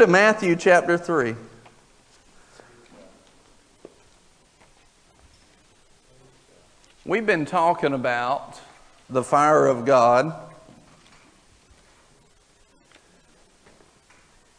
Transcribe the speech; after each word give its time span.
To 0.00 0.06
Matthew 0.06 0.56
chapter 0.56 0.96
3. 0.96 1.34
We've 7.04 7.26
been 7.26 7.44
talking 7.44 7.92
about 7.92 8.58
the 9.10 9.22
fire 9.22 9.66
of 9.66 9.84
God. 9.84 10.32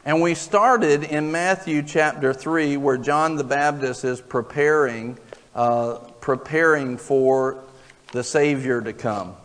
And 0.06 0.22
we 0.22 0.36
started 0.36 1.06
in 1.06 1.32
Matthew 1.32 1.82
chapter 1.82 2.36
3, 2.36 2.78
where 2.78 2.98
John 2.98 3.36
the 3.36 3.44
Baptist 3.44 4.06
is 4.06 4.22
preparing, 4.22 5.18
uh, 5.56 5.96
preparing 6.20 6.98
for 6.98 7.64
the 8.12 8.24
Savior 8.24 8.80
to 8.80 8.94
come. 8.94 9.36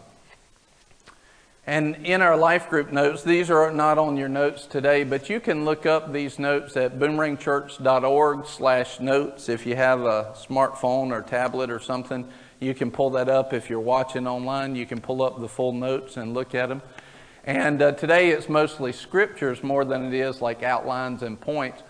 And 1.69 2.07
in 2.07 2.23
our 2.23 2.37
life 2.37 2.71
group 2.71 2.93
notes, 2.93 3.25
these 3.25 3.51
are 3.51 3.73
not 3.73 3.99
on 3.99 4.17
your 4.17 4.29
notes 4.29 4.67
today, 4.67 5.03
but 5.03 5.29
you 5.29 5.41
can 5.41 5.65
look 5.65 5.85
up 5.85 6.13
these 6.13 6.39
notes 6.39 6.77
at 6.77 6.97
boomerangchurch.org 6.97 8.47
slash 8.47 9.01
notes 9.01 9.49
if 9.49 9.67
you 9.67 9.75
have 9.75 10.03
a 10.03 10.33
smartphone 10.37 11.11
or 11.11 11.23
tablet 11.23 11.69
or 11.69 11.81
something. 11.81 12.29
You 12.61 12.73
can 12.73 12.93
pull 12.93 13.11
that 13.11 13.29
up. 13.29 13.53
If 13.53 13.69
you're 13.69 13.81
watching 13.81 14.29
online, 14.29 14.77
you 14.77 14.87
can 14.87 15.01
pull 15.01 15.23
up 15.23 15.41
the 15.41 15.49
full 15.49 15.73
notes 15.73 16.17
and 16.17 16.35
look 16.35 16.55
at 16.55 16.69
them. 16.69 16.83
And 17.43 17.83
uh, 17.83 17.93
today 17.93 18.31
it's 18.31 18.49
mostly 18.49 18.93
scriptures 18.93 19.65
more 19.65 19.85
than 19.85 20.05
it 20.07 20.15
is 20.15 20.41
like 20.41 20.63
outlines 20.63 21.25
and 21.25 21.41
points. 21.41 21.83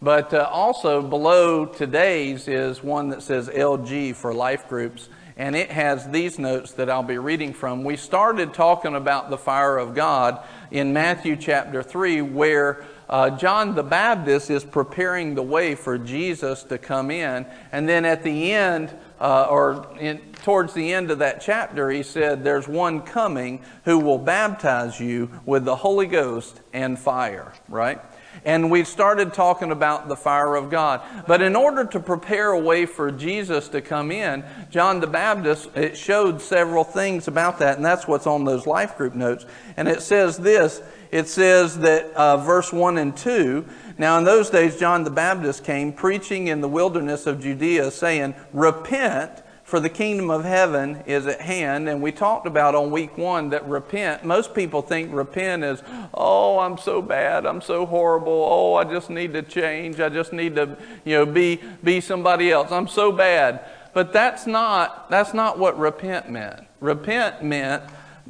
But 0.00 0.32
uh, 0.32 0.48
also 0.48 1.02
below 1.02 1.66
today's 1.66 2.46
is 2.46 2.84
one 2.84 3.08
that 3.08 3.22
says 3.22 3.48
LG 3.48 4.14
for 4.14 4.32
life 4.32 4.68
groups 4.68 5.08
and 5.36 5.56
it 5.56 5.70
has 5.70 6.08
these 6.10 6.38
notes 6.38 6.72
that 6.72 6.88
I'll 6.88 7.02
be 7.02 7.18
reading 7.18 7.52
from. 7.52 7.82
We 7.82 7.96
started 7.96 8.54
talking 8.54 8.94
about 8.94 9.30
the 9.30 9.38
fire 9.38 9.76
of 9.76 9.94
God 9.94 10.40
in 10.70 10.92
Matthew 10.92 11.34
chapter 11.36 11.82
3, 11.82 12.22
where 12.22 12.84
uh, 13.08 13.30
John 13.30 13.74
the 13.74 13.82
Baptist 13.82 14.48
is 14.48 14.64
preparing 14.64 15.34
the 15.34 15.42
way 15.42 15.74
for 15.74 15.98
Jesus 15.98 16.62
to 16.64 16.78
come 16.78 17.10
in. 17.10 17.46
And 17.72 17.88
then 17.88 18.04
at 18.04 18.22
the 18.22 18.52
end, 18.52 18.96
uh, 19.20 19.46
or 19.50 19.88
in, 19.98 20.20
towards 20.44 20.72
the 20.72 20.92
end 20.92 21.10
of 21.10 21.18
that 21.18 21.40
chapter, 21.40 21.90
he 21.90 22.02
said, 22.02 22.44
There's 22.44 22.68
one 22.68 23.02
coming 23.02 23.62
who 23.84 23.98
will 23.98 24.18
baptize 24.18 25.00
you 25.00 25.30
with 25.44 25.64
the 25.64 25.76
Holy 25.76 26.06
Ghost 26.06 26.60
and 26.72 26.98
fire, 26.98 27.52
right? 27.68 28.00
And 28.44 28.70
we 28.70 28.84
started 28.84 29.32
talking 29.32 29.70
about 29.70 30.08
the 30.08 30.16
fire 30.16 30.54
of 30.54 30.70
God. 30.70 31.00
But 31.26 31.42
in 31.42 31.56
order 31.56 31.84
to 31.84 32.00
prepare 32.00 32.50
a 32.50 32.58
way 32.58 32.86
for 32.86 33.10
Jesus 33.10 33.68
to 33.68 33.80
come 33.80 34.10
in, 34.10 34.44
John 34.70 35.00
the 35.00 35.06
Baptist, 35.06 35.68
it 35.74 35.96
showed 35.96 36.40
several 36.42 36.84
things 36.84 37.28
about 37.28 37.58
that, 37.60 37.76
and 37.76 37.84
that's 37.84 38.06
what's 38.06 38.26
on 38.26 38.44
those 38.44 38.66
life 38.66 38.96
group 38.96 39.14
notes. 39.14 39.46
And 39.76 39.88
it 39.88 40.02
says 40.02 40.36
this 40.36 40.82
it 41.14 41.28
says 41.28 41.78
that 41.78 42.06
uh, 42.16 42.38
verse 42.38 42.72
1 42.72 42.98
and 42.98 43.16
2 43.16 43.64
Now 43.98 44.18
in 44.18 44.24
those 44.24 44.50
days, 44.50 44.76
John 44.80 45.04
the 45.04 45.10
Baptist 45.10 45.62
came 45.62 45.92
preaching 45.92 46.48
in 46.48 46.60
the 46.60 46.68
wilderness 46.68 47.28
of 47.28 47.40
Judea, 47.40 47.92
saying, 47.92 48.34
Repent 48.52 49.43
for 49.74 49.80
the 49.80 49.90
kingdom 49.90 50.30
of 50.30 50.44
heaven 50.44 51.02
is 51.04 51.26
at 51.26 51.40
hand. 51.40 51.88
And 51.88 52.00
we 52.00 52.12
talked 52.12 52.46
about 52.46 52.76
on 52.76 52.92
week 52.92 53.18
one 53.18 53.50
that 53.50 53.68
repent, 53.68 54.24
most 54.24 54.54
people 54.54 54.82
think 54.82 55.12
repent 55.12 55.64
is, 55.64 55.82
oh, 56.14 56.60
I'm 56.60 56.78
so 56.78 57.02
bad, 57.02 57.44
I'm 57.44 57.60
so 57.60 57.84
horrible, 57.84 58.46
oh, 58.48 58.74
I 58.74 58.84
just 58.84 59.10
need 59.10 59.32
to 59.32 59.42
change, 59.42 59.98
I 59.98 60.10
just 60.10 60.32
need 60.32 60.54
to, 60.54 60.76
you 61.04 61.14
know, 61.16 61.26
be, 61.26 61.60
be 61.82 62.00
somebody 62.00 62.52
else, 62.52 62.70
I'm 62.70 62.86
so 62.86 63.10
bad. 63.10 63.64
But 63.92 64.12
that's 64.12 64.46
not, 64.46 65.10
that's 65.10 65.34
not 65.34 65.58
what 65.58 65.76
repent 65.76 66.30
meant. 66.30 66.60
Repent 66.78 67.42
meant 67.42 67.82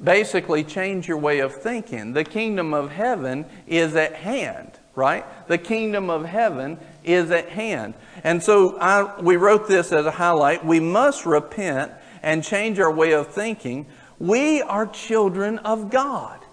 basically 0.03 0.65
change 0.65 1.07
your 1.07 1.19
way 1.19 1.41
of 1.41 1.55
thinking. 1.55 2.15
The 2.15 2.25
kingdom 2.25 2.73
of 2.73 2.91
heaven 2.91 3.45
is 3.67 3.95
at 3.97 4.15
hand, 4.15 4.79
right? 4.95 5.27
The 5.47 5.59
kingdom 5.59 6.09
of 6.09 6.25
heaven 6.25 6.79
is 7.05 7.31
at 7.31 7.51
hand. 7.51 7.93
And 8.25 8.43
so 8.43 8.79
I, 8.79 9.21
we 9.21 9.37
wrote 9.37 9.69
this 9.69 9.93
as 9.93 10.07
a 10.07 10.11
highlight. 10.11 10.65
We 10.65 10.81
must 10.81 11.27
repent 11.27 11.93
and 12.23 12.43
change 12.43 12.81
our 12.81 12.91
way 12.91 13.13
of 13.13 13.29
thinking. 13.29 13.87
We 14.19 14.63
are 14.63 14.87
children 14.87 15.59
of 15.59 15.91
God. 15.91 16.44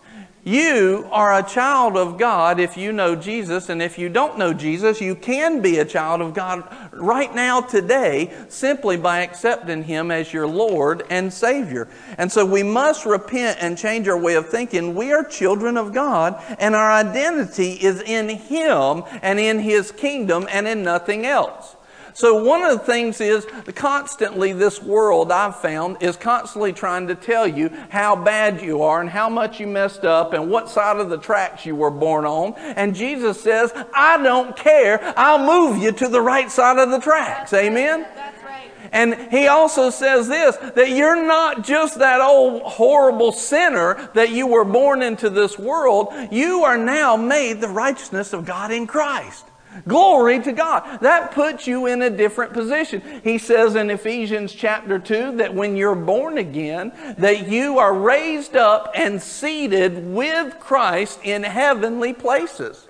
You 0.44 1.08
are 1.12 1.38
a 1.38 1.44
child 1.44 1.96
of 1.96 2.18
God 2.18 2.60
if 2.60 2.76
you 2.76 2.92
know 2.92 3.16
Jesus, 3.16 3.70
and 3.70 3.80
if 3.80 4.00
you 4.00 4.10
don't 4.10 4.40
know 4.40 4.54
Jesus, 4.54 5.00
you 5.00 5.14
can 5.14 5.62
be 5.62 5.78
a 5.78 5.86
child 5.86 6.20
of 6.20 6.34
God 6.34 6.64
right 6.92 7.34
now, 7.36 7.62
today, 7.62 8.34
simply 8.50 8.98
by 8.98 9.20
accepting 9.20 9.84
Him 9.84 10.10
as 10.10 10.34
your 10.34 10.48
Lord 10.48 11.04
and 11.12 11.32
Savior. 11.32 11.88
And 12.18 12.32
so 12.32 12.44
we 12.44 12.64
must 12.64 13.06
repent 13.06 13.60
and 13.62 13.78
change 13.78 14.08
our 14.08 14.20
way 14.20 14.34
of 14.34 14.50
thinking. 14.50 14.96
We 14.96 15.12
are 15.14 15.24
children 15.24 15.78
of 15.78 15.94
God, 15.94 16.42
and 16.58 16.74
our 16.74 16.92
identity 16.92 17.74
is 17.74 18.02
in 18.02 18.30
Him 18.30 19.04
and 19.22 19.40
in 19.40 19.60
His 19.60 19.92
kingdom 19.92 20.48
and 20.50 20.68
in 20.68 20.82
nothing 20.82 21.24
else. 21.24 21.76
So, 22.14 22.44
one 22.44 22.64
of 22.64 22.72
the 22.78 22.86
things 22.86 23.22
is 23.22 23.46
constantly 23.76 24.54
this 24.54 24.82
world 24.82 25.32
I've 25.32 25.56
found 25.58 25.98
is 26.02 26.18
constantly 26.18 26.74
trying 26.74 27.08
to 27.08 27.16
tell 27.16 27.48
you 27.48 27.70
how 27.90 28.16
bad 28.16 28.62
you 28.62 28.82
are 28.82 29.02
and 29.02 29.10
how 29.10 29.30
much 29.30 29.60
you 29.60 29.68
messed 29.68 30.04
up 30.04 30.34
and 30.34 30.50
what 30.50 30.70
side 30.70 30.98
of 30.98 31.10
the 31.10 31.18
tracks 31.18 31.66
you 31.66 31.76
were 31.76 31.92
born 31.92 32.26
on. 32.26 32.54
And 32.56 32.96
Jesus 32.96 33.42
says, 33.42 33.72
I 33.94 34.22
don't 34.22 34.56
care. 34.56 35.14
I'll 35.18 35.46
move 35.46 35.82
you 35.82 35.92
to 35.94 36.08
the 36.08 36.22
right 36.22 36.52
side 36.52 36.78
of 36.78 36.90
the 36.90 37.00
tracks. 37.00 37.54
Amen? 37.54 38.06
That's 38.16 38.44
right. 38.44 38.72
And 38.92 39.32
he 39.32 39.48
also 39.48 39.90
says 39.90 40.28
this 40.28 40.58
that 40.58 40.90
you're 40.90 41.26
not 41.26 41.64
just 41.64 42.00
that 42.00 42.22
old 42.22 42.64
horrible 42.64 43.32
sinner 43.32 44.10
that 44.14 44.32
you 44.32 44.48
were 44.48 44.66
born 44.66 45.02
into 45.02 45.30
this 45.30 45.58
world. 45.58 46.14
You 46.32 46.64
are 46.64 46.78
now 46.78 47.16
made 47.16 47.62
the 47.62 47.70
righteousness 47.70 48.34
of 48.34 48.46
God 48.46 48.72
in 48.72 48.88
Christ. 48.88 49.46
Glory 49.88 50.42
to 50.42 50.52
God. 50.52 51.00
That 51.02 51.32
puts 51.32 51.66
you 51.66 51.86
in 51.86 52.02
a 52.02 52.10
different 52.10 52.54
position. 52.54 53.02
He 53.24 53.38
says 53.38 53.76
in 53.76 53.90
Ephesians 53.90 54.54
chapter 54.54 55.00
2 55.00 55.38
that 55.38 55.54
when 55.54 55.76
you're 55.76 55.96
born 55.96 56.38
again, 56.38 56.92
that 57.18 57.48
you 57.48 57.80
are 57.80 57.94
raised 57.94 58.56
up 58.56 58.92
and 58.96 59.22
seated 59.22 60.06
with 60.14 60.60
Christ 60.60 61.20
in 61.24 61.44
heavenly 61.44 62.14
places. 62.14 62.86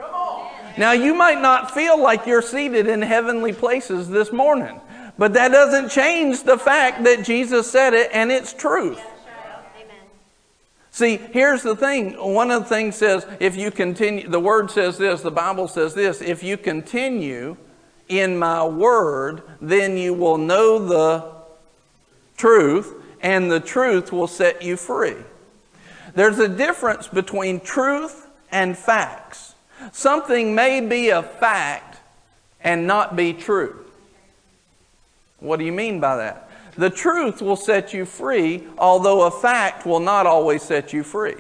Now, 0.78 0.94
you 0.94 1.14
might 1.14 1.42
not 1.42 1.72
feel 1.72 2.02
like 2.02 2.26
you're 2.26 2.42
seated 2.42 2.88
in 2.88 3.02
heavenly 3.02 3.54
places 3.54 4.10
this 4.10 4.32
morning, 4.32 4.80
but 5.18 5.34
that 5.34 5.52
doesn't 5.52 5.90
change 5.90 6.44
the 6.44 6.58
fact 6.58 7.04
that 7.04 7.24
Jesus 7.24 7.70
said 7.70 7.94
it 7.94 8.10
and 8.14 8.32
it's 8.32 8.54
truth. 8.54 9.02
See, 11.02 11.18
here's 11.18 11.64
the 11.64 11.76
thing. 11.76 12.12
One 12.12 12.52
of 12.52 12.62
the 12.62 12.70
things 12.70 12.96
says, 12.96 13.26
if 13.40 13.58
you 13.58 13.72
continue, 13.72 14.30
the 14.30 14.40
word 14.40 14.70
says 14.70 15.00
this, 15.00 15.22
the 15.22 15.32
Bible 15.32 15.68
says 15.68 15.96
this, 15.96 16.22
if 16.22 16.44
you 16.44 16.58
continue 16.58 17.58
in 18.08 18.38
my 18.38 18.64
word, 18.64 19.42
then 19.60 19.98
you 19.98 20.14
will 20.14 20.38
know 20.38 20.78
the 20.78 21.26
truth, 22.38 22.94
and 23.20 23.52
the 23.52 23.60
truth 23.60 24.12
will 24.12 24.28
set 24.28 24.62
you 24.62 24.78
free. 24.78 25.16
There's 26.14 26.38
a 26.38 26.48
difference 26.48 27.08
between 27.08 27.62
truth 27.62 28.28
and 28.52 28.78
facts. 28.78 29.56
Something 29.92 30.54
may 30.54 30.82
be 30.82 31.10
a 31.10 31.24
fact 31.24 31.98
and 32.64 32.86
not 32.86 33.16
be 33.16 33.34
true. 33.34 33.84
What 35.40 35.58
do 35.58 35.66
you 35.66 35.72
mean 35.72 36.00
by 36.00 36.18
that? 36.18 36.51
The 36.78 36.90
truth 36.90 37.42
will 37.42 37.56
set 37.56 37.94
you 37.94 38.06
free, 38.06 38.68
although 38.78 39.24
a 39.24 39.32
fact 39.32 39.86
will 39.86 40.00
not 40.00 40.26
always 40.26 40.62
set 40.62 40.94
you 40.94 41.04
free. 41.04 41.36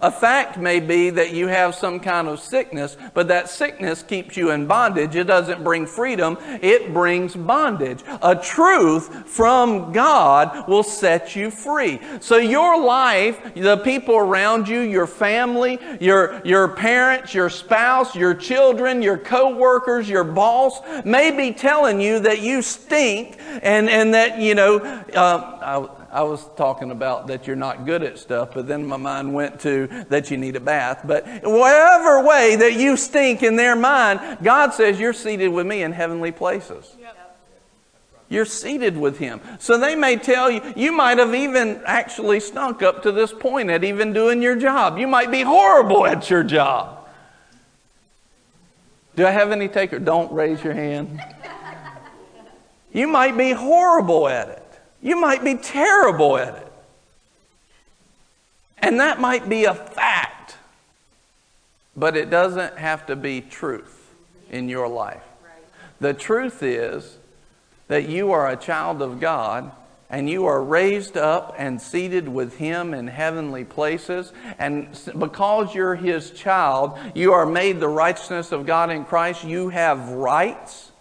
A 0.00 0.10
fact 0.10 0.58
may 0.58 0.80
be 0.80 1.10
that 1.10 1.32
you 1.32 1.46
have 1.46 1.74
some 1.74 2.00
kind 2.00 2.28
of 2.28 2.40
sickness, 2.40 2.96
but 3.14 3.28
that 3.28 3.48
sickness 3.48 4.02
keeps 4.02 4.36
you 4.36 4.50
in 4.50 4.66
bondage. 4.66 5.14
It 5.14 5.24
doesn't 5.24 5.62
bring 5.62 5.86
freedom, 5.86 6.38
it 6.62 6.92
brings 6.92 7.34
bondage. 7.34 8.02
A 8.22 8.34
truth 8.34 9.28
from 9.28 9.92
God 9.92 10.68
will 10.68 10.82
set 10.82 11.36
you 11.36 11.50
free. 11.50 12.00
So 12.20 12.36
your 12.36 12.82
life, 12.82 13.54
the 13.54 13.76
people 13.78 14.16
around 14.16 14.68
you, 14.68 14.80
your 14.80 15.06
family, 15.06 15.78
your, 16.00 16.40
your 16.44 16.68
parents, 16.68 17.34
your 17.34 17.50
spouse, 17.50 18.14
your 18.14 18.34
children, 18.34 19.02
your 19.02 19.18
co-workers, 19.18 20.08
your 20.08 20.24
boss 20.24 20.80
may 21.04 21.30
be 21.30 21.52
telling 21.52 22.00
you 22.00 22.20
that 22.20 22.40
you 22.40 22.62
stink 22.62 23.38
and, 23.62 23.88
and 23.88 24.14
that, 24.14 24.40
you 24.40 24.54
know, 24.54 24.78
uh, 24.78 25.95
I 26.10 26.22
was 26.22 26.48
talking 26.56 26.90
about 26.90 27.26
that 27.28 27.46
you're 27.46 27.56
not 27.56 27.86
good 27.86 28.02
at 28.02 28.18
stuff, 28.18 28.50
but 28.54 28.66
then 28.66 28.86
my 28.86 28.96
mind 28.96 29.34
went 29.34 29.60
to 29.60 29.86
that 30.08 30.30
you 30.30 30.36
need 30.36 30.56
a 30.56 30.60
bath. 30.60 31.02
But 31.04 31.26
whatever 31.42 32.24
way 32.24 32.56
that 32.56 32.74
you 32.74 32.96
stink 32.96 33.42
in 33.42 33.56
their 33.56 33.76
mind, 33.76 34.38
God 34.42 34.72
says 34.72 34.98
you're 35.00 35.12
seated 35.12 35.48
with 35.48 35.66
me 35.66 35.82
in 35.82 35.92
heavenly 35.92 36.32
places. 36.32 36.96
You're 38.28 38.44
seated 38.44 38.96
with 38.96 39.18
Him. 39.18 39.40
So 39.60 39.78
they 39.78 39.94
may 39.94 40.16
tell 40.16 40.50
you, 40.50 40.60
you 40.74 40.90
might 40.92 41.18
have 41.18 41.34
even 41.34 41.80
actually 41.86 42.40
stunk 42.40 42.82
up 42.82 43.02
to 43.04 43.12
this 43.12 43.32
point 43.32 43.70
at 43.70 43.84
even 43.84 44.12
doing 44.12 44.42
your 44.42 44.56
job. 44.56 44.98
You 44.98 45.06
might 45.06 45.30
be 45.30 45.42
horrible 45.42 46.06
at 46.06 46.28
your 46.28 46.42
job. 46.42 47.08
Do 49.14 49.26
I 49.26 49.30
have 49.30 49.52
any 49.52 49.68
taker? 49.68 49.98
Don't 49.98 50.32
raise 50.32 50.62
your 50.62 50.74
hand. 50.74 51.20
You 52.92 53.06
might 53.06 53.36
be 53.36 53.50
horrible 53.50 54.26
at 54.26 54.48
it. 54.48 54.65
You 55.02 55.16
might 55.20 55.44
be 55.44 55.54
terrible 55.54 56.36
at 56.38 56.56
it. 56.56 56.72
And 58.78 59.00
that 59.00 59.20
might 59.20 59.48
be 59.48 59.64
a 59.64 59.74
fact. 59.74 60.56
but 61.96 62.16
it 62.16 62.28
doesn't 62.28 62.76
have 62.76 63.06
to 63.06 63.16
be 63.16 63.40
truth 63.40 64.12
in 64.50 64.68
your 64.68 64.86
life. 64.86 65.22
The 65.98 66.12
truth 66.12 66.62
is 66.62 67.16
that 67.88 68.08
you 68.08 68.32
are 68.32 68.50
a 68.50 68.56
child 68.56 69.00
of 69.00 69.18
God 69.18 69.72
and 70.10 70.28
you 70.28 70.46
are 70.46 70.62
raised 70.62 71.16
up 71.16 71.54
and 71.58 71.80
seated 71.80 72.28
with 72.28 72.58
him 72.58 72.94
in 72.94 73.08
heavenly 73.08 73.64
places. 73.64 74.32
And 74.58 74.88
because 75.18 75.74
you're 75.74 75.96
his 75.96 76.30
child, 76.30 76.96
you 77.14 77.32
are 77.32 77.46
made 77.46 77.80
the 77.80 77.88
righteousness 77.88 78.52
of 78.52 78.66
God 78.66 78.90
in 78.90 79.04
Christ. 79.04 79.42
You 79.44 79.70
have 79.70 80.10
rights 80.10 80.92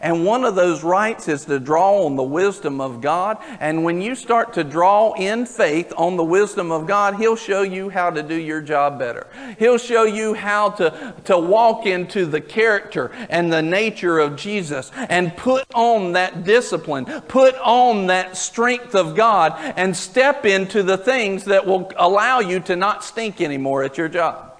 and 0.00 0.24
one 0.24 0.44
of 0.44 0.54
those 0.54 0.82
rights 0.82 1.28
is 1.28 1.44
to 1.46 1.58
draw 1.58 2.04
on 2.04 2.16
the 2.16 2.22
wisdom 2.22 2.80
of 2.80 3.00
God. 3.00 3.38
And 3.60 3.84
when 3.84 4.00
you 4.00 4.14
start 4.14 4.54
to 4.54 4.64
draw 4.64 5.12
in 5.12 5.46
faith 5.46 5.92
on 5.96 6.16
the 6.16 6.24
wisdom 6.24 6.72
of 6.72 6.86
God, 6.86 7.16
He'll 7.16 7.36
show 7.36 7.62
you 7.62 7.90
how 7.90 8.10
to 8.10 8.22
do 8.22 8.34
your 8.34 8.60
job 8.60 8.98
better. 8.98 9.26
He'll 9.58 9.78
show 9.78 10.04
you 10.04 10.34
how 10.34 10.70
to, 10.70 11.14
to 11.24 11.38
walk 11.38 11.86
into 11.86 12.26
the 12.26 12.40
character 12.40 13.10
and 13.28 13.52
the 13.52 13.62
nature 13.62 14.18
of 14.18 14.36
Jesus 14.36 14.90
and 14.94 15.36
put 15.36 15.66
on 15.74 16.12
that 16.12 16.44
discipline, 16.44 17.04
put 17.28 17.54
on 17.56 18.06
that 18.06 18.36
strength 18.36 18.94
of 18.94 19.14
God, 19.14 19.54
and 19.76 19.96
step 19.96 20.46
into 20.46 20.82
the 20.82 20.96
things 20.96 21.44
that 21.44 21.66
will 21.66 21.90
allow 21.96 22.40
you 22.40 22.60
to 22.60 22.76
not 22.76 23.04
stink 23.04 23.40
anymore 23.40 23.82
at 23.82 23.98
your 23.98 24.08
job 24.08 24.58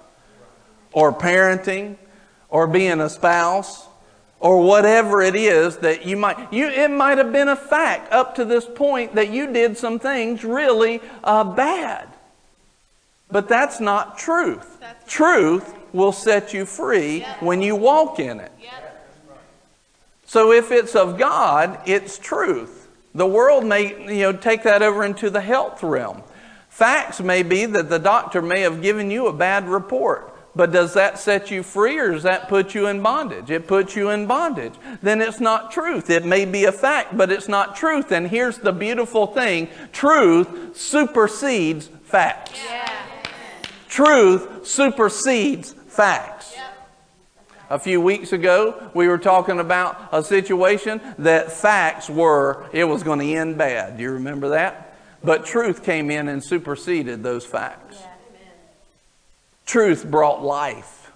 or 0.93 1.12
parenting 1.12 1.96
or 2.49 2.67
being 2.67 3.00
a 3.00 3.08
spouse 3.08 3.88
or 4.43 4.61
whatever 4.61 5.23
it 5.23 5.37
is 5.37 5.79
that 5.79 6.05
you 6.05 6.17
might 6.17 6.53
you 6.53 6.69
it 6.69 6.91
might 6.91 7.17
have 7.17 7.33
been 7.33 7.49
a 7.49 7.56
fact 7.56 8.12
up 8.12 8.35
to 8.35 8.44
this 8.44 8.67
point 8.67 9.15
that 9.15 9.31
you 9.31 9.50
did 9.53 9.79
some 9.79 9.99
things 9.99 10.44
really 10.44 11.00
uh, 11.25 11.44
bad 11.44 12.09
but 13.31 13.49
that's 13.49 13.81
not 13.81 14.19
truth 14.19 14.79
that's 14.81 15.11
truth 15.11 15.73
right. 15.73 15.94
will 15.94 16.12
set 16.12 16.53
you 16.53 16.67
free 16.67 17.21
yes. 17.21 17.41
when 17.41 17.62
you 17.62 17.77
walk 17.77 18.19
in 18.19 18.41
it 18.41 18.53
yes. 18.61 18.83
so 20.27 20.53
if 20.53 20.73
it's 20.73 20.97
of 20.97 21.17
god 21.17 21.79
it's 21.87 22.19
truth 22.19 22.89
the 23.15 23.27
world 23.27 23.65
may 23.65 24.12
you 24.12 24.23
know 24.23 24.33
take 24.33 24.65
that 24.65 24.83
over 24.83 25.05
into 25.05 25.31
the 25.31 25.41
health 25.41 25.85
realm 25.85 26.21
facts 26.69 27.21
may 27.21 27.44
be 27.44 27.65
that 27.65 27.89
the 27.89 27.99
doctor 27.99 28.43
may 28.43 28.62
have 28.62 28.83
given 28.83 29.09
you 29.09 29.29
a 29.29 29.33
bad 29.33 29.69
report 29.69 30.31
but 30.55 30.71
does 30.71 30.95
that 30.95 31.19
set 31.19 31.51
you 31.51 31.63
free 31.63 31.99
or 31.99 32.13
does 32.13 32.25
that 32.25 32.49
put 32.49 32.75
you 32.75 32.87
in 32.87 33.03
bondage? 33.03 33.51
It 33.51 33.67
puts 33.67 33.97
you 33.97 34.11
in 34.11 34.27
bondage. 34.27 34.75
Then 35.01 35.23
it's 35.23 35.41
not 35.41 35.73
truth. 35.73 36.11
It 36.11 36.27
may 36.27 36.45
be 36.45 36.65
a 36.65 36.73
fact, 36.73 37.17
but 37.17 37.33
it's 37.33 37.49
not 37.49 37.75
truth. 37.75 38.13
And 38.13 38.29
here's 38.29 38.59
the 38.59 38.73
beautiful 38.73 39.27
thing 39.27 39.69
truth 39.93 40.77
supersedes 40.77 41.89
facts. 42.05 42.61
Yeah. 42.65 43.03
Truth 43.89 44.67
supersedes 44.67 45.73
facts. 45.73 46.55
A 47.71 47.79
few 47.79 48.03
weeks 48.03 48.35
ago, 48.35 48.91
we 48.93 49.09
were 49.09 49.17
talking 49.17 49.59
about 49.59 50.11
a 50.13 50.23
situation 50.23 51.01
that 51.19 51.51
facts 51.51 52.11
were, 52.11 52.67
it 52.73 52.85
was 52.85 53.03
going 53.03 53.19
to 53.21 53.35
end 53.35 53.57
bad. 53.57 53.97
Do 53.97 54.03
you 54.03 54.13
remember 54.13 54.51
that? 54.51 54.97
But 55.25 55.47
truth 55.47 55.83
came 55.83 56.11
in 56.11 56.29
and 56.29 56.45
superseded 56.45 57.23
those 57.23 57.47
facts. 57.47 57.81
Truth 59.73 60.11
brought 60.11 60.45
life. 60.45 61.11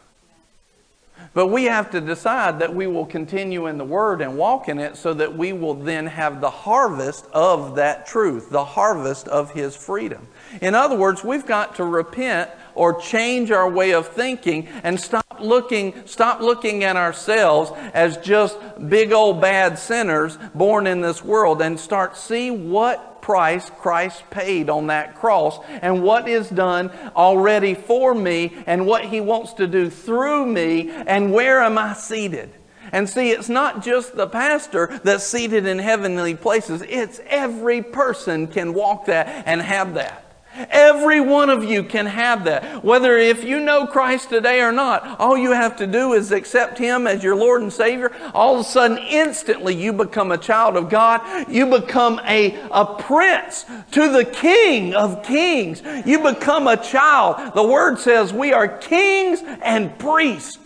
But 1.35 1.49
we 1.49 1.65
have 1.65 1.91
to 1.91 2.01
decide 2.01 2.61
that 2.61 2.75
we 2.75 2.87
will 2.87 3.05
continue 3.05 3.67
in 3.67 3.77
the 3.77 3.85
Word 3.85 4.23
and 4.23 4.39
walk 4.39 4.71
in 4.71 4.79
it 4.79 4.97
so 4.97 5.13
that 5.13 5.37
we 5.37 5.53
will 5.53 5.75
then 5.75 6.07
have 6.07 6.41
the 6.41 6.49
harvest 6.49 7.27
of 7.35 7.75
that 7.75 8.07
truth, 8.07 8.49
the 8.49 8.65
harvest 8.65 9.29
of 9.29 9.51
His 9.51 9.77
freedom. 9.77 10.27
In 10.63 10.75
other 10.75 10.97
words, 10.97 11.23
we've 11.23 11.45
got 11.45 11.75
to 11.75 11.85
repent 11.85 12.51
or 12.75 12.99
change 12.99 13.51
our 13.51 13.69
way 13.69 13.93
of 13.93 14.09
thinking 14.09 14.69
and 14.83 14.99
stop 14.99 15.37
looking, 15.39 15.93
stop 16.07 16.41
looking 16.41 16.83
at 16.83 16.97
ourselves 16.97 17.73
as 17.93 18.17
just 18.17 18.59
big 18.89 19.13
old 19.13 19.39
bad 19.39 19.79
sinners 19.79 20.39
born 20.55 20.87
in 20.87 21.03
this 21.03 21.23
world 21.23 21.61
and 21.61 21.79
start 21.79 22.17
see 22.17 22.51
what 22.51 23.16
price 23.27 23.73
Christ 23.81 24.23
paid 24.31 24.71
on 24.71 24.87
that 24.87 25.17
cross 25.17 25.59
and 25.83 26.05
what 26.05 26.29
is 26.29 26.49
done 26.49 26.93
already 27.17 27.75
for 27.75 28.15
me 28.15 28.57
and 28.69 28.87
what 28.87 29.05
He 29.05 29.21
wants 29.21 29.55
to 29.55 29.67
do 29.67 29.91
through 29.91 30.47
me 30.47 30.91
and 30.91 31.33
where 31.33 31.61
am 31.61 31.77
I 31.77 31.95
seated. 31.95 32.53
And 32.93 33.11
see, 33.11 33.33
it's 33.33 33.49
not 33.49 33.83
just 33.83 34.15
the 34.15 34.29
pastor 34.29 35.01
that's 35.03 35.27
seated 35.27 35.67
in 35.67 35.81
heavenly 35.81 36.37
places. 36.37 36.83
It's 36.83 37.21
every 37.27 37.83
person 37.83 38.47
can 38.47 38.73
walk 38.75 39.07
that 39.07 39.27
and 39.45 39.61
have 39.61 39.95
that. 39.95 40.26
Every 40.71 41.21
one 41.21 41.51
of 41.51 41.65
you 41.65 41.83
can 41.83 42.07
have 42.07 42.45
that. 42.45 42.83
Whether 42.85 43.17
if 43.17 43.45
you 43.45 43.61
know 43.61 43.87
Christ 43.87 44.31
today 44.31 44.61
or 44.61 44.73
not, 44.73 45.21
all 45.21 45.37
you 45.37 45.53
have 45.53 45.77
to 45.77 45.87
do 45.87 46.13
is 46.13 46.33
accept 46.33 46.79
Him 46.79 47.07
as 47.07 47.23
your 47.23 47.37
Lord 47.37 47.63
and 47.63 47.73
Savior. 47.73 48.13
All 48.35 48.55
of 48.55 48.61
a 48.61 48.65
sudden, 48.65 48.99
instantly, 48.99 49.75
you 49.75 49.93
become 49.93 50.33
a 50.33 50.39
child 50.39 50.77
of 50.77 50.89
God. 50.89 51.21
You 51.49 51.67
become 51.67 52.21
a, 52.25 52.59
a 52.71 52.87
prince 52.87 53.65
to 53.93 54.11
the 54.11 54.25
King 54.25 54.95
of 54.95 55.23
Kings. 55.23 55.83
You 56.07 56.21
become 56.21 56.67
a 56.69 56.77
child. 56.77 57.55
The 57.55 57.63
Word 57.63 57.99
says 57.99 58.33
we 58.33 58.53
are 58.53 58.69
kings 58.69 59.43
and 59.63 59.99
priests. 59.99 60.59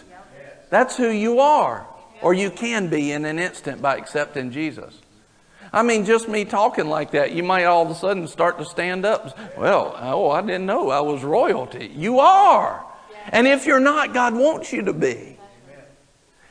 That's 0.70 0.96
who 0.96 1.10
you 1.10 1.40
are. 1.40 1.86
Or 2.22 2.34
you 2.34 2.50
can 2.50 2.88
be 2.88 3.12
in 3.12 3.24
an 3.24 3.38
instant 3.38 3.80
by 3.82 3.96
accepting 3.96 4.50
Jesus. 4.50 5.00
I 5.72 5.82
mean, 5.82 6.04
just 6.04 6.28
me 6.28 6.44
talking 6.44 6.88
like 6.88 7.12
that, 7.12 7.32
you 7.32 7.42
might 7.42 7.64
all 7.64 7.84
of 7.84 7.90
a 7.90 7.94
sudden 7.94 8.26
start 8.26 8.58
to 8.58 8.64
stand 8.64 9.06
up. 9.06 9.38
Well, 9.56 9.94
oh, 9.98 10.30
I 10.30 10.40
didn't 10.40 10.66
know 10.66 10.90
I 10.90 11.00
was 11.00 11.22
royalty. 11.22 11.92
You 11.94 12.18
are. 12.18 12.84
And 13.28 13.46
if 13.46 13.66
you're 13.66 13.80
not, 13.80 14.12
God 14.12 14.34
wants 14.34 14.72
you 14.72 14.82
to 14.82 14.92
be. 14.92 15.36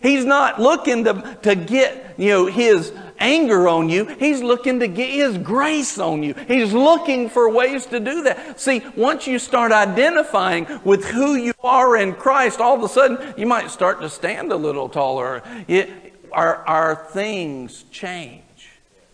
He's 0.02 0.24
not 0.24 0.62
looking 0.62 1.04
to, 1.04 1.38
to 1.42 1.56
get, 1.56 2.16
you 2.18 2.30
know, 2.30 2.46
his 2.46 2.94
anger 3.20 3.68
on 3.68 3.90
you. 3.90 4.06
He's 4.06 4.42
looking 4.42 4.80
to 4.80 4.88
get 4.88 5.10
his 5.10 5.38
grace 5.38 6.00
on 6.00 6.24
you. 6.24 6.34
He's 6.48 6.72
looking 6.72 7.28
for 7.30 7.50
ways 7.50 7.86
to 7.88 8.00
do 8.00 8.24
that. 8.24 8.62
See, 8.62 8.82
once 8.96 9.28
you 9.28 9.40
start 9.40 9.74
identifying 9.74 10.68
with 10.86 11.04
who 11.04 11.36
you 11.36 11.54
are 11.62 11.98
in 11.98 12.14
Christ, 12.14 12.62
all 12.62 12.78
of 12.78 12.84
a 12.84 12.88
sudden 12.88 13.34
you 13.38 13.46
might 13.46 13.72
start 13.72 14.00
to 14.00 14.10
stand 14.10 14.54
a 14.54 14.56
little 14.56 14.88
taller. 14.88 15.44
It, 15.68 15.90
our, 16.32 16.66
our 16.66 16.96
things 16.96 17.84
change 17.92 18.44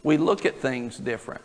we 0.05 0.17
look 0.17 0.45
at 0.45 0.55
things 0.57 0.97
different. 0.97 1.41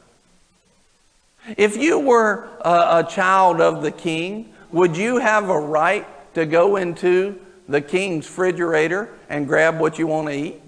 If 1.57 1.79
you 1.79 1.99
were 1.99 2.47
a, 2.61 2.99
a, 2.99 3.07
child 3.11 3.59
of 3.59 3.83
the 3.83 3.91
king, 3.91 4.53
would 4.71 4.99
you 4.99 5.17
have 5.17 5.49
a 5.49 5.59
right 5.59 6.07
to 6.35 6.45
go 6.45 6.77
into 6.77 7.41
the 7.67 7.81
king's 7.81 8.27
refrigerator 8.27 9.09
and 9.31 9.49
grab 9.49 9.81
what 9.81 9.99
you 9.99 10.07
want 10.07 10.29
to 10.29 10.35
eat? 10.35 10.61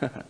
Yep. 0.00 0.26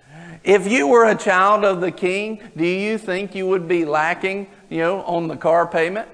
if 0.44 0.70
you 0.70 0.86
were 0.86 1.06
a 1.06 1.16
child 1.16 1.64
of 1.64 1.80
the 1.80 1.90
king, 1.90 2.40
do 2.56 2.64
you 2.64 2.96
think 2.96 3.34
you 3.34 3.48
would 3.48 3.66
be 3.66 3.84
lacking, 3.84 4.46
you 4.70 4.78
know, 4.78 5.02
on 5.02 5.26
the 5.26 5.36
car 5.36 5.66
payment? 5.66 6.08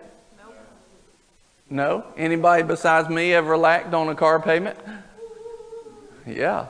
No? 1.69 2.07
Anybody 2.17 2.63
besides 2.63 3.11
me 3.11 3.35
ever 3.35 3.59
lacked 3.59 3.93
on 3.93 4.09
a 4.09 4.15
car 4.15 4.41
payment? 4.41 4.79
Yeah. 6.27 6.69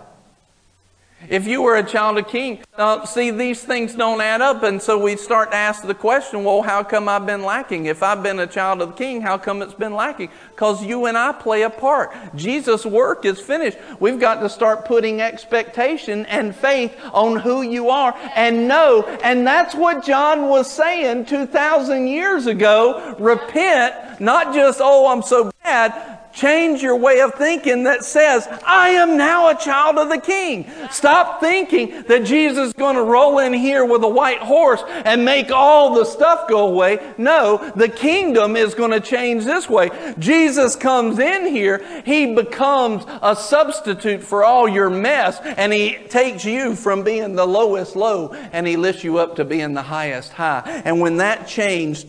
If 1.29 1.49
you 1.49 1.63
were 1.63 1.77
a 1.77 1.83
child 1.83 2.17
of 2.19 2.29
king, 2.29 2.61
uh, 2.77 3.05
see, 3.05 3.33
these 3.33 3.63
things 3.63 3.95
don't 3.95 4.21
add 4.21 4.41
up. 4.41 4.63
And 4.63 4.81
so 4.81 4.97
we 4.97 5.17
start 5.17 5.51
to 5.51 5.57
ask 5.57 5.85
the 5.85 5.95
question, 5.95 6.45
well, 6.45 6.63
how 6.63 6.85
come 6.85 7.09
I've 7.09 7.27
been 7.27 7.43
lacking? 7.43 7.87
If 7.87 8.05
I've 8.05 8.23
been 8.23 8.39
a 8.39 8.47
child 8.47 8.81
of 8.81 8.91
the 8.91 8.95
king, 8.95 9.21
how 9.21 9.37
come 9.37 9.61
it's 9.61 9.75
been 9.75 9.95
lacking? 9.95 10.31
Because 10.51 10.85
you 10.85 11.07
and 11.07 11.19
I 11.19 11.33
play 11.33 11.63
a 11.63 11.71
part. 11.71 12.15
Jesus' 12.37 12.87
work 12.87 13.25
is 13.25 13.41
finished. 13.41 13.79
We've 13.99 14.21
got 14.21 14.37
to 14.41 14.49
start 14.49 14.85
putting 14.85 15.21
expectation 15.21 16.25
and 16.27 16.55
faith 16.55 16.97
on 17.13 17.37
who 17.37 17.63
you 17.63 17.91
are 17.91 18.17
and 18.37 18.69
know. 18.69 19.03
And 19.25 19.45
that's 19.45 19.75
what 19.75 20.05
John 20.05 20.49
was 20.49 20.71
saying 20.71 21.27
2,000 21.27 22.07
years 22.07 22.47
ago. 22.47 23.17
Repent, 23.19 24.21
not 24.21 24.55
just, 24.55 24.81
oh, 24.81 25.13
I'm 25.13 25.23
so 25.23 25.51
bad 25.69 26.19
Change 26.33 26.83
your 26.83 26.95
way 26.95 27.21
of 27.21 27.35
thinking 27.35 27.85
that 27.85 28.05
says, 28.05 28.47
I 28.65 28.91
am 28.91 29.17
now 29.17 29.49
a 29.49 29.57
child 29.57 29.99
of 29.99 30.09
the 30.09 30.21
king. 30.21 30.71
Stop 30.91 31.41
thinking 31.41 32.03
that 32.03 32.25
Jesus 32.25 32.69
is 32.69 32.73
going 32.75 32.95
to 32.95 33.03
roll 33.03 33.41
in 33.41 33.53
here 33.53 33.85
with 33.85 34.05
a 34.05 34.09
white 34.09 34.39
horse 34.39 34.83
and 34.87 35.25
make 35.25 35.51
all 35.51 35.95
the 35.95 36.05
stuff 36.05 36.49
go 36.49 36.69
away. 36.69 37.01
No, 37.19 37.73
the 37.75 37.89
kingdom 37.89 38.55
is 38.57 38.75
going 38.75 38.93
to 38.93 39.01
change 39.01 39.45
this 39.45 39.69
way. 39.69 39.91
Jesus 40.21 40.77
comes 40.77 41.19
in 41.19 41.47
here, 41.47 41.85
he 42.05 42.35
becomes 42.35 43.05
a 43.21 43.35
substitute 43.35 44.23
for 44.23 44.45
all 44.45 44.69
your 44.69 44.91
mess, 44.91 45.41
and 45.43 45.73
he 45.73 45.97
takes 46.09 46.45
you 46.45 46.77
from 46.77 47.03
being 47.03 47.35
the 47.35 47.47
lowest 47.47 47.97
low 47.97 48.33
and 48.53 48.67
he 48.67 48.77
lifts 48.77 49.03
you 49.03 49.19
up 49.19 49.37
to 49.37 49.45
being 49.45 49.75
the 49.75 49.83
highest 49.83 50.35
high. 50.35 50.63
And 50.85 51.01
when 51.01 51.17
that 51.17 51.49
change 51.49 52.07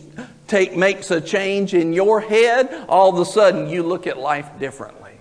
take, 0.50 0.76
makes 0.76 1.10
a 1.12 1.20
change 1.20 1.74
in 1.74 1.92
your 1.92 2.20
head, 2.20 2.84
all 2.88 3.08
of 3.08 3.18
a 3.18 3.24
sudden 3.24 3.68
you 3.68 3.82
look 3.84 4.06
at 4.06 4.18
life 4.18 4.50
differently. 4.58 5.12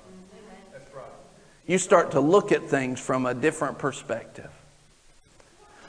You 1.68 1.78
start 1.78 2.12
to 2.12 2.20
look 2.20 2.52
at 2.52 2.64
things 2.64 3.00
from 3.00 3.28
a 3.28 3.36
different 3.36 3.78
perspective. 3.78 4.50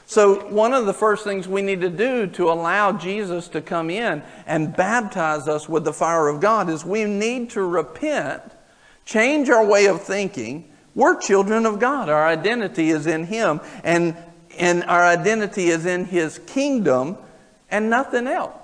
So, 0.05 0.47
one 0.49 0.73
of 0.73 0.85
the 0.85 0.93
first 0.93 1.23
things 1.23 1.47
we 1.47 1.61
need 1.61 1.81
to 1.81 1.89
do 1.89 2.27
to 2.27 2.51
allow 2.51 2.91
Jesus 2.91 3.47
to 3.49 3.61
come 3.61 3.89
in 3.89 4.21
and 4.45 4.75
baptize 4.75 5.47
us 5.47 5.67
with 5.67 5.85
the 5.85 5.93
fire 5.93 6.27
of 6.27 6.39
God 6.39 6.69
is 6.69 6.85
we 6.85 7.05
need 7.05 7.49
to 7.51 7.63
repent, 7.63 8.43
change 9.05 9.49
our 9.49 9.65
way 9.65 9.85
of 9.85 10.03
thinking. 10.03 10.69
We're 10.93 11.17
children 11.19 11.65
of 11.65 11.79
God. 11.79 12.09
Our 12.09 12.27
identity 12.27 12.89
is 12.89 13.07
in 13.07 13.23
Him, 13.23 13.61
and, 13.83 14.15
and 14.59 14.83
our 14.83 15.03
identity 15.03 15.69
is 15.69 15.85
in 15.85 16.05
His 16.05 16.39
kingdom 16.39 17.17
and 17.71 17.89
nothing 17.89 18.27
else. 18.27 18.60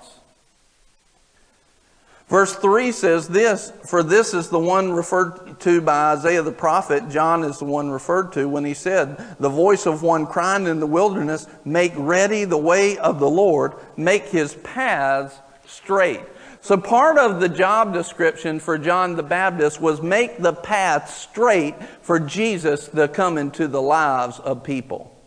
Verse 2.28 2.54
3 2.54 2.92
says 2.92 3.26
this 3.28 3.72
For 3.86 4.02
this 4.02 4.34
is 4.34 4.50
the 4.50 4.58
one 4.58 4.92
referred 4.92 5.58
to 5.60 5.80
by 5.80 6.12
Isaiah 6.12 6.42
the 6.42 6.52
prophet. 6.52 7.08
John 7.08 7.42
is 7.42 7.58
the 7.58 7.64
one 7.64 7.90
referred 7.90 8.32
to 8.32 8.48
when 8.48 8.64
he 8.64 8.74
said, 8.74 9.16
The 9.40 9.48
voice 9.48 9.86
of 9.86 10.02
one 10.02 10.26
crying 10.26 10.66
in 10.66 10.78
the 10.78 10.86
wilderness, 10.86 11.46
Make 11.64 11.92
ready 11.96 12.44
the 12.44 12.58
way 12.58 12.98
of 12.98 13.18
the 13.18 13.30
Lord, 13.30 13.72
make 13.96 14.26
his 14.26 14.54
paths 14.56 15.36
straight. 15.66 16.20
So, 16.60 16.76
part 16.76 17.18
of 17.18 17.40
the 17.40 17.48
job 17.48 17.94
description 17.94 18.60
for 18.60 18.76
John 18.76 19.16
the 19.16 19.22
Baptist 19.22 19.80
was 19.80 20.02
make 20.02 20.38
the 20.38 20.52
path 20.52 21.08
straight 21.10 21.76
for 22.02 22.18
Jesus 22.20 22.88
to 22.88 23.08
come 23.08 23.38
into 23.38 23.68
the 23.68 23.80
lives 23.80 24.38
of 24.40 24.64
people. 24.64 25.17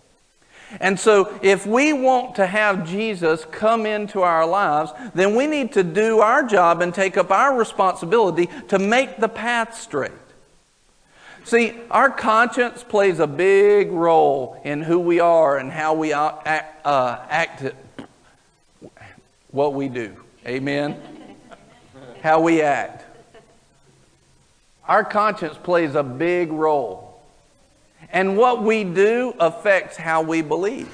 And 0.80 1.00
so, 1.00 1.38
if 1.42 1.68
we 1.68 1.94
want 1.94 2.36
to 2.36 2.46
have 2.46 2.88
Jesus 2.88 3.46
come 3.46 3.86
into 3.86 4.22
our 4.22 4.46
lives, 4.46 4.92
then 5.14 5.36
we 5.36 5.48
need 5.48 5.74
to 5.74 5.84
do 5.84 6.20
our 6.20 6.44
job 6.44 6.82
and 6.82 6.94
take 6.94 7.18
up 7.18 7.32
our 7.32 7.58
responsibility 7.58 8.50
to 8.70 8.80
make 8.80 9.18
the 9.18 9.30
path 9.30 9.78
straight. 9.78 10.12
See, 11.44 11.74
our 11.90 12.10
conscience 12.10 12.84
plays 12.84 13.20
a 13.20 13.28
big 13.28 13.92
role 13.92 14.62
in 14.64 14.82
who 14.82 15.00
we 15.00 15.20
are 15.20 15.58
and 15.58 15.72
how 15.72 15.94
we 15.94 16.14
act, 16.14 16.86
uh, 16.86 17.20
act 17.30 17.74
what 19.50 19.74
we 19.74 19.90
do. 19.90 20.16
Amen? 20.46 21.02
how 22.22 22.40
we 22.40 22.62
act. 22.62 23.04
Our 24.88 25.04
conscience 25.04 25.58
plays 25.58 25.96
a 25.96 26.04
big 26.04 26.52
role. 26.52 27.01
And 28.12 28.38
what 28.38 28.64
we 28.64 28.84
do 28.84 29.34
affects 29.40 29.98
how 29.98 30.22
we 30.22 30.42
believe. 30.42 30.90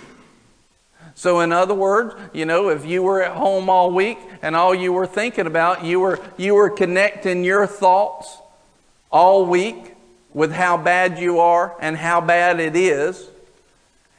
So, 1.16 1.40
in 1.40 1.52
other 1.52 1.74
words, 1.74 2.14
you 2.32 2.46
know, 2.46 2.70
if 2.70 2.86
you 2.86 3.02
were 3.02 3.24
at 3.24 3.36
home 3.36 3.72
all 3.72 3.92
week 3.92 4.20
and 4.44 4.56
all 4.56 4.76
you 4.76 4.94
were 4.94 5.08
thinking 5.08 5.48
about, 5.48 5.84
you 5.84 6.00
were, 6.00 6.20
you 6.38 6.54
were 6.54 6.70
connecting 6.70 7.44
your 7.44 7.66
thoughts 7.66 8.38
all 9.12 9.46
week 9.46 9.96
with 10.34 10.52
how 10.52 10.78
bad 10.78 11.18
you 11.18 11.40
are 11.40 11.76
and 11.82 11.98
how 11.98 12.22
bad 12.22 12.60
it 12.60 12.76
is. 12.76 13.28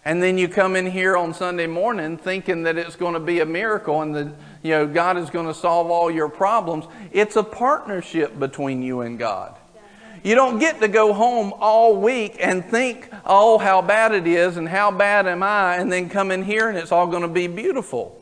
And 0.05 0.23
then 0.23 0.39
you 0.39 0.49
come 0.49 0.75
in 0.75 0.87
here 0.87 1.17
on 1.17 1.35
Sunday 1.35 1.67
morning 1.67 2.17
thinking 2.17 2.63
that 2.63 2.79
it's 2.79 2.97
going 2.97 3.15
to 3.15 3.21
be 3.21 3.41
a 3.41 3.47
miracle 3.47 4.01
and 4.01 4.15
that, 4.17 4.35
you 4.63 4.71
know, 4.71 4.87
God 4.87 5.19
is 5.19 5.29
going 5.29 5.47
to 5.47 5.55
solve 5.55 5.91
all 5.91 6.11
your 6.11 6.29
problems. 6.31 6.87
It's 7.13 7.37
a 7.37 7.43
partnership 7.43 8.39
between 8.39 8.83
you 8.83 9.03
and 9.03 9.19
God. 9.19 9.58
You 10.23 10.35
don't 10.35 10.59
get 10.59 10.81
to 10.81 10.89
go 10.89 11.13
home 11.13 11.53
all 11.59 11.97
week 11.97 12.37
and 12.41 12.65
think, 12.65 13.09
oh, 13.25 13.59
how 13.59 13.83
bad 13.83 14.13
it 14.13 14.27
is 14.27 14.57
and 14.57 14.69
how 14.69 14.91
bad 14.91 15.27
am 15.27 15.43
I, 15.43 15.77
and 15.77 15.91
then 15.93 16.09
come 16.09 16.31
in 16.31 16.43
here 16.43 16.69
and 16.69 16.77
it's 16.77 16.93
all 16.93 17.07
going 17.07 17.23
to 17.23 17.29
be 17.29 17.47
beautiful. 17.47 18.15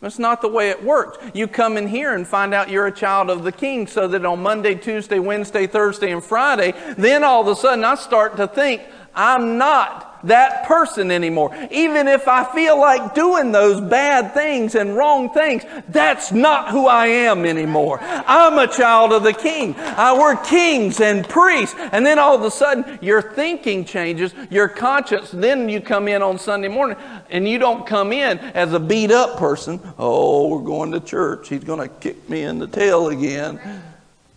That's 0.00 0.18
not 0.18 0.42
the 0.42 0.48
way 0.48 0.70
it 0.70 0.82
works. 0.82 1.18
You 1.32 1.46
come 1.46 1.76
in 1.76 1.86
here 1.86 2.14
and 2.14 2.26
find 2.26 2.52
out 2.52 2.68
you're 2.68 2.88
a 2.88 2.92
child 2.92 3.30
of 3.30 3.44
the 3.44 3.52
King 3.52 3.86
so 3.86 4.08
that 4.08 4.26
on 4.26 4.42
Monday, 4.42 4.74
Tuesday, 4.74 5.20
Wednesday, 5.20 5.68
Thursday, 5.68 6.10
and 6.10 6.22
Friday, 6.22 6.74
then 6.98 7.22
all 7.22 7.42
of 7.42 7.46
a 7.46 7.54
sudden 7.54 7.84
I 7.84 7.94
start 7.94 8.36
to 8.38 8.48
think, 8.48 8.82
I'm 9.14 9.58
not 9.58 10.11
that 10.24 10.66
person 10.66 11.10
anymore. 11.10 11.54
Even 11.70 12.08
if 12.08 12.28
I 12.28 12.44
feel 12.54 12.80
like 12.80 13.14
doing 13.14 13.52
those 13.52 13.80
bad 13.80 14.32
things 14.32 14.74
and 14.74 14.96
wrong 14.96 15.30
things, 15.30 15.64
that's 15.88 16.32
not 16.32 16.70
who 16.70 16.86
I 16.86 17.06
am 17.06 17.44
anymore. 17.44 17.98
I'm 18.00 18.58
a 18.58 18.66
child 18.66 19.12
of 19.12 19.22
the 19.22 19.32
king. 19.32 19.74
I 19.76 20.12
we're 20.22 20.36
kings 20.36 21.00
and 21.00 21.28
priests. 21.28 21.74
And 21.92 22.06
then 22.06 22.18
all 22.18 22.34
of 22.34 22.42
a 22.42 22.50
sudden, 22.50 22.98
your 23.02 23.20
thinking 23.20 23.84
changes, 23.84 24.34
your 24.50 24.68
conscience. 24.68 25.30
Then 25.30 25.68
you 25.68 25.80
come 25.80 26.08
in 26.08 26.22
on 26.22 26.38
Sunday 26.38 26.68
morning 26.68 26.96
and 27.30 27.48
you 27.48 27.58
don't 27.58 27.86
come 27.86 28.12
in 28.12 28.38
as 28.38 28.72
a 28.72 28.80
beat 28.80 29.10
up 29.10 29.38
person. 29.38 29.80
Oh, 29.98 30.48
we're 30.48 30.64
going 30.64 30.92
to 30.92 31.00
church. 31.00 31.48
He's 31.48 31.64
going 31.64 31.80
to 31.80 31.94
kick 31.96 32.28
me 32.28 32.42
in 32.42 32.58
the 32.58 32.68
tail 32.68 33.08
again. 33.08 33.60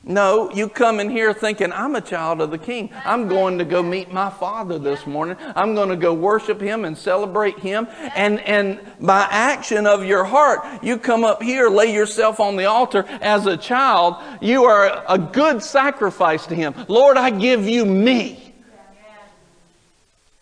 No, 0.07 0.51
you 0.51 0.69
come 0.69 1.00
in 1.00 1.09
here 1.09 1.33
thinking, 1.33 1.74
I'm 1.74 1.95
a 1.95 2.01
child 2.01 2.39
of 2.39 2.51
the 2.51 2.59
King. 2.59 2.91
I'm 3.05 3.27
going 3.27 3.57
to 3.57 3.65
go 3.65 3.81
meet 3.81 4.13
my 4.13 4.29
Father 4.29 4.77
this 4.77 5.07
morning. 5.07 5.35
I'm 5.55 5.74
going 5.74 5.89
to 5.89 5.95
go 5.95 6.13
worship 6.13 6.62
Him 6.62 6.85
and 6.85 6.95
celebrate 6.95 7.57
Him. 7.57 7.88
And, 8.15 8.39
and 8.41 8.79
by 9.00 9.27
action 9.31 9.88
of 9.88 10.05
your 10.05 10.24
heart, 10.24 10.83
you 10.83 11.00
come 11.00 11.24
up 11.24 11.41
here, 11.41 11.69
lay 11.69 11.91
yourself 11.91 12.39
on 12.39 12.55
the 12.55 12.65
altar 12.65 13.03
as 13.19 13.47
a 13.47 13.57
child. 13.57 14.17
You 14.41 14.65
are 14.65 15.03
a 15.09 15.17
good 15.17 15.63
sacrifice 15.63 16.45
to 16.47 16.55
Him. 16.55 16.75
Lord, 16.88 17.17
I 17.17 17.31
give 17.31 17.67
you 17.67 17.83
me. 17.83 18.53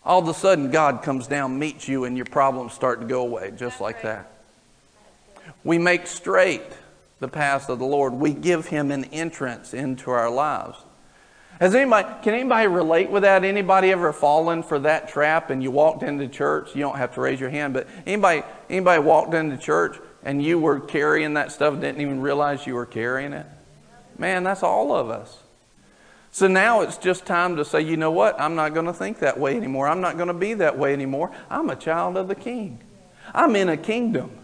All 0.04 0.20
of 0.20 0.28
a 0.28 0.34
sudden, 0.34 0.70
God 0.70 1.02
comes 1.02 1.26
down, 1.26 1.58
meets 1.58 1.88
you, 1.88 2.04
and 2.04 2.18
your 2.18 2.26
problems 2.26 2.74
start 2.74 3.00
to 3.00 3.06
go 3.06 3.22
away 3.22 3.50
just 3.56 3.80
like 3.80 4.02
that. 4.02 4.30
We 5.64 5.78
make 5.78 6.06
straight 6.06 6.60
the 7.24 7.28
paths 7.28 7.70
of 7.70 7.78
the 7.78 7.86
Lord. 7.86 8.12
We 8.12 8.34
give 8.34 8.66
Him 8.66 8.90
an 8.90 9.04
entrance 9.06 9.72
into 9.72 10.10
our 10.10 10.28
lives. 10.28 10.76
Has 11.58 11.74
anybody, 11.74 12.06
can 12.22 12.34
anybody 12.34 12.66
relate 12.66 13.08
with 13.08 13.22
that? 13.22 13.44
Anybody 13.44 13.92
ever 13.92 14.12
fallen 14.12 14.62
for 14.62 14.78
that 14.80 15.08
trap 15.08 15.48
and 15.48 15.62
you 15.62 15.70
walked 15.70 16.02
into 16.02 16.28
church? 16.28 16.74
You 16.74 16.82
don't 16.82 16.98
have 16.98 17.14
to 17.14 17.22
raise 17.22 17.40
your 17.40 17.48
hand, 17.48 17.72
but 17.72 17.88
anybody, 18.06 18.42
anybody 18.68 19.02
walked 19.02 19.32
into 19.32 19.56
church 19.56 19.98
and 20.22 20.42
you 20.42 20.58
were 20.58 20.80
carrying 20.80 21.34
that 21.34 21.50
stuff, 21.50 21.80
didn't 21.80 22.02
even 22.02 22.20
realize 22.20 22.66
you 22.66 22.74
were 22.74 22.84
carrying 22.84 23.32
it? 23.32 23.46
Man, 24.18 24.44
that's 24.44 24.62
all 24.62 24.94
of 24.94 25.08
us. 25.08 25.38
So 26.30 26.46
now 26.46 26.82
it's 26.82 26.98
just 26.98 27.24
time 27.24 27.56
to 27.56 27.64
say, 27.64 27.80
you 27.80 27.96
know 27.96 28.10
what? 28.10 28.38
I'm 28.38 28.54
not 28.54 28.74
going 28.74 28.86
to 28.86 28.92
think 28.92 29.20
that 29.20 29.40
way 29.40 29.56
anymore. 29.56 29.88
I'm 29.88 30.02
not 30.02 30.16
going 30.16 30.28
to 30.28 30.34
be 30.34 30.52
that 30.54 30.76
way 30.76 30.92
anymore. 30.92 31.30
I'm 31.48 31.70
a 31.70 31.76
child 31.76 32.18
of 32.18 32.28
the 32.28 32.34
King. 32.34 32.80
I'm 33.32 33.56
in 33.56 33.70
a 33.70 33.76
kingdom. 33.78 34.43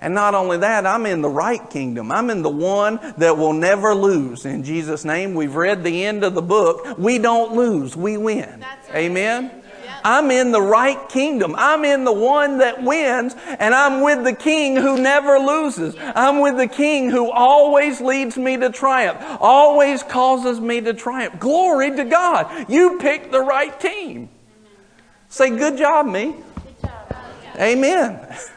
And 0.00 0.14
not 0.14 0.34
only 0.34 0.58
that, 0.58 0.86
I'm 0.86 1.06
in 1.06 1.22
the 1.22 1.28
right 1.28 1.68
kingdom. 1.70 2.12
I'm 2.12 2.30
in 2.30 2.42
the 2.42 2.50
one 2.50 3.00
that 3.18 3.36
will 3.36 3.52
never 3.52 3.94
lose. 3.94 4.44
In 4.44 4.64
Jesus' 4.64 5.04
name, 5.04 5.34
we've 5.34 5.54
read 5.54 5.84
the 5.84 6.04
end 6.04 6.24
of 6.24 6.34
the 6.34 6.42
book. 6.42 6.98
We 6.98 7.18
don't 7.18 7.54
lose, 7.54 7.96
we 7.96 8.16
win. 8.16 8.60
Right. 8.60 8.96
Amen? 8.96 9.62
I'm 10.06 10.30
in 10.30 10.52
the 10.52 10.62
right 10.62 11.08
kingdom. 11.08 11.56
I'm 11.58 11.84
in 11.84 12.04
the 12.04 12.12
one 12.12 12.58
that 12.58 12.80
wins, 12.80 13.34
and 13.58 13.74
I'm 13.74 14.02
with 14.02 14.22
the 14.22 14.32
king 14.32 14.76
who 14.76 15.02
never 15.02 15.36
loses. 15.36 15.96
I'm 15.98 16.38
with 16.38 16.56
the 16.56 16.68
king 16.68 17.10
who 17.10 17.28
always 17.28 18.00
leads 18.00 18.36
me 18.36 18.56
to 18.56 18.70
triumph, 18.70 19.18
always 19.40 20.04
causes 20.04 20.60
me 20.60 20.80
to 20.82 20.94
triumph. 20.94 21.40
Glory 21.40 21.96
to 21.96 22.04
God. 22.04 22.70
You 22.70 22.98
picked 23.00 23.32
the 23.32 23.40
right 23.40 23.78
team. 23.80 24.28
Say, 25.28 25.50
good 25.50 25.76
job, 25.76 26.06
me. 26.06 26.36
Good 26.36 26.82
job. 26.82 27.16
Amen. 27.58 28.36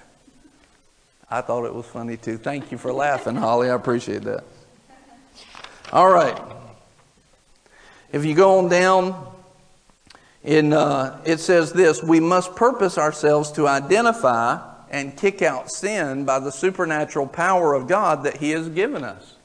I 1.32 1.42
thought 1.42 1.66
it 1.66 1.74
was 1.74 1.86
funny 1.86 2.18
too. 2.18 2.38
Thank 2.38 2.72
you 2.72 2.78
for 2.78 2.92
laughing, 2.92 3.36
Holly. 3.36 3.70
I 3.70 3.76
appreciate 3.76 4.24
that. 4.24 4.44
All 5.92 6.10
right. 6.10 6.40
If 8.12 8.26
you 8.26 8.34
go 8.34 8.60
on 8.60 8.70
down, 8.70 9.32
in, 10.44 10.74
uh, 10.74 11.22
it 11.26 11.40
says 11.40 11.74
this 11.74 12.02
We 12.02 12.20
must 12.20 12.56
purpose 12.56 12.98
ourselves 12.98 13.52
to 13.54 13.68
identify 13.68 14.60
and 14.90 15.16
kick 15.16 15.42
out 15.42 15.72
sin 15.72 16.26
by 16.26 16.40
the 16.40 16.52
supernatural 16.52 17.28
power 17.28 17.74
of 17.74 17.88
God 17.88 18.24
that 18.24 18.38
He 18.38 18.52
has 18.52 18.70
given 18.70 19.04
us. 19.04 19.36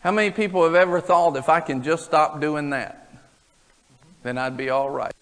How 0.00 0.10
many 0.10 0.32
people 0.32 0.64
have 0.64 0.74
ever 0.74 1.00
thought 1.00 1.36
if 1.36 1.48
I 1.48 1.60
can 1.60 1.84
just 1.84 2.04
stop 2.04 2.40
doing 2.40 2.70
that, 2.70 3.08
then 4.24 4.36
I'd 4.36 4.56
be 4.56 4.68
all 4.68 4.90
right? 4.90 5.12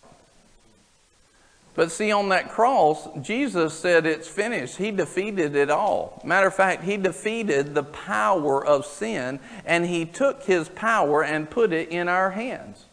But 1.75 1.93
see, 1.93 2.11
on 2.11 2.29
that 2.31 2.51
cross, 2.51 3.09
Jesus 3.23 3.75
said 3.75 4.05
it's 4.05 4.29
finished. 4.29 4.77
He 4.77 4.91
defeated 4.91 5.55
it 5.55 5.71
all. 5.71 6.21
Matter 6.25 6.49
of 6.49 6.55
fact, 6.55 6.85
He 6.85 6.97
defeated 6.97 7.75
the 7.75 7.85
power 7.85 8.65
of 8.65 8.85
sin, 8.85 9.39
and 9.65 9.87
He 9.87 10.05
took 10.05 10.43
His 10.43 10.69
power 10.69 11.23
and 11.23 11.49
put 11.49 11.73
it 11.73 11.89
in 11.91 12.09
our 12.09 12.31
hands. 12.33 12.87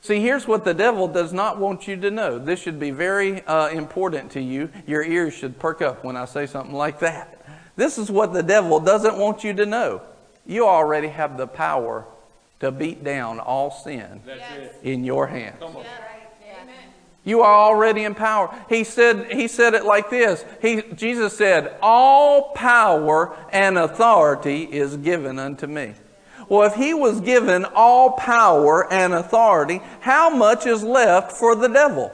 See, 0.00 0.20
here's 0.20 0.46
what 0.46 0.64
the 0.64 0.74
devil 0.74 1.08
does 1.08 1.32
not 1.32 1.58
want 1.58 1.88
you 1.88 1.96
to 1.96 2.10
know. 2.10 2.38
This 2.38 2.60
should 2.60 2.78
be 2.78 2.92
very 2.92 3.44
uh, 3.46 3.68
important 3.68 4.30
to 4.32 4.40
you. 4.40 4.70
Your 4.86 5.02
ears 5.02 5.34
should 5.34 5.58
perk 5.58 5.82
up 5.82 6.04
when 6.04 6.16
I 6.16 6.24
say 6.24 6.46
something 6.46 6.74
like 6.74 7.00
that. 7.00 7.44
This 7.76 7.98
is 7.98 8.10
what 8.10 8.32
the 8.32 8.42
devil 8.42 8.80
doesn't 8.80 9.18
want 9.18 9.44
you 9.44 9.52
to 9.54 9.66
know. 9.66 10.02
You 10.46 10.66
already 10.66 11.08
have 11.08 11.36
the 11.36 11.46
power 11.46 12.06
to 12.60 12.70
beat 12.70 13.04
down 13.04 13.38
all 13.38 13.70
sin 13.70 14.22
in 14.82 15.04
your 15.04 15.26
hands. 15.26 15.60
You 17.28 17.42
are 17.42 17.54
already 17.54 18.04
in 18.04 18.14
power. 18.14 18.48
He 18.70 18.84
said, 18.84 19.30
he 19.30 19.48
said 19.48 19.74
it 19.74 19.84
like 19.84 20.08
this. 20.08 20.46
He, 20.62 20.80
Jesus 20.94 21.36
said, 21.36 21.76
All 21.82 22.52
power 22.54 23.36
and 23.52 23.76
authority 23.76 24.62
is 24.62 24.96
given 24.96 25.38
unto 25.38 25.66
me. 25.66 25.92
Well, 26.48 26.66
if 26.66 26.74
he 26.74 26.94
was 26.94 27.20
given 27.20 27.66
all 27.66 28.12
power 28.12 28.90
and 28.90 29.12
authority, 29.12 29.82
how 30.00 30.30
much 30.30 30.64
is 30.64 30.82
left 30.82 31.32
for 31.32 31.54
the 31.54 31.68
devil? 31.68 32.10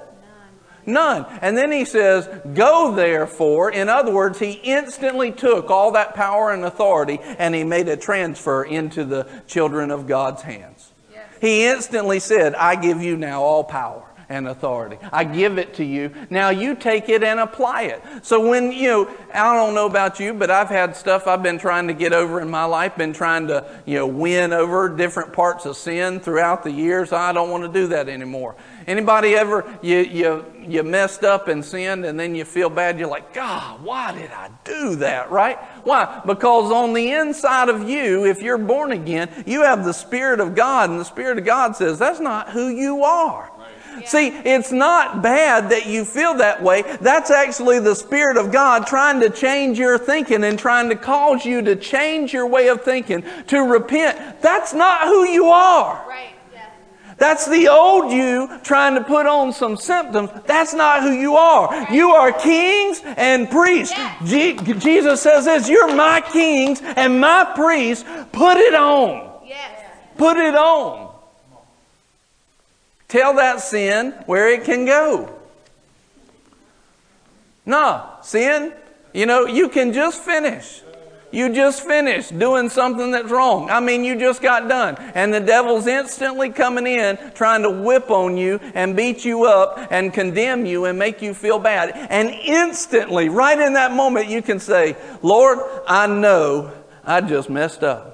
None. 0.84 1.26
And 1.40 1.56
then 1.56 1.70
he 1.70 1.84
says, 1.84 2.28
Go 2.52 2.92
therefore. 2.92 3.70
In 3.70 3.88
other 3.88 4.12
words, 4.12 4.40
he 4.40 4.54
instantly 4.64 5.30
took 5.30 5.70
all 5.70 5.92
that 5.92 6.16
power 6.16 6.52
and 6.52 6.64
authority 6.64 7.20
and 7.22 7.54
he 7.54 7.62
made 7.62 7.86
a 7.86 7.96
transfer 7.96 8.64
into 8.64 9.04
the 9.04 9.28
children 9.46 9.92
of 9.92 10.08
God's 10.08 10.42
hands. 10.42 10.90
Yes. 11.12 11.22
He 11.40 11.66
instantly 11.66 12.18
said, 12.18 12.56
I 12.56 12.74
give 12.74 13.00
you 13.00 13.16
now 13.16 13.42
all 13.42 13.62
power 13.62 14.03
and 14.28 14.48
authority. 14.48 14.98
I 15.12 15.24
give 15.24 15.58
it 15.58 15.74
to 15.74 15.84
you. 15.84 16.10
Now 16.30 16.50
you 16.50 16.74
take 16.74 17.08
it 17.08 17.22
and 17.22 17.40
apply 17.40 17.82
it. 17.82 18.02
So 18.22 18.48
when, 18.48 18.72
you 18.72 18.88
know, 18.88 19.10
I 19.32 19.54
don't 19.54 19.74
know 19.74 19.86
about 19.86 20.20
you, 20.20 20.34
but 20.34 20.50
I've 20.50 20.68
had 20.68 20.96
stuff 20.96 21.26
I've 21.26 21.42
been 21.42 21.58
trying 21.58 21.88
to 21.88 21.94
get 21.94 22.12
over 22.12 22.40
in 22.40 22.50
my 22.50 22.64
life, 22.64 22.96
been 22.96 23.12
trying 23.12 23.48
to, 23.48 23.64
you 23.86 23.96
know, 23.96 24.06
win 24.06 24.52
over 24.52 24.88
different 24.88 25.32
parts 25.32 25.66
of 25.66 25.76
sin 25.76 26.20
throughout 26.20 26.62
the 26.62 26.70
years. 26.70 27.12
I 27.12 27.32
don't 27.32 27.50
want 27.50 27.64
to 27.64 27.72
do 27.72 27.88
that 27.88 28.08
anymore. 28.08 28.56
Anybody 28.86 29.34
ever, 29.34 29.64
you, 29.82 29.98
you, 29.98 30.44
you 30.60 30.82
messed 30.82 31.24
up 31.24 31.48
and 31.48 31.64
sinned 31.64 32.04
and 32.04 32.20
then 32.20 32.34
you 32.34 32.44
feel 32.44 32.68
bad? 32.68 32.98
You're 32.98 33.08
like, 33.08 33.32
God, 33.32 33.82
why 33.82 34.12
did 34.12 34.30
I 34.30 34.50
do 34.64 34.96
that, 34.96 35.30
right? 35.30 35.58
Why? 35.84 36.20
Because 36.24 36.70
on 36.70 36.92
the 36.92 37.12
inside 37.12 37.68
of 37.68 37.88
you, 37.88 38.26
if 38.26 38.42
you're 38.42 38.58
born 38.58 38.92
again, 38.92 39.44
you 39.46 39.62
have 39.62 39.84
the 39.84 39.92
Spirit 39.92 40.40
of 40.40 40.54
God, 40.54 40.90
and 40.90 41.00
the 41.00 41.04
Spirit 41.04 41.38
of 41.38 41.44
God 41.44 41.76
says, 41.76 41.98
that's 41.98 42.20
not 42.20 42.50
who 42.50 42.68
you 42.68 43.04
are. 43.04 43.50
See, 44.06 44.28
it's 44.28 44.72
not 44.72 45.22
bad 45.22 45.70
that 45.70 45.86
you 45.86 46.04
feel 46.04 46.34
that 46.34 46.62
way. 46.62 46.82
That's 47.00 47.30
actually 47.30 47.80
the 47.80 47.94
Spirit 47.94 48.36
of 48.36 48.52
God 48.52 48.86
trying 48.86 49.20
to 49.20 49.30
change 49.30 49.78
your 49.78 49.98
thinking 49.98 50.44
and 50.44 50.58
trying 50.58 50.88
to 50.88 50.96
cause 50.96 51.44
you 51.44 51.62
to 51.62 51.76
change 51.76 52.32
your 52.32 52.46
way 52.46 52.68
of 52.68 52.82
thinking, 52.82 53.24
to 53.48 53.60
repent. 53.60 54.40
That's 54.42 54.74
not 54.74 55.02
who 55.02 55.24
you 55.28 55.46
are. 55.46 56.04
Right. 56.08 56.34
That's 57.16 57.46
the 57.46 57.68
old 57.68 58.12
you 58.12 58.50
trying 58.64 58.96
to 58.96 59.04
put 59.04 59.26
on 59.26 59.52
some 59.52 59.76
symptoms. 59.76 60.30
That's 60.46 60.74
not 60.74 61.02
who 61.02 61.12
you 61.12 61.36
are. 61.36 61.92
You 61.92 62.10
are 62.10 62.32
kings 62.32 63.00
and 63.04 63.48
priests. 63.48 63.94
Je- 64.24 64.56
Jesus 64.56 65.22
says 65.22 65.44
this, 65.44 65.68
you're 65.68 65.94
my 65.94 66.20
kings 66.20 66.80
and 66.82 67.20
my 67.20 67.52
priests. 67.54 68.04
Put 68.32 68.56
it 68.56 68.74
on. 68.74 69.30
Put 70.16 70.36
it 70.36 70.54
on. 70.54 71.03
Tell 73.14 73.34
that 73.34 73.60
sin 73.60 74.10
where 74.26 74.48
it 74.48 74.64
can 74.64 74.86
go. 74.86 75.32
No, 77.64 78.04
sin, 78.22 78.72
you 79.12 79.24
know, 79.24 79.46
you 79.46 79.68
can 79.68 79.92
just 79.92 80.20
finish. 80.20 80.82
You 81.30 81.54
just 81.54 81.86
finished 81.86 82.36
doing 82.36 82.68
something 82.68 83.12
that's 83.12 83.30
wrong. 83.30 83.70
I 83.70 83.78
mean, 83.78 84.02
you 84.02 84.18
just 84.18 84.42
got 84.42 84.68
done. 84.68 84.96
And 85.14 85.32
the 85.32 85.38
devil's 85.38 85.86
instantly 85.86 86.50
coming 86.50 86.88
in 86.88 87.16
trying 87.36 87.62
to 87.62 87.70
whip 87.70 88.10
on 88.10 88.36
you 88.36 88.58
and 88.74 88.96
beat 88.96 89.24
you 89.24 89.44
up 89.44 89.78
and 89.92 90.12
condemn 90.12 90.66
you 90.66 90.86
and 90.86 90.98
make 90.98 91.22
you 91.22 91.34
feel 91.34 91.60
bad. 91.60 91.92
And 92.10 92.30
instantly, 92.30 93.28
right 93.28 93.60
in 93.60 93.74
that 93.74 93.92
moment, 93.92 94.26
you 94.26 94.42
can 94.42 94.58
say, 94.58 94.96
Lord, 95.22 95.60
I 95.86 96.08
know 96.08 96.72
I 97.04 97.20
just 97.20 97.48
messed 97.48 97.84
up. 97.84 98.13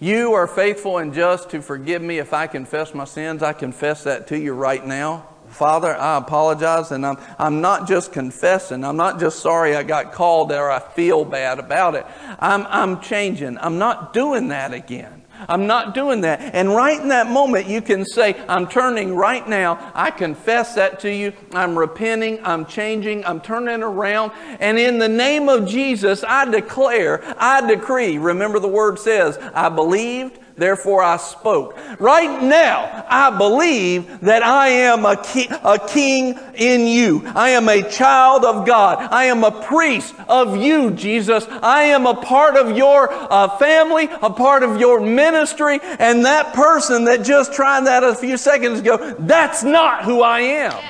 You 0.00 0.34
are 0.34 0.46
faithful 0.46 0.98
and 0.98 1.12
just 1.12 1.50
to 1.50 1.60
forgive 1.60 2.02
me 2.02 2.18
if 2.18 2.32
I 2.32 2.46
confess 2.46 2.94
my 2.94 3.04
sins. 3.04 3.42
I 3.42 3.52
confess 3.52 4.04
that 4.04 4.28
to 4.28 4.38
you 4.38 4.52
right 4.54 4.84
now. 4.86 5.26
Father, 5.48 5.96
I 5.96 6.18
apologize, 6.18 6.92
and 6.92 7.04
I'm, 7.06 7.16
I'm 7.38 7.60
not 7.60 7.88
just 7.88 8.12
confessing. 8.12 8.84
I'm 8.84 8.96
not 8.96 9.18
just 9.18 9.40
sorry 9.40 9.74
I 9.74 9.82
got 9.82 10.12
called 10.12 10.52
or 10.52 10.70
I 10.70 10.78
feel 10.78 11.24
bad 11.24 11.58
about 11.58 11.94
it. 11.94 12.06
I'm, 12.38 12.66
I'm 12.68 13.00
changing. 13.00 13.58
I'm 13.58 13.78
not 13.78 14.12
doing 14.12 14.48
that 14.48 14.72
again. 14.72 15.17
I'm 15.48 15.66
not 15.66 15.94
doing 15.94 16.22
that. 16.22 16.40
And 16.54 16.74
right 16.74 17.00
in 17.00 17.08
that 17.08 17.28
moment, 17.28 17.66
you 17.66 17.80
can 17.80 18.04
say, 18.04 18.34
I'm 18.48 18.66
turning 18.66 19.14
right 19.14 19.46
now. 19.48 19.92
I 19.94 20.10
confess 20.10 20.74
that 20.74 21.00
to 21.00 21.12
you. 21.12 21.32
I'm 21.52 21.78
repenting. 21.78 22.44
I'm 22.44 22.66
changing. 22.66 23.24
I'm 23.24 23.40
turning 23.40 23.82
around. 23.82 24.32
And 24.60 24.78
in 24.78 24.98
the 24.98 25.08
name 25.08 25.48
of 25.48 25.68
Jesus, 25.68 26.24
I 26.24 26.44
declare, 26.50 27.22
I 27.38 27.66
decree. 27.66 28.18
Remember 28.18 28.58
the 28.58 28.68
word 28.68 28.98
says, 28.98 29.38
I 29.38 29.68
believed 29.68 30.38
therefore 30.58 31.02
I 31.02 31.16
spoke. 31.16 31.78
Right 31.98 32.42
now, 32.42 33.06
I 33.08 33.36
believe 33.36 34.20
that 34.20 34.42
I 34.42 34.68
am 34.68 35.06
a, 35.06 35.16
ki- 35.22 35.48
a 35.50 35.78
king 35.88 36.38
in 36.54 36.86
you. 36.86 37.22
I 37.34 37.50
am 37.50 37.68
a 37.68 37.88
child 37.88 38.44
of 38.44 38.66
God. 38.66 38.98
I 39.10 39.24
am 39.24 39.44
a 39.44 39.62
priest 39.62 40.14
of 40.28 40.56
you, 40.56 40.90
Jesus. 40.90 41.46
I 41.48 41.84
am 41.84 42.06
a 42.06 42.14
part 42.14 42.56
of 42.56 42.76
your 42.76 43.08
uh, 43.10 43.56
family, 43.58 44.08
a 44.22 44.30
part 44.30 44.62
of 44.62 44.80
your 44.80 45.00
ministry, 45.00 45.80
and 45.82 46.24
that 46.24 46.52
person 46.54 47.04
that 47.04 47.24
just 47.24 47.52
tried 47.52 47.86
that 47.86 48.04
a 48.04 48.14
few 48.14 48.36
seconds 48.36 48.80
ago, 48.80 49.14
that's 49.18 49.62
not 49.62 50.04
who 50.04 50.22
I 50.22 50.40
am. 50.40 50.84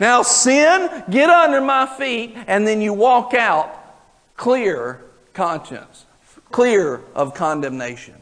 Now, 0.00 0.22
sin, 0.22 1.04
get 1.08 1.30
under 1.30 1.60
my 1.60 1.86
feet, 1.86 2.36
and 2.46 2.66
then 2.66 2.80
you 2.80 2.92
walk 2.92 3.32
out 3.34 3.72
clear 4.36 5.00
conscience, 5.32 6.04
clear 6.50 7.00
of 7.14 7.34
condemnation. 7.34 8.14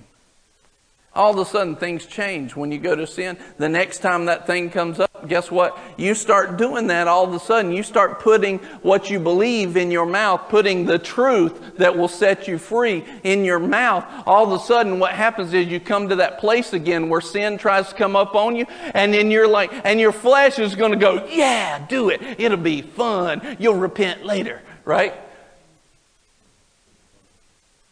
All 1.14 1.38
of 1.38 1.46
a 1.46 1.51
sudden, 1.51 1.77
things 1.77 2.07
change 2.07 2.57
when 2.57 2.72
you 2.72 2.79
go 2.79 2.96
to 2.96 3.07
sin. 3.07 3.37
The 3.59 3.68
next 3.68 3.98
time 3.98 4.25
that 4.27 4.46
thing 4.46 4.70
comes 4.70 4.98
up, 4.98 5.29
guess 5.29 5.51
what? 5.51 5.79
You 5.98 6.14
start 6.14 6.57
doing 6.57 6.87
that 6.87 7.07
all 7.07 7.25
of 7.25 7.35
a 7.35 7.38
sudden. 7.38 7.70
You 7.70 7.83
start 7.83 8.20
putting 8.20 8.59
what 8.81 9.11
you 9.11 9.20
believe 9.20 9.77
in 9.77 9.90
your 9.90 10.07
mouth, 10.07 10.48
putting 10.48 10.87
the 10.87 10.98
truth 10.98 11.77
that 11.77 11.98
will 11.98 12.09
set 12.09 12.48
you 12.48 12.57
free 12.57 13.05
in 13.25 13.44
your 13.44 13.59
mouth. 13.59 14.07
All 14.27 14.51
of 14.51 14.59
a 14.59 14.64
sudden, 14.64 14.98
what 14.98 15.12
happens 15.12 15.53
is 15.53 15.66
you 15.66 15.81
come 15.81 16.09
to 16.09 16.16
that 16.16 16.38
place 16.38 16.72
again 16.72 17.11
where 17.11 17.20
sin 17.20 17.59
tries 17.59 17.90
to 17.90 17.94
come 17.94 18.16
up 18.16 18.35
on 18.35 18.57
you, 18.57 18.64
and 18.94 19.12
then 19.12 19.31
you're 19.31 19.48
like, 19.48 19.70
and 19.85 20.01
your 20.01 20.12
flesh 20.12 20.59
is 20.59 20.75
going 20.75 20.92
to 20.92 20.98
go, 20.98 21.27
Yeah, 21.27 21.85
do 21.88 22.09
it. 22.09 22.22
It'll 22.38 22.57
be 22.57 22.81
fun. 22.81 23.59
You'll 23.59 23.75
repent 23.75 24.25
later, 24.25 24.62
right? 24.87 25.12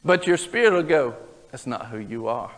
But 0.02 0.26
your 0.26 0.38
spirit 0.38 0.72
will 0.72 0.82
go, 0.84 1.16
That's 1.50 1.66
not 1.66 1.88
who 1.88 1.98
you 1.98 2.28
are. 2.28 2.50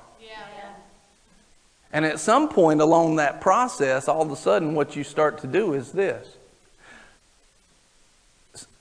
And 1.92 2.04
at 2.06 2.18
some 2.18 2.48
point 2.48 2.80
along 2.80 3.16
that 3.16 3.40
process, 3.40 4.08
all 4.08 4.22
of 4.22 4.30
a 4.30 4.36
sudden, 4.36 4.74
what 4.74 4.96
you 4.96 5.04
start 5.04 5.38
to 5.40 5.46
do 5.46 5.74
is 5.74 5.92
this 5.92 6.36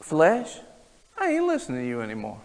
Flesh, 0.02 0.58
I 1.18 1.32
ain't 1.32 1.46
listening 1.46 1.82
to 1.82 1.88
you 1.88 2.02
anymore. 2.02 2.40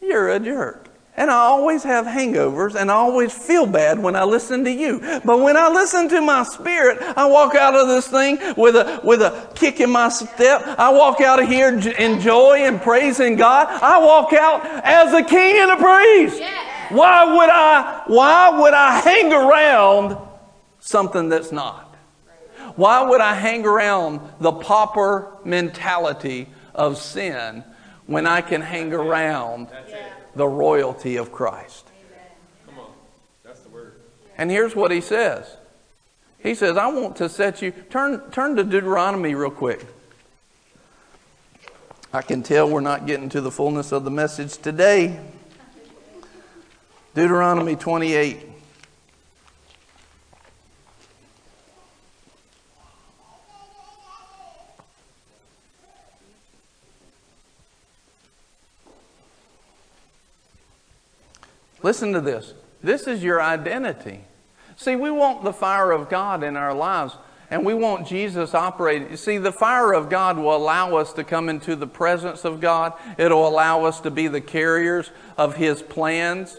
You're 0.00 0.30
a 0.30 0.40
jerk. 0.40 0.88
And 1.16 1.30
I 1.30 1.34
always 1.34 1.84
have 1.84 2.06
hangovers 2.06 2.74
and 2.74 2.90
I 2.90 2.94
always 2.94 3.32
feel 3.32 3.66
bad 3.66 4.00
when 4.00 4.16
I 4.16 4.24
listen 4.24 4.64
to 4.64 4.70
you. 4.70 4.98
But 5.24 5.40
when 5.40 5.56
I 5.56 5.68
listen 5.68 6.08
to 6.08 6.20
my 6.20 6.42
spirit, 6.42 6.98
I 7.16 7.26
walk 7.26 7.54
out 7.54 7.76
of 7.76 7.86
this 7.86 8.08
thing 8.08 8.36
with 8.56 8.74
a, 8.74 9.00
with 9.04 9.22
a 9.22 9.48
kick 9.54 9.78
in 9.78 9.90
my 9.90 10.08
step. 10.08 10.62
I 10.76 10.92
walk 10.92 11.20
out 11.20 11.40
of 11.40 11.48
here 11.48 11.68
in 11.68 12.20
joy 12.20 12.64
and 12.64 12.82
praising 12.82 13.36
God. 13.36 13.68
I 13.68 13.98
walk 14.04 14.32
out 14.32 14.66
as 14.84 15.12
a 15.12 15.22
king 15.22 15.56
and 15.58 15.70
a 15.70 15.76
priest. 15.76 16.40
Yeah. 16.40 16.73
Why 16.90 17.24
would 17.36 17.50
I, 17.50 18.02
why 18.06 18.60
would 18.60 18.74
I 18.74 19.00
hang 19.00 19.32
around 19.32 20.16
something 20.80 21.28
that's 21.28 21.52
not? 21.52 21.96
Why 22.76 23.02
would 23.02 23.20
I 23.20 23.34
hang 23.34 23.64
around 23.64 24.20
the 24.40 24.52
pauper 24.52 25.32
mentality 25.44 26.48
of 26.74 26.98
sin 26.98 27.62
when 28.06 28.26
I 28.26 28.40
can 28.40 28.60
hang 28.60 28.92
around 28.92 29.68
the 30.34 30.48
royalty 30.48 31.16
of 31.16 31.30
Christ? 31.30 31.86
Come 32.66 32.78
on. 32.80 32.90
That's 33.44 33.60
the 33.60 33.68
word. 33.68 33.94
And 34.36 34.50
here's 34.50 34.74
what 34.74 34.90
he 34.90 35.00
says. 35.00 35.56
He 36.38 36.54
says, 36.54 36.76
I 36.76 36.88
want 36.88 37.16
to 37.16 37.28
set 37.28 37.62
you, 37.62 37.70
turn, 37.70 38.30
turn 38.30 38.56
to 38.56 38.64
Deuteronomy 38.64 39.34
real 39.34 39.50
quick. 39.50 39.86
I 42.12 42.22
can 42.22 42.42
tell 42.42 42.68
we're 42.68 42.80
not 42.80 43.06
getting 43.06 43.28
to 43.30 43.40
the 43.40 43.50
fullness 43.50 43.92
of 43.92 44.04
the 44.04 44.10
message 44.10 44.58
today. 44.58 45.18
Deuteronomy 47.14 47.76
28. 47.76 48.48
Listen 61.84 62.14
to 62.14 62.20
this. 62.20 62.54
This 62.82 63.06
is 63.06 63.22
your 63.22 63.40
identity. 63.40 64.22
See, 64.76 64.96
we 64.96 65.10
want 65.10 65.44
the 65.44 65.52
fire 65.52 65.92
of 65.92 66.08
God 66.08 66.42
in 66.42 66.56
our 66.56 66.74
lives, 66.74 67.14
and 67.50 67.64
we 67.64 67.74
want 67.74 68.08
Jesus 68.08 68.54
operating. 68.54 69.10
You 69.10 69.16
see, 69.16 69.38
the 69.38 69.52
fire 69.52 69.92
of 69.92 70.08
God 70.08 70.36
will 70.38 70.56
allow 70.56 70.96
us 70.96 71.12
to 71.12 71.22
come 71.22 71.48
into 71.48 71.76
the 71.76 71.86
presence 71.86 72.44
of 72.44 72.60
God, 72.60 72.94
it'll 73.18 73.46
allow 73.46 73.84
us 73.84 74.00
to 74.00 74.10
be 74.10 74.26
the 74.26 74.40
carriers 74.40 75.10
of 75.36 75.56
His 75.56 75.80
plans. 75.80 76.56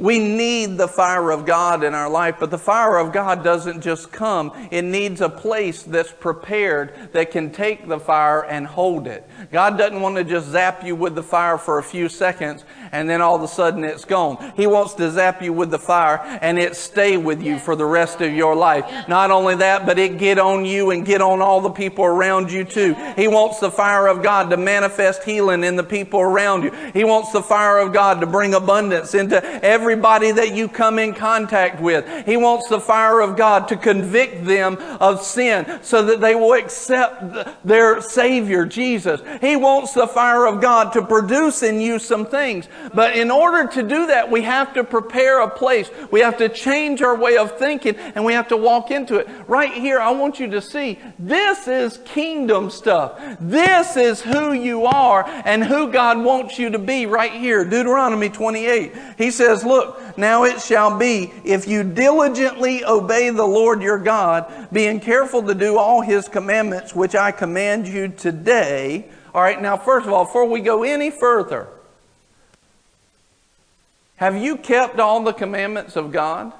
We 0.00 0.18
need 0.18 0.76
the 0.76 0.88
fire 0.88 1.30
of 1.30 1.46
God 1.46 1.84
in 1.84 1.94
our 1.94 2.10
life, 2.10 2.36
but 2.40 2.50
the 2.50 2.58
fire 2.58 2.96
of 2.96 3.12
God 3.12 3.44
doesn't 3.44 3.80
just 3.80 4.10
come. 4.10 4.52
It 4.72 4.82
needs 4.82 5.20
a 5.20 5.28
place 5.28 5.84
that's 5.84 6.10
prepared 6.10 7.12
that 7.12 7.30
can 7.30 7.52
take 7.52 7.86
the 7.86 8.00
fire 8.00 8.44
and 8.44 8.66
hold 8.66 9.06
it. 9.06 9.28
God 9.52 9.78
doesn't 9.78 10.00
want 10.00 10.16
to 10.16 10.24
just 10.24 10.48
zap 10.48 10.82
you 10.84 10.96
with 10.96 11.14
the 11.14 11.22
fire 11.22 11.58
for 11.58 11.78
a 11.78 11.82
few 11.82 12.08
seconds 12.08 12.64
and 12.94 13.10
then 13.10 13.20
all 13.20 13.34
of 13.34 13.42
a 13.42 13.48
sudden 13.48 13.82
it's 13.82 14.04
gone. 14.04 14.52
He 14.56 14.68
wants 14.68 14.94
to 14.94 15.10
zap 15.10 15.42
you 15.42 15.52
with 15.52 15.72
the 15.72 15.80
fire 15.80 16.20
and 16.40 16.60
it 16.60 16.76
stay 16.76 17.16
with 17.16 17.42
you 17.42 17.58
for 17.58 17.74
the 17.74 17.84
rest 17.84 18.20
of 18.20 18.32
your 18.32 18.54
life. 18.54 19.08
Not 19.08 19.32
only 19.32 19.56
that, 19.56 19.84
but 19.84 19.98
it 19.98 20.16
get 20.16 20.38
on 20.38 20.64
you 20.64 20.92
and 20.92 21.04
get 21.04 21.20
on 21.20 21.42
all 21.42 21.60
the 21.60 21.70
people 21.70 22.04
around 22.04 22.52
you 22.52 22.64
too. 22.64 22.94
He 23.16 23.26
wants 23.26 23.58
the 23.58 23.70
fire 23.70 24.06
of 24.06 24.22
God 24.22 24.48
to 24.50 24.56
manifest 24.56 25.24
healing 25.24 25.64
in 25.64 25.74
the 25.74 25.82
people 25.82 26.20
around 26.20 26.62
you. 26.62 26.70
He 26.92 27.02
wants 27.02 27.32
the 27.32 27.42
fire 27.42 27.78
of 27.78 27.92
God 27.92 28.20
to 28.20 28.26
bring 28.26 28.54
abundance 28.54 29.14
into 29.14 29.42
everybody 29.64 30.30
that 30.30 30.54
you 30.54 30.68
come 30.68 31.00
in 31.00 31.14
contact 31.14 31.80
with. 31.80 32.06
He 32.24 32.36
wants 32.36 32.68
the 32.68 32.80
fire 32.80 33.20
of 33.20 33.36
God 33.36 33.66
to 33.68 33.76
convict 33.76 34.44
them 34.44 34.76
of 35.00 35.20
sin 35.20 35.80
so 35.82 36.04
that 36.04 36.20
they 36.20 36.36
will 36.36 36.52
accept 36.52 37.66
their 37.66 38.00
Savior, 38.00 38.64
Jesus. 38.64 39.20
He 39.40 39.56
wants 39.56 39.94
the 39.94 40.06
fire 40.06 40.46
of 40.46 40.60
God 40.60 40.92
to 40.92 41.02
produce 41.02 41.64
in 41.64 41.80
you 41.80 41.98
some 41.98 42.24
things. 42.24 42.68
But 42.92 43.16
in 43.16 43.30
order 43.30 43.70
to 43.72 43.82
do 43.82 44.08
that, 44.08 44.30
we 44.30 44.42
have 44.42 44.74
to 44.74 44.84
prepare 44.84 45.40
a 45.40 45.48
place. 45.48 45.90
We 46.10 46.20
have 46.20 46.38
to 46.38 46.48
change 46.48 47.02
our 47.02 47.16
way 47.16 47.36
of 47.36 47.58
thinking 47.58 47.96
and 47.96 48.24
we 48.24 48.34
have 48.34 48.48
to 48.48 48.56
walk 48.56 48.90
into 48.90 49.16
it. 49.16 49.28
Right 49.46 49.72
here, 49.72 50.00
I 50.00 50.10
want 50.10 50.40
you 50.40 50.50
to 50.50 50.60
see 50.60 50.98
this 51.18 51.68
is 51.68 51.98
kingdom 52.04 52.70
stuff. 52.70 53.20
This 53.40 53.96
is 53.96 54.20
who 54.20 54.52
you 54.52 54.86
are 54.86 55.24
and 55.44 55.64
who 55.64 55.90
God 55.90 56.22
wants 56.22 56.58
you 56.58 56.70
to 56.70 56.78
be 56.78 57.06
right 57.06 57.32
here. 57.32 57.64
Deuteronomy 57.64 58.28
28. 58.28 58.92
He 59.16 59.30
says, 59.30 59.64
Look, 59.64 60.18
now 60.18 60.44
it 60.44 60.60
shall 60.60 60.98
be 60.98 61.32
if 61.44 61.66
you 61.66 61.84
diligently 61.84 62.84
obey 62.84 63.30
the 63.30 63.46
Lord 63.46 63.82
your 63.82 63.98
God, 63.98 64.68
being 64.72 65.00
careful 65.00 65.42
to 65.42 65.54
do 65.54 65.78
all 65.78 66.00
his 66.00 66.28
commandments, 66.28 66.94
which 66.94 67.14
I 67.14 67.32
command 67.32 67.88
you 67.88 68.08
today. 68.08 69.06
All 69.34 69.42
right, 69.42 69.60
now, 69.60 69.76
first 69.76 70.06
of 70.06 70.12
all, 70.12 70.24
before 70.24 70.46
we 70.46 70.60
go 70.60 70.84
any 70.84 71.10
further, 71.10 71.68
have 74.16 74.36
you 74.36 74.56
kept 74.56 75.00
all 75.00 75.22
the 75.22 75.32
commandments 75.32 75.96
of 75.96 76.12
God? 76.12 76.52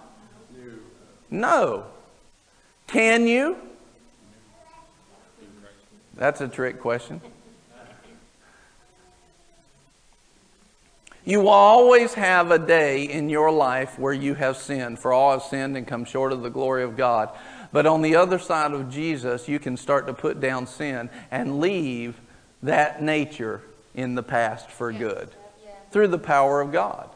No. 1.31 1.85
Can 2.87 3.27
you? 3.27 3.57
That's 6.14 6.40
a 6.40 6.49
trick 6.49 6.81
question. 6.81 7.21
You 11.25 11.40
will 11.40 11.49
always 11.49 12.14
have 12.14 12.51
a 12.51 12.59
day 12.59 13.05
in 13.05 13.31
your 13.31 13.51
life 13.51 13.99
where 13.99 14.12
you 14.12 14.35
have 14.35 14.59
sinned, 14.59 14.99
for 14.99 15.12
all 15.12 15.33
have 15.33 15.43
sinned 15.43 15.77
and 15.77 15.87
come 15.87 16.05
short 16.05 16.33
of 16.33 16.43
the 16.43 16.51
glory 16.51 16.83
of 16.83 16.97
God. 16.97 17.31
But 17.73 17.87
on 17.87 18.03
the 18.03 18.14
other 18.17 18.38
side 18.38 18.73
of 18.73 18.90
Jesus, 18.90 19.49
you 19.49 19.59
can 19.59 19.77
start 19.77 20.07
to 20.07 20.12
put 20.12 20.38
down 20.38 20.67
sin 20.67 21.09
and 21.31 21.61
leave 21.61 22.21
that 22.62 23.03
nature 23.03 23.62
in 23.95 24.14
the 24.14 24.23
past 24.23 24.71
for 24.71 24.93
good 24.93 25.31
through 25.90 26.09
the 26.09 26.19
power 26.19 26.61
of 26.61 26.73
God. 26.73 27.09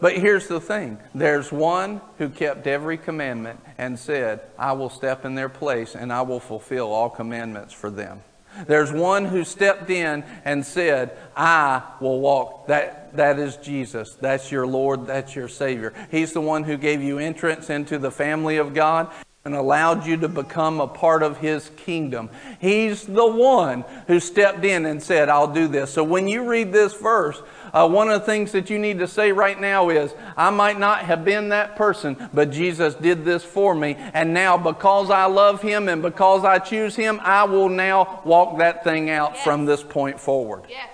But 0.00 0.16
here's 0.16 0.48
the 0.48 0.60
thing 0.60 0.98
there's 1.14 1.52
one 1.52 2.00
who 2.18 2.30
kept 2.30 2.66
every 2.66 2.96
commandment 2.96 3.60
and 3.78 3.98
said, 3.98 4.40
I 4.58 4.72
will 4.72 4.90
step 4.90 5.24
in 5.24 5.34
their 5.34 5.48
place 5.48 5.94
and 5.94 6.12
I 6.12 6.22
will 6.22 6.40
fulfill 6.40 6.92
all 6.92 7.10
commandments 7.10 7.74
for 7.74 7.90
them. 7.90 8.22
There's 8.66 8.92
one 8.92 9.26
who 9.26 9.44
stepped 9.44 9.90
in 9.90 10.24
and 10.44 10.66
said, 10.66 11.16
I 11.36 11.82
will 12.00 12.20
walk. 12.20 12.66
That, 12.66 13.16
that 13.16 13.38
is 13.38 13.56
Jesus. 13.56 14.16
That's 14.20 14.50
your 14.50 14.66
Lord. 14.66 15.06
That's 15.06 15.36
your 15.36 15.48
Savior. 15.48 15.94
He's 16.10 16.32
the 16.32 16.40
one 16.40 16.64
who 16.64 16.76
gave 16.76 17.00
you 17.00 17.18
entrance 17.18 17.70
into 17.70 17.98
the 17.98 18.10
family 18.10 18.56
of 18.56 18.74
God 18.74 19.10
and 19.44 19.54
allowed 19.54 20.04
you 20.04 20.18
to 20.18 20.28
become 20.28 20.80
a 20.80 20.86
part 20.86 21.22
of 21.22 21.38
His 21.38 21.70
kingdom. 21.76 22.28
He's 22.60 23.06
the 23.06 23.26
one 23.26 23.84
who 24.06 24.20
stepped 24.20 24.64
in 24.64 24.84
and 24.84 25.02
said, 25.02 25.28
I'll 25.28 25.52
do 25.52 25.66
this. 25.66 25.92
So 25.92 26.04
when 26.04 26.28
you 26.28 26.46
read 26.46 26.72
this 26.72 26.92
verse, 26.94 27.40
uh, 27.72 27.88
one 27.88 28.10
of 28.10 28.20
the 28.20 28.26
things 28.26 28.52
that 28.52 28.70
you 28.70 28.78
need 28.78 28.98
to 28.98 29.06
say 29.06 29.32
right 29.32 29.60
now 29.60 29.88
is, 29.88 30.14
I 30.36 30.50
might 30.50 30.78
not 30.78 31.00
have 31.00 31.24
been 31.24 31.50
that 31.50 31.76
person, 31.76 32.28
but 32.32 32.50
Jesus 32.50 32.94
did 32.94 33.24
this 33.24 33.44
for 33.44 33.74
me. 33.74 33.96
And 33.98 34.34
now, 34.34 34.56
because 34.56 35.10
I 35.10 35.26
love 35.26 35.62
Him 35.62 35.88
and 35.88 36.02
because 36.02 36.44
I 36.44 36.58
choose 36.58 36.96
Him, 36.96 37.20
I 37.22 37.44
will 37.44 37.68
now 37.68 38.20
walk 38.24 38.58
that 38.58 38.84
thing 38.84 39.10
out 39.10 39.32
yes. 39.34 39.44
from 39.44 39.64
this 39.64 39.82
point 39.82 40.20
forward. 40.20 40.64
Yes. 40.68 40.88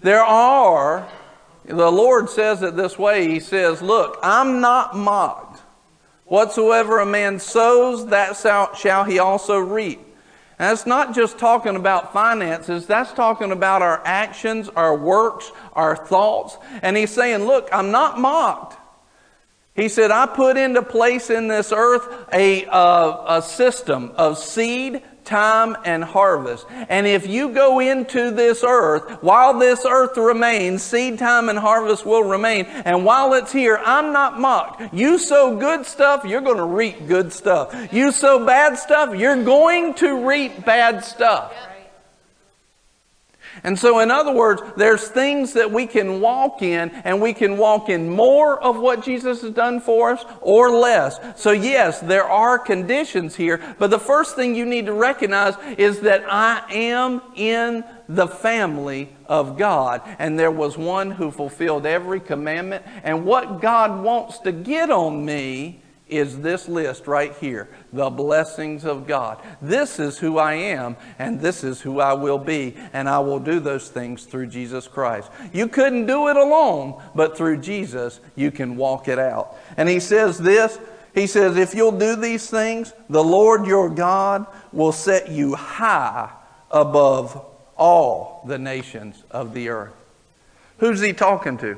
There 0.00 0.22
are, 0.22 1.08
the 1.64 1.90
Lord 1.90 2.30
says 2.30 2.62
it 2.62 2.76
this 2.76 2.98
way 2.98 3.28
He 3.28 3.40
says, 3.40 3.82
Look, 3.82 4.18
I'm 4.22 4.60
not 4.60 4.96
mocked. 4.96 5.62
Whatsoever 6.24 6.98
a 6.98 7.06
man 7.06 7.38
sows, 7.38 8.06
that 8.08 8.36
shall 8.76 9.04
he 9.04 9.18
also 9.18 9.58
reap. 9.58 10.00
And 10.58 10.70
that's 10.70 10.86
not 10.86 11.14
just 11.14 11.38
talking 11.38 11.76
about 11.76 12.12
finances, 12.12 12.86
that's 12.86 13.12
talking 13.12 13.52
about 13.52 13.80
our 13.80 14.02
actions, 14.04 14.68
our 14.70 14.96
works, 14.96 15.52
our 15.72 15.94
thoughts. 15.94 16.56
And 16.82 16.96
he's 16.96 17.12
saying, 17.12 17.44
Look, 17.44 17.68
I'm 17.72 17.90
not 17.92 18.18
mocked. 18.18 18.76
He 19.74 19.88
said, 19.88 20.10
I 20.10 20.26
put 20.26 20.56
into 20.56 20.82
place 20.82 21.30
in 21.30 21.46
this 21.46 21.70
earth 21.70 22.28
a, 22.32 22.66
uh, 22.66 23.38
a 23.38 23.42
system 23.42 24.10
of 24.16 24.36
seed, 24.36 25.02
time, 25.28 25.76
and 25.84 26.02
harvest. 26.02 26.66
And 26.88 27.06
if 27.06 27.26
you 27.26 27.50
go 27.50 27.78
into 27.78 28.30
this 28.30 28.64
earth, 28.66 29.22
while 29.22 29.58
this 29.58 29.84
earth 29.84 30.16
remains, 30.16 30.82
seed 30.82 31.18
time 31.18 31.48
and 31.48 31.58
harvest 31.58 32.04
will 32.04 32.24
remain. 32.24 32.64
And 32.64 33.04
while 33.04 33.34
it's 33.34 33.52
here, 33.52 33.80
I'm 33.84 34.12
not 34.12 34.40
mocked. 34.40 34.92
You 34.92 35.18
sow 35.18 35.56
good 35.56 35.86
stuff, 35.86 36.24
you're 36.24 36.40
going 36.40 36.56
to 36.56 36.64
reap 36.64 37.06
good 37.06 37.32
stuff. 37.32 37.74
You 37.92 38.10
sow 38.10 38.44
bad 38.44 38.78
stuff, 38.78 39.14
you're 39.14 39.44
going 39.44 39.94
to 39.94 40.26
reap 40.26 40.64
bad 40.64 41.04
stuff. 41.04 41.52
And 43.64 43.78
so, 43.78 44.00
in 44.00 44.10
other 44.10 44.32
words, 44.32 44.62
there's 44.76 45.08
things 45.08 45.52
that 45.54 45.70
we 45.70 45.86
can 45.86 46.20
walk 46.20 46.62
in, 46.62 46.90
and 46.90 47.20
we 47.20 47.32
can 47.32 47.56
walk 47.56 47.88
in 47.88 48.08
more 48.08 48.62
of 48.62 48.78
what 48.78 49.04
Jesus 49.04 49.42
has 49.42 49.52
done 49.52 49.80
for 49.80 50.12
us 50.12 50.24
or 50.40 50.70
less. 50.70 51.18
So, 51.36 51.50
yes, 51.50 52.00
there 52.00 52.24
are 52.24 52.58
conditions 52.58 53.36
here, 53.36 53.60
but 53.78 53.90
the 53.90 53.98
first 53.98 54.36
thing 54.36 54.54
you 54.54 54.66
need 54.66 54.86
to 54.86 54.92
recognize 54.92 55.54
is 55.76 56.00
that 56.00 56.24
I 56.28 56.62
am 56.72 57.22
in 57.34 57.84
the 58.08 58.26
family 58.26 59.10
of 59.26 59.58
God. 59.58 60.00
And 60.18 60.38
there 60.38 60.50
was 60.50 60.78
one 60.78 61.10
who 61.10 61.30
fulfilled 61.30 61.84
every 61.84 62.20
commandment. 62.20 62.84
And 63.02 63.24
what 63.24 63.60
God 63.60 64.02
wants 64.02 64.38
to 64.40 64.52
get 64.52 64.90
on 64.90 65.24
me 65.24 65.82
is 66.08 66.40
this 66.40 66.68
list 66.68 67.06
right 67.06 67.34
here 67.36 67.68
the 67.92 68.10
blessings 68.10 68.84
of 68.84 69.06
God. 69.06 69.38
This 69.60 69.98
is 69.98 70.18
who 70.18 70.38
I 70.38 70.54
am, 70.54 70.96
and 71.18 71.40
this 71.40 71.64
is 71.64 71.80
who 71.80 72.00
I 72.00 72.12
will 72.12 72.38
be, 72.38 72.76
and 72.92 73.08
I 73.08 73.18
will 73.20 73.38
do 73.38 73.60
those 73.60 73.88
things 73.88 74.24
through 74.24 74.48
Jesus 74.48 74.88
Christ. 74.88 75.30
You 75.52 75.68
couldn't 75.68 76.06
do 76.06 76.28
it 76.28 76.36
alone, 76.36 77.02
but 77.14 77.36
through 77.36 77.58
Jesus, 77.58 78.20
you 78.34 78.50
can 78.50 78.76
walk 78.76 79.08
it 79.08 79.18
out. 79.18 79.56
And 79.76 79.88
he 79.88 80.00
says 80.00 80.38
this 80.38 80.78
He 81.14 81.26
says, 81.26 81.56
If 81.56 81.74
you'll 81.74 81.98
do 81.98 82.16
these 82.16 82.48
things, 82.48 82.92
the 83.08 83.24
Lord 83.24 83.66
your 83.66 83.88
God 83.88 84.46
will 84.72 84.92
set 84.92 85.30
you 85.30 85.54
high 85.54 86.30
above 86.70 87.44
all 87.76 88.42
the 88.46 88.58
nations 88.58 89.22
of 89.30 89.54
the 89.54 89.68
earth. 89.68 89.94
Who's 90.78 91.00
he 91.00 91.12
talking 91.12 91.58
to? 91.58 91.76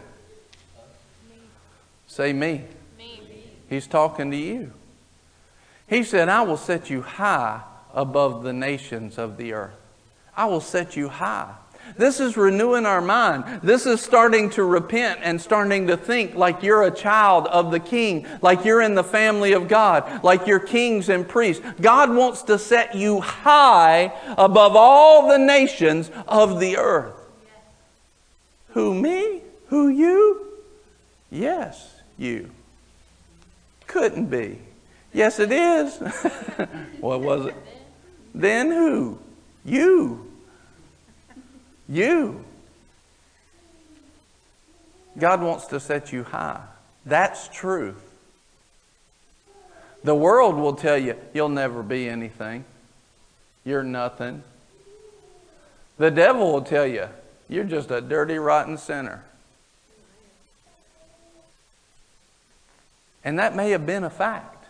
Say 2.06 2.32
me. 2.32 2.64
He's 3.70 3.86
talking 3.86 4.32
to 4.32 4.36
you. 4.36 4.72
He 5.86 6.02
said, 6.02 6.28
I 6.28 6.42
will 6.42 6.56
set 6.56 6.90
you 6.90 7.02
high 7.02 7.62
above 7.94 8.42
the 8.42 8.52
nations 8.52 9.16
of 9.16 9.36
the 9.36 9.52
earth. 9.52 9.74
I 10.36 10.46
will 10.46 10.60
set 10.60 10.96
you 10.96 11.08
high. 11.08 11.54
This 11.96 12.18
is 12.20 12.36
renewing 12.36 12.84
our 12.84 13.00
mind. 13.00 13.60
This 13.62 13.86
is 13.86 14.00
starting 14.00 14.50
to 14.50 14.64
repent 14.64 15.20
and 15.22 15.40
starting 15.40 15.86
to 15.86 15.96
think 15.96 16.34
like 16.34 16.64
you're 16.64 16.82
a 16.82 16.90
child 16.90 17.46
of 17.46 17.70
the 17.70 17.80
king, 17.80 18.26
like 18.42 18.64
you're 18.64 18.82
in 18.82 18.96
the 18.96 19.04
family 19.04 19.52
of 19.52 19.68
God, 19.68 20.22
like 20.24 20.46
you're 20.48 20.60
kings 20.60 21.08
and 21.08 21.26
priests. 21.26 21.64
God 21.80 22.12
wants 22.14 22.42
to 22.42 22.58
set 22.58 22.96
you 22.96 23.20
high 23.20 24.12
above 24.36 24.74
all 24.74 25.28
the 25.28 25.38
nations 25.38 26.10
of 26.26 26.58
the 26.58 26.76
earth. 26.76 27.14
Who, 28.70 28.94
me? 28.94 29.42
Who, 29.68 29.88
you? 29.88 30.58
Yes, 31.30 32.00
you. 32.18 32.50
Couldn't 33.90 34.26
be. 34.26 34.56
Yes, 35.12 35.40
it 35.40 35.50
is. 35.50 35.96
what 37.00 37.20
was 37.20 37.46
it? 37.46 37.54
Then 38.32 38.70
who? 38.70 39.18
You. 39.64 40.30
You. 41.88 42.44
God 45.18 45.42
wants 45.42 45.66
to 45.66 45.80
set 45.80 46.12
you 46.12 46.22
high. 46.22 46.62
That's 47.04 47.48
truth. 47.48 48.00
The 50.04 50.14
world 50.14 50.54
will 50.54 50.76
tell 50.76 50.96
you, 50.96 51.16
you'll 51.34 51.48
never 51.48 51.82
be 51.82 52.08
anything. 52.08 52.64
You're 53.64 53.82
nothing. 53.82 54.44
The 55.98 56.12
devil 56.12 56.52
will 56.52 56.62
tell 56.62 56.86
you, 56.86 57.08
you're 57.48 57.64
just 57.64 57.90
a 57.90 58.00
dirty, 58.00 58.38
rotten 58.38 58.78
sinner. 58.78 59.24
And 63.24 63.38
that 63.38 63.54
may 63.54 63.70
have 63.70 63.86
been 63.86 64.04
a 64.04 64.10
fact, 64.10 64.64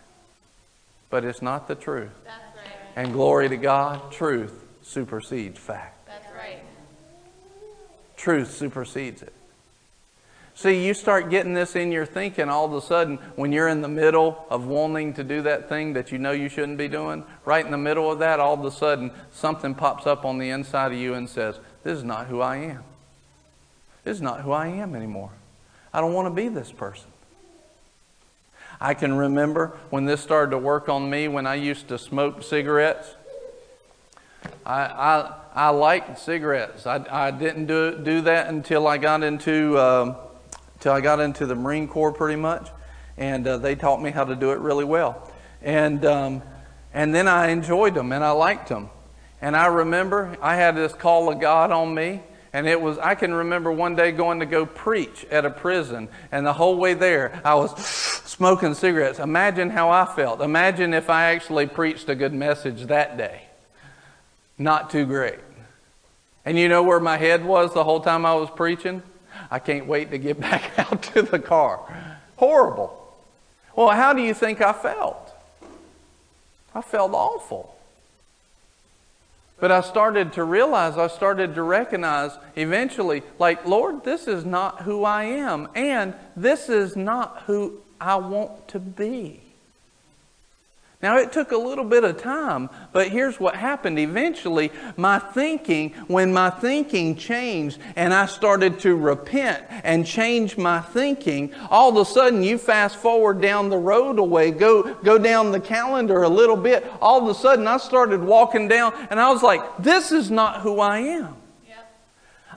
but 1.08 1.24
it's 1.24 1.42
not 1.42 1.68
the 1.68 1.74
truth. 1.74 2.10
Right. 2.24 2.34
And 2.96 3.12
glory 3.12 3.48
to 3.48 3.56
God, 3.56 4.10
truth 4.10 4.64
supersedes 4.82 5.58
fact. 5.58 6.06
That's 6.06 6.26
right. 6.36 6.58
Truth 8.16 8.52
supersedes 8.52 9.22
it. 9.22 9.32
See, 10.60 10.86
you 10.86 10.92
start 10.92 11.30
getting 11.30 11.54
this 11.54 11.74
in 11.74 11.90
your 11.90 12.04
thinking 12.04 12.50
all 12.50 12.66
of 12.66 12.72
a 12.74 12.82
sudden 12.82 13.16
when 13.36 13.50
you're 13.50 13.68
in 13.68 13.80
the 13.80 13.88
middle 13.88 14.44
of 14.50 14.66
wanting 14.66 15.14
to 15.14 15.24
do 15.24 15.40
that 15.42 15.70
thing 15.70 15.94
that 15.94 16.12
you 16.12 16.18
know 16.18 16.32
you 16.32 16.50
shouldn't 16.50 16.76
be 16.76 16.88
doing. 16.88 17.24
Right 17.46 17.64
in 17.64 17.70
the 17.70 17.78
middle 17.78 18.12
of 18.12 18.18
that, 18.18 18.40
all 18.40 18.54
of 18.54 18.64
a 18.66 18.70
sudden, 18.70 19.10
something 19.32 19.74
pops 19.74 20.06
up 20.06 20.26
on 20.26 20.36
the 20.36 20.50
inside 20.50 20.92
of 20.92 20.98
you 20.98 21.14
and 21.14 21.30
says, 21.30 21.58
This 21.82 21.96
is 21.96 22.04
not 22.04 22.26
who 22.26 22.42
I 22.42 22.56
am. 22.56 22.84
This 24.04 24.16
is 24.16 24.22
not 24.22 24.42
who 24.42 24.52
I 24.52 24.66
am 24.66 24.94
anymore. 24.94 25.30
I 25.94 26.00
don't 26.02 26.12
want 26.12 26.26
to 26.26 26.34
be 26.34 26.48
this 26.48 26.70
person. 26.70 27.09
I 28.80 28.94
can 28.94 29.16
remember 29.16 29.76
when 29.90 30.04
this 30.06 30.20
started 30.20 30.52
to 30.52 30.58
work 30.58 30.88
on 30.88 31.10
me 31.10 31.28
when 31.28 31.46
I 31.46 31.56
used 31.56 31.88
to 31.88 31.98
smoke 31.98 32.42
cigarettes. 32.42 33.14
I, 34.64 34.82
I, 34.82 35.34
I 35.54 35.68
liked 35.68 36.18
cigarettes. 36.18 36.86
I, 36.86 37.04
I 37.10 37.30
didn't 37.30 37.66
do, 37.66 37.98
do 37.98 38.22
that 38.22 38.48
until 38.48 38.86
I 38.86 38.98
got 38.98 39.22
into. 39.22 39.78
Um, 39.78 40.16
till 40.80 40.92
I 40.92 41.00
got 41.00 41.20
into 41.20 41.46
the 41.46 41.54
Marine 41.54 41.86
Corps 41.86 42.12
pretty 42.12 42.40
much, 42.40 42.68
and 43.16 43.46
uh, 43.46 43.58
they 43.58 43.74
taught 43.74 44.02
me 44.02 44.10
how 44.10 44.24
to 44.24 44.34
do 44.34 44.50
it 44.50 44.58
really 44.58 44.84
well. 44.84 45.30
And 45.62 46.04
um, 46.04 46.42
and 46.92 47.14
then 47.14 47.28
I 47.28 47.48
enjoyed 47.48 47.94
them 47.94 48.12
and 48.12 48.24
I 48.24 48.30
liked 48.30 48.68
them. 48.68 48.90
And 49.42 49.56
I 49.56 49.66
remember 49.66 50.36
I 50.42 50.56
had 50.56 50.74
this 50.74 50.92
call 50.92 51.30
of 51.30 51.40
God 51.40 51.70
on 51.70 51.94
me, 51.94 52.22
and 52.52 52.66
it 52.66 52.80
was 52.80 52.98
I 52.98 53.14
can 53.14 53.32
remember 53.32 53.70
one 53.70 53.94
day 53.96 54.12
going 54.12 54.40
to 54.40 54.46
go 54.46 54.66
preach 54.66 55.24
at 55.30 55.44
a 55.44 55.50
prison, 55.50 56.08
and 56.32 56.44
the 56.44 56.52
whole 56.52 56.76
way 56.76 56.94
there 56.94 57.40
I 57.44 57.54
was 57.54 57.76
smoking 58.24 58.74
cigarettes. 58.74 59.18
Imagine 59.18 59.70
how 59.70 59.90
I 59.90 60.06
felt. 60.06 60.40
Imagine 60.40 60.94
if 60.94 61.10
I 61.10 61.32
actually 61.32 61.66
preached 61.66 62.08
a 62.08 62.14
good 62.14 62.32
message 62.32 62.86
that 62.86 63.16
day. 63.16 63.42
Not 64.58 64.90
too 64.90 65.06
great. 65.06 65.38
And 66.44 66.58
you 66.58 66.68
know 66.68 66.82
where 66.82 67.00
my 67.00 67.16
head 67.16 67.44
was 67.44 67.72
the 67.74 67.84
whole 67.84 68.00
time 68.00 68.26
I 68.26 68.34
was 68.34 68.50
preaching? 68.50 69.02
I 69.50 69.58
can't 69.58 69.86
wait 69.86 70.10
to 70.10 70.18
get 70.18 70.40
back 70.40 70.78
out 70.78 71.02
to 71.14 71.22
the 71.22 71.38
car. 71.38 71.80
Horrible. 72.36 72.96
Well, 73.76 73.90
how 73.90 74.12
do 74.12 74.22
you 74.22 74.34
think 74.34 74.60
I 74.60 74.72
felt? 74.72 75.32
I 76.74 76.82
felt 76.82 77.12
awful. 77.12 77.76
But 79.60 79.70
I 79.70 79.82
started 79.82 80.32
to 80.34 80.44
realize, 80.44 80.96
I 80.96 81.06
started 81.08 81.54
to 81.54 81.62
recognize 81.62 82.38
eventually, 82.56 83.22
like, 83.38 83.66
Lord, 83.66 84.04
this 84.04 84.26
is 84.26 84.44
not 84.44 84.82
who 84.82 85.04
I 85.04 85.24
am, 85.24 85.68
and 85.74 86.14
this 86.34 86.68
is 86.68 86.96
not 86.96 87.42
who 87.42 87.82
I 88.00 88.16
want 88.16 88.68
to 88.68 88.78
be. 88.78 89.49
Now, 91.02 91.16
it 91.16 91.32
took 91.32 91.52
a 91.52 91.56
little 91.56 91.84
bit 91.84 92.04
of 92.04 92.20
time, 92.20 92.68
but 92.92 93.08
here's 93.08 93.40
what 93.40 93.56
happened. 93.56 93.98
Eventually, 93.98 94.70
my 94.98 95.18
thinking, 95.18 95.92
when 96.08 96.30
my 96.30 96.50
thinking 96.50 97.16
changed 97.16 97.80
and 97.96 98.12
I 98.12 98.26
started 98.26 98.80
to 98.80 98.94
repent 98.94 99.64
and 99.82 100.06
change 100.06 100.58
my 100.58 100.80
thinking, 100.80 101.54
all 101.70 101.88
of 101.88 101.96
a 101.96 102.04
sudden, 102.04 102.42
you 102.42 102.58
fast 102.58 102.96
forward 102.96 103.40
down 103.40 103.70
the 103.70 103.78
road 103.78 104.18
away, 104.18 104.50
go, 104.50 104.92
go 104.96 105.16
down 105.16 105.52
the 105.52 105.60
calendar 105.60 106.22
a 106.22 106.28
little 106.28 106.56
bit. 106.56 106.86
All 107.00 107.22
of 107.22 107.34
a 107.34 107.38
sudden, 107.38 107.66
I 107.66 107.78
started 107.78 108.20
walking 108.20 108.68
down 108.68 108.92
and 109.08 109.18
I 109.18 109.30
was 109.30 109.42
like, 109.42 109.62
this 109.78 110.12
is 110.12 110.30
not 110.30 110.60
who 110.60 110.80
I 110.80 110.98
am. 110.98 111.34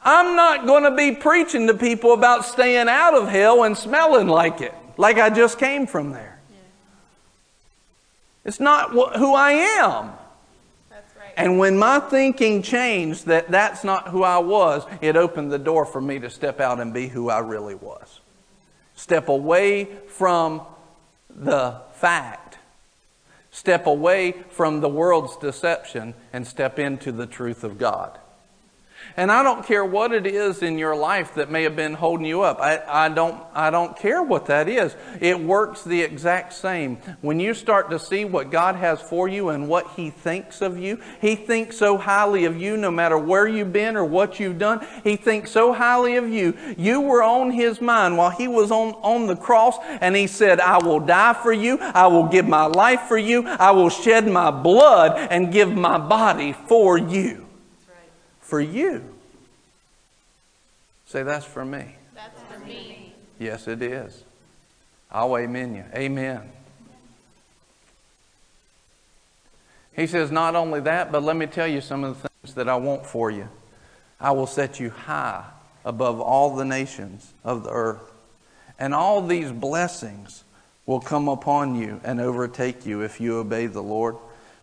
I'm 0.06 0.36
not 0.36 0.66
going 0.66 0.84
to 0.84 0.92
be 0.92 1.16
preaching 1.16 1.68
to 1.68 1.74
people 1.76 2.12
about 2.12 2.44
staying 2.44 2.90
out 2.90 3.14
of 3.14 3.30
hell 3.30 3.64
and 3.64 3.78
smelling 3.78 4.28
like 4.28 4.60
it, 4.60 4.76
like 4.98 5.18
I 5.18 5.30
just 5.30 5.58
came 5.58 5.88
from 5.88 6.12
there. 6.12 6.33
It's 8.46 8.60
not 8.60 8.92
who 8.92 9.34
I 9.34 9.52
am. 9.52 10.12
Right. 10.92 11.34
And 11.38 11.58
when 11.58 11.78
my 11.78 12.00
thinking 12.00 12.62
changed 12.62 13.28
that 13.28 13.50
that's 13.50 13.84
not 13.84 14.10
who 14.10 14.24
I 14.24 14.40
was, 14.40 14.86
it 15.02 15.16
opened 15.16 15.52
the 15.52 15.60
door 15.60 15.86
for 15.86 16.02
me 16.02 16.20
to 16.20 16.30
step 16.30 16.60
out 16.60 16.80
and 16.80 16.94
be 16.94 17.08
who 17.08 17.30
I 17.30 17.40
really 17.40 17.76
was. 17.76 18.20
Step 18.96 19.30
away 19.30 19.86
from 20.08 20.62
the 21.30 21.82
fact. 21.94 22.58
Step 23.52 23.86
away 23.88 24.34
from 24.50 24.82
the 24.82 24.90
world's 24.90 25.38
deception 25.38 26.14
and 26.32 26.46
step 26.46 26.80
into 26.80 27.12
the 27.12 27.28
truth 27.28 27.64
of 27.64 27.78
God. 27.78 28.20
And 29.16 29.32
I 29.32 29.44
don't 29.44 29.66
care 29.66 29.86
what 29.86 30.12
it 30.12 30.26
is 30.26 30.64
in 30.64 30.78
your 30.80 30.96
life 30.96 31.36
that 31.36 31.52
may 31.52 31.64
have 31.64 31.76
been 31.76 31.94
holding 31.94 32.26
you 32.26 32.42
up. 32.42 32.60
I, 32.60 32.82
I, 32.88 33.10
don't, 33.10 33.42
I 33.54 33.70
don't 33.70 33.96
care 33.96 34.24
what 34.24 34.48
that 34.48 34.68
is. 34.68 34.96
It 35.22 35.40
works 35.40 35.84
the 35.84 36.02
exact 36.02 36.54
same. 36.54 36.98
When 37.22 37.40
you 37.40 37.54
start 37.54 37.92
to 37.92 38.00
see 38.00 38.26
what 38.26 38.50
God 38.50 38.76
has 38.76 39.02
for 39.02 39.28
you 39.28 39.50
and 39.50 39.70
what 39.70 39.92
He 39.92 40.10
thinks 40.10 40.62
of 40.62 40.80
you, 40.80 41.00
He 41.22 41.36
thinks 41.36 41.78
so 41.78 41.98
highly 41.98 42.46
of 42.46 42.60
you 42.60 42.76
no 42.76 42.90
matter 42.90 43.18
where 43.18 43.48
you've 43.48 43.72
been 43.72 43.96
or 43.96 44.04
what 44.04 44.40
you've 44.40 44.58
done. 44.58 44.86
He 45.04 45.16
thinks 45.16 45.52
so 45.52 45.74
highly 45.74 46.16
of 46.16 46.28
you. 46.28 46.58
You 46.76 47.02
were 47.02 47.22
on 47.22 47.52
His 47.52 47.82
mind 47.82 48.18
while 48.18 48.32
He 48.32 48.48
was 48.48 48.72
on, 48.72 48.94
on 48.96 49.28
the 49.28 49.36
cross 49.36 49.78
and 50.02 50.16
He 50.16 50.26
said, 50.26 50.60
I 50.60 50.80
will 50.84 51.00
die 51.00 51.34
for 51.34 51.54
you. 51.54 51.78
I 51.80 52.08
will 52.08 52.28
give 52.28 52.48
my 52.48 52.66
life 52.66 53.02
for 53.02 53.18
you. 53.18 53.46
I 53.46 53.72
will 53.72 53.90
shed 53.90 54.28
my 54.28 54.50
blood 54.50 55.28
and 55.30 55.54
give 55.54 55.72
my 55.72 56.00
body 56.00 56.54
for 56.68 56.98
you 56.98 57.43
for 58.54 58.62
you. 58.62 59.04
Say, 61.08 61.24
that's 61.24 61.44
for 61.44 61.66
me. 61.66 61.96
That's 62.14 62.40
for 62.44 62.60
me. 62.60 63.16
Yes, 63.40 63.68
it 63.68 63.82
is. 63.82 64.26
I'll 65.12 65.36
amen 65.36 65.74
you. 65.74 65.84
Amen. 65.96 66.52
He 69.96 70.06
says, 70.06 70.32
not 70.32 70.56
only 70.56 70.82
that, 70.82 71.12
but 71.12 71.24
let 71.24 71.36
me 71.36 71.48
tell 71.48 71.66
you 71.66 71.82
some 71.82 72.04
of 72.04 72.22
the 72.22 72.30
things 72.30 72.54
that 72.54 72.70
I 72.70 72.76
want 72.76 73.08
for 73.08 73.32
you. 73.32 73.50
I 74.22 74.30
will 74.34 74.46
set 74.46 74.80
you 74.80 74.92
high 74.92 75.46
above 75.84 76.22
all 76.22 76.56
the 76.56 76.64
nations 76.64 77.34
of 77.44 77.64
the 77.64 77.72
earth. 77.72 78.14
And 78.78 78.94
all 78.94 79.26
these 79.26 79.52
blessings 79.52 80.44
will 80.86 81.00
come 81.00 81.28
upon 81.28 81.74
you 81.74 82.00
and 82.04 82.22
overtake 82.22 82.86
you 82.86 83.02
if 83.02 83.20
you 83.20 83.36
obey 83.38 83.66
the 83.66 83.82
Lord. 83.82 84.16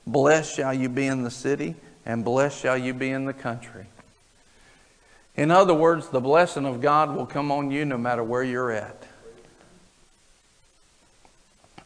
Blessed 0.07 0.55
shall 0.55 0.74
you 0.74 0.88
be 0.88 1.07
in 1.07 1.24
the 1.24 1.31
city, 1.33 1.74
and 2.06 2.24
blessed 2.24 2.58
shall 2.60 2.78
you 2.78 2.94
be 2.94 3.10
in 3.10 3.24
the 3.24 3.32
country. 3.32 3.86
In 5.36 5.50
other 5.50 5.74
words, 5.74 6.08
the 6.08 6.20
blessing 6.20 6.66
of 6.66 6.80
God 6.80 7.14
will 7.14 7.26
come 7.26 7.50
on 7.50 7.70
you 7.70 7.84
no 7.84 7.96
matter 7.96 8.22
where 8.22 8.42
you're 8.42 8.72
at. 8.72 9.04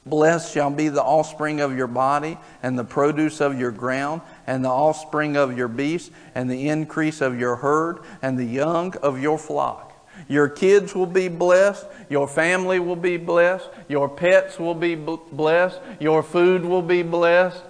Blessed 0.07 0.53
shall 0.53 0.71
be 0.71 0.89
the 0.89 1.03
offspring 1.03 1.61
of 1.61 1.77
your 1.77 1.87
body, 1.87 2.37
and 2.63 2.79
the 2.79 2.85
produce 2.85 3.41
of 3.41 3.59
your 3.59 3.71
ground, 3.71 4.21
and 4.47 4.65
the 4.65 4.69
offspring 4.69 5.37
of 5.37 5.57
your 5.57 5.69
beasts, 5.69 6.11
and 6.35 6.51
the 6.51 6.69
increase 6.69 7.23
of 7.23 7.39
your 7.39 7.57
herd, 7.57 8.01
and 8.21 8.39
the 8.39 8.45
young 8.45 8.95
of 8.99 9.21
your 9.21 9.39
flock. 9.39 9.93
Your 10.29 10.49
kids 10.49 10.95
will 10.95 11.07
be 11.07 11.29
blessed. 11.29 11.87
Your 12.09 12.29
family 12.29 12.79
will 12.79 12.97
be 12.97 13.17
blessed. 13.17 13.69
Your 13.89 14.09
pets 14.09 14.59
will 14.59 14.75
be 14.75 14.95
blessed. 14.95 15.81
Your 16.01 16.23
food 16.23 16.65
will 16.65 16.83
be 16.83 17.03
blessed. 17.03 17.63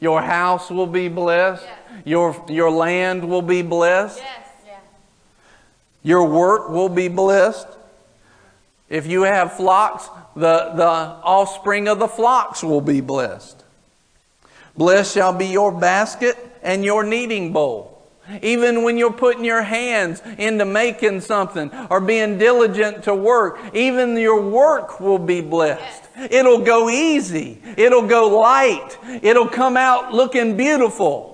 Your 0.00 0.20
house 0.22 0.70
will 0.70 0.86
be 0.86 1.08
blessed. 1.08 1.64
Yes. 1.64 1.78
Your, 2.04 2.44
your 2.48 2.70
land 2.70 3.28
will 3.28 3.42
be 3.42 3.62
blessed. 3.62 4.18
Yes. 4.18 4.42
Your 6.02 6.26
work 6.28 6.68
will 6.68 6.88
be 6.88 7.08
blessed. 7.08 7.68
If 8.88 9.06
you 9.06 9.22
have 9.22 9.54
flocks, 9.54 10.08
the, 10.34 10.72
the 10.74 10.84
offspring 10.84 11.88
of 11.88 11.98
the 11.98 12.08
flocks 12.08 12.62
will 12.62 12.80
be 12.80 13.00
blessed. 13.00 13.62
Blessed 14.76 15.14
shall 15.14 15.32
be 15.32 15.46
your 15.46 15.72
basket 15.72 16.36
and 16.62 16.84
your 16.84 17.04
kneading 17.04 17.52
bowl. 17.52 18.02
Even 18.40 18.84
when 18.84 18.96
you're 18.96 19.12
putting 19.12 19.44
your 19.44 19.62
hands 19.62 20.22
into 20.38 20.64
making 20.64 21.20
something 21.20 21.70
or 21.90 22.00
being 22.00 22.38
diligent 22.38 23.04
to 23.04 23.14
work, 23.14 23.58
even 23.74 24.16
your 24.16 24.40
work 24.40 25.00
will 25.00 25.18
be 25.18 25.40
blessed. 25.40 26.02
It'll 26.30 26.62
go 26.64 26.88
easy. 26.88 27.60
It'll 27.76 28.06
go 28.06 28.38
light. 28.38 28.96
It'll 29.22 29.48
come 29.48 29.76
out 29.76 30.12
looking 30.12 30.56
beautiful. 30.56 31.31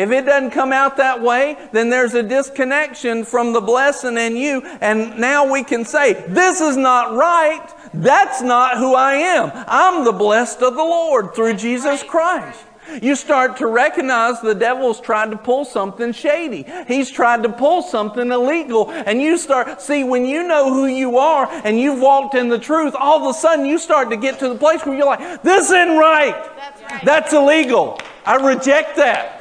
If 0.00 0.10
it 0.10 0.24
doesn't 0.24 0.52
come 0.52 0.72
out 0.72 0.96
that 0.96 1.20
way, 1.20 1.58
then 1.72 1.90
there's 1.90 2.14
a 2.14 2.22
disconnection 2.22 3.22
from 3.22 3.52
the 3.52 3.60
blessing 3.60 4.16
in 4.16 4.34
you. 4.34 4.62
And 4.80 5.18
now 5.18 5.52
we 5.52 5.62
can 5.62 5.84
say, 5.84 6.14
this 6.26 6.62
is 6.62 6.78
not 6.78 7.14
right. 7.14 7.68
That's 7.92 8.40
not 8.40 8.78
who 8.78 8.94
I 8.94 9.16
am. 9.16 9.50
I'm 9.54 10.04
the 10.06 10.12
blessed 10.12 10.62
of 10.62 10.74
the 10.74 10.82
Lord 10.82 11.34
through 11.34 11.54
Jesus 11.54 12.02
Christ. 12.02 12.64
You 13.02 13.14
start 13.14 13.58
to 13.58 13.66
recognize 13.66 14.40
the 14.40 14.54
devil's 14.54 15.02
tried 15.02 15.32
to 15.32 15.36
pull 15.36 15.66
something 15.66 16.12
shady. 16.12 16.64
He's 16.88 17.10
tried 17.10 17.42
to 17.42 17.50
pull 17.50 17.82
something 17.82 18.32
illegal. 18.32 18.90
And 18.90 19.20
you 19.20 19.36
start, 19.36 19.82
see, 19.82 20.02
when 20.02 20.24
you 20.24 20.48
know 20.48 20.72
who 20.72 20.86
you 20.86 21.18
are 21.18 21.46
and 21.62 21.78
you've 21.78 22.00
walked 22.00 22.34
in 22.34 22.48
the 22.48 22.58
truth, 22.58 22.94
all 22.98 23.22
of 23.22 23.36
a 23.36 23.38
sudden 23.38 23.66
you 23.66 23.78
start 23.78 24.08
to 24.10 24.16
get 24.16 24.38
to 24.38 24.48
the 24.48 24.56
place 24.56 24.84
where 24.86 24.96
you're 24.96 25.04
like, 25.04 25.42
this 25.42 25.66
isn't 25.66 25.98
right. 25.98 26.32
That's, 26.56 26.82
right. 26.82 27.04
That's 27.04 27.32
illegal. 27.34 28.00
I 28.24 28.36
reject 28.36 28.96
that. 28.96 29.39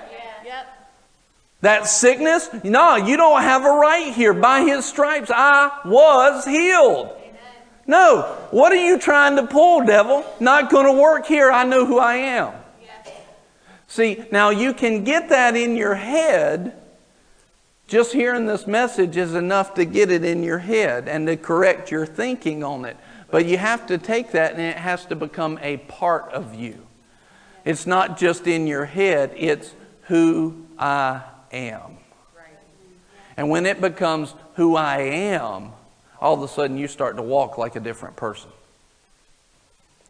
That 1.62 1.88
sickness, 1.88 2.50
no, 2.64 2.96
you 2.96 3.18
don't 3.18 3.42
have 3.42 3.66
a 3.66 3.72
right 3.72 4.14
here. 4.14 4.34
By 4.34 4.62
his 4.62 4.86
stripes, 4.86 5.30
I 5.34 5.82
was 5.84 6.46
healed. 6.46 7.08
Amen. 7.08 7.34
No, 7.86 8.22
what 8.52 8.72
are 8.72 8.84
you 8.84 8.98
trying 8.98 9.36
to 9.36 9.46
pull, 9.46 9.86
devil? 9.86 10.26
Not 10.40 10.70
going 10.70 10.86
to 10.86 11.02
work 11.02 11.26
here. 11.26 11.52
I 11.52 11.66
know 11.66 11.86
who 11.86 12.00
I 12.00 12.16
am. 12.16 12.54
Yes. 12.82 13.14
See, 13.88 14.24
now 14.32 14.52
you 14.52 14.74
can 14.74 15.04
get 15.04 15.30
that 15.30 15.58
in 15.58 15.76
your 15.76 15.96
head. 15.96 16.76
Just 17.88 18.14
hearing 18.14 18.46
this 18.46 18.66
message 18.66 19.18
is 19.18 19.34
enough 19.34 19.74
to 19.74 19.84
get 19.84 20.12
it 20.12 20.24
in 20.24 20.44
your 20.44 20.60
head 20.60 21.10
and 21.10 21.28
to 21.28 21.36
correct 21.36 21.92
your 21.92 22.06
thinking 22.06 22.64
on 22.64 22.86
it. 22.86 22.96
But 23.32 23.48
you 23.48 23.58
have 23.58 23.88
to 23.88 23.98
take 23.98 24.32
that 24.32 24.54
and 24.54 24.62
it 24.62 24.78
has 24.78 25.06
to 25.08 25.16
become 25.16 25.60
a 25.62 25.78
part 25.78 26.32
of 26.32 26.56
you. 26.56 26.86
It's 27.66 27.86
not 27.86 28.18
just 28.18 28.48
in 28.48 28.66
your 28.66 28.86
head, 28.86 29.34
it's 29.36 29.74
who 30.04 30.66
I 30.78 31.16
am. 31.16 31.22
And 33.38 33.50
when 33.50 33.66
it 33.66 33.80
becomes 33.80 34.34
who 34.56 34.76
I 34.76 35.00
am, 35.00 35.72
all 36.20 36.34
of 36.34 36.42
a 36.42 36.48
sudden 36.48 36.78
you 36.78 36.88
start 36.88 37.16
to 37.16 37.22
walk 37.22 37.58
like 37.58 37.76
a 37.76 37.80
different 37.80 38.16
person. 38.16 38.50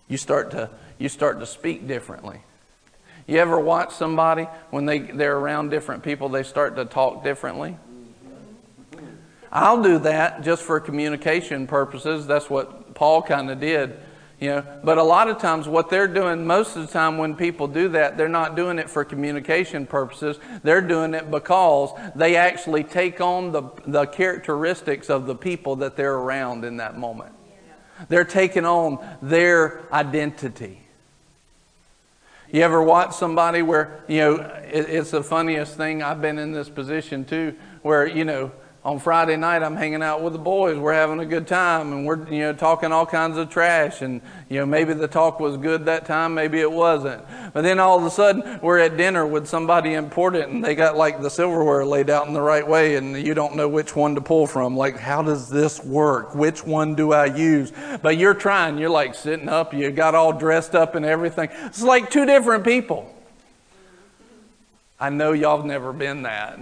You 0.07 0.17
start 0.17 0.51
to, 0.51 0.69
you 0.97 1.09
start 1.09 1.39
to 1.39 1.45
speak 1.45 1.87
differently. 1.87 2.41
You 3.27 3.37
ever 3.37 3.59
watch 3.59 3.93
somebody 3.93 4.45
when 4.71 4.87
they, 4.87 4.99
they're 4.99 5.37
around 5.37 5.69
different 5.69 6.03
people, 6.03 6.29
they 6.29 6.41
start 6.41 6.75
to 6.77 6.85
talk 6.85 7.23
differently? 7.23 7.77
I'll 9.51 9.83
do 9.83 9.99
that 9.99 10.43
just 10.43 10.63
for 10.63 10.79
communication 10.79 11.67
purposes. 11.67 12.25
That's 12.25 12.49
what 12.49 12.95
Paul 12.95 13.21
kind 13.21 13.49
of 13.51 13.59
did. 13.59 13.97
You 14.39 14.49
know, 14.49 14.65
but 14.85 14.97
a 14.97 15.03
lot 15.03 15.27
of 15.27 15.37
times 15.37 15.67
what 15.67 15.89
they're 15.89 16.07
doing 16.07 16.47
most 16.47 16.77
of 16.77 16.87
the 16.87 16.93
time 16.93 17.17
when 17.17 17.35
people 17.35 17.67
do 17.67 17.89
that, 17.89 18.17
they're 18.17 18.29
not 18.29 18.55
doing 18.55 18.79
it 18.79 18.89
for 18.89 19.03
communication 19.03 19.85
purposes. 19.85 20.39
They're 20.63 20.81
doing 20.81 21.13
it 21.13 21.29
because 21.29 21.91
they 22.15 22.37
actually 22.37 22.85
take 22.85 23.19
on 23.19 23.51
the, 23.51 23.63
the 23.85 24.05
characteristics 24.05 25.09
of 25.09 25.25
the 25.25 25.35
people 25.35 25.75
that 25.77 25.97
they're 25.97 26.15
around 26.15 26.63
in 26.63 26.77
that 26.77 26.97
moment. 26.97 27.33
They're 28.07 28.23
taking 28.23 28.63
on 28.63 29.05
their 29.21 29.81
identity. 29.91 30.83
You 32.49 32.61
ever 32.61 32.81
watch 32.81 33.15
somebody 33.15 33.61
where, 33.61 34.03
you 34.07 34.19
know, 34.19 34.35
it, 34.71 34.89
it's 34.89 35.11
the 35.11 35.21
funniest 35.21 35.75
thing. 35.75 36.01
I've 36.01 36.21
been 36.21 36.39
in 36.39 36.53
this 36.53 36.69
position 36.69 37.25
too, 37.25 37.55
where, 37.81 38.07
you 38.07 38.23
know, 38.23 38.53
on 38.89 38.97
Friday 38.97 39.37
night 39.37 39.61
I'm 39.61 39.75
hanging 39.75 40.01
out 40.01 40.23
with 40.23 40.33
the 40.33 40.39
boys. 40.39 40.75
We're 40.75 40.95
having 40.95 41.19
a 41.19 41.25
good 41.25 41.45
time 41.45 41.93
and 41.93 42.07
we're, 42.07 42.27
you 42.27 42.39
know, 42.39 42.53
talking 42.53 42.91
all 42.91 43.05
kinds 43.05 43.37
of 43.37 43.47
trash. 43.47 44.01
And, 44.01 44.19
you 44.49 44.57
know, 44.57 44.65
maybe 44.65 44.95
the 44.95 45.07
talk 45.07 45.39
was 45.39 45.57
good 45.57 45.85
that 45.85 46.07
time, 46.07 46.33
maybe 46.33 46.59
it 46.59 46.71
wasn't. 46.71 47.23
But 47.53 47.61
then 47.61 47.79
all 47.79 47.99
of 47.99 48.03
a 48.03 48.09
sudden 48.09 48.59
we're 48.63 48.79
at 48.79 48.97
dinner 48.97 49.27
with 49.27 49.45
somebody 49.47 49.93
important 49.93 50.49
and 50.49 50.65
they 50.65 50.73
got 50.73 50.97
like 50.97 51.21
the 51.21 51.29
silverware 51.29 51.85
laid 51.85 52.09
out 52.09 52.25
in 52.25 52.33
the 52.33 52.41
right 52.41 52.67
way 52.67 52.95
and 52.95 53.15
you 53.15 53.35
don't 53.35 53.55
know 53.55 53.67
which 53.67 53.95
one 53.95 54.15
to 54.15 54.21
pull 54.21 54.47
from. 54.47 54.75
Like, 54.75 54.97
how 54.97 55.21
does 55.21 55.51
this 55.51 55.83
work? 55.83 56.33
Which 56.33 56.65
one 56.65 56.95
do 56.95 57.13
I 57.13 57.25
use? 57.25 57.71
But 58.01 58.17
you're 58.17 58.33
trying. 58.33 58.79
You're 58.79 58.89
like 58.89 59.13
sitting 59.13 59.49
up. 59.49 59.71
You 59.71 59.91
got 59.91 60.15
all 60.15 60.33
dressed 60.33 60.73
up 60.73 60.95
and 60.95 61.05
everything. 61.05 61.49
It's 61.65 61.83
like 61.83 62.09
two 62.09 62.25
different 62.25 62.63
people. 62.63 63.15
I 64.99 65.11
know 65.11 65.33
y'all 65.33 65.57
have 65.57 65.65
never 65.67 65.93
been 65.93 66.23
that. 66.23 66.59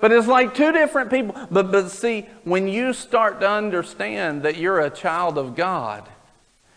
But 0.00 0.12
it's 0.12 0.28
like 0.28 0.54
two 0.54 0.72
different 0.72 1.10
people. 1.10 1.34
But, 1.50 1.72
but 1.72 1.90
see, 1.90 2.26
when 2.44 2.68
you 2.68 2.92
start 2.92 3.40
to 3.40 3.50
understand 3.50 4.42
that 4.42 4.56
you're 4.56 4.80
a 4.80 4.90
child 4.90 5.38
of 5.38 5.56
God 5.56 6.08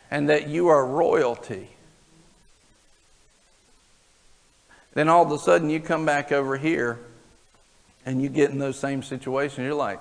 and 0.10 0.30
that 0.30 0.48
you 0.48 0.70
are 0.70 0.86
royalty, 0.86 1.70
then 4.94 5.08
all 5.08 5.24
of 5.24 5.32
a 5.32 5.38
sudden 5.38 5.70
you 5.70 5.80
come 5.80 6.06
back 6.06 6.32
over 6.32 6.58
here 6.58 7.00
and 8.06 8.22
you 8.22 8.30
get 8.30 8.50
in 8.50 8.58
those 8.58 8.78
same 8.78 9.04
situations. 9.04 9.60
You're 9.60 9.76
like, 9.76 10.00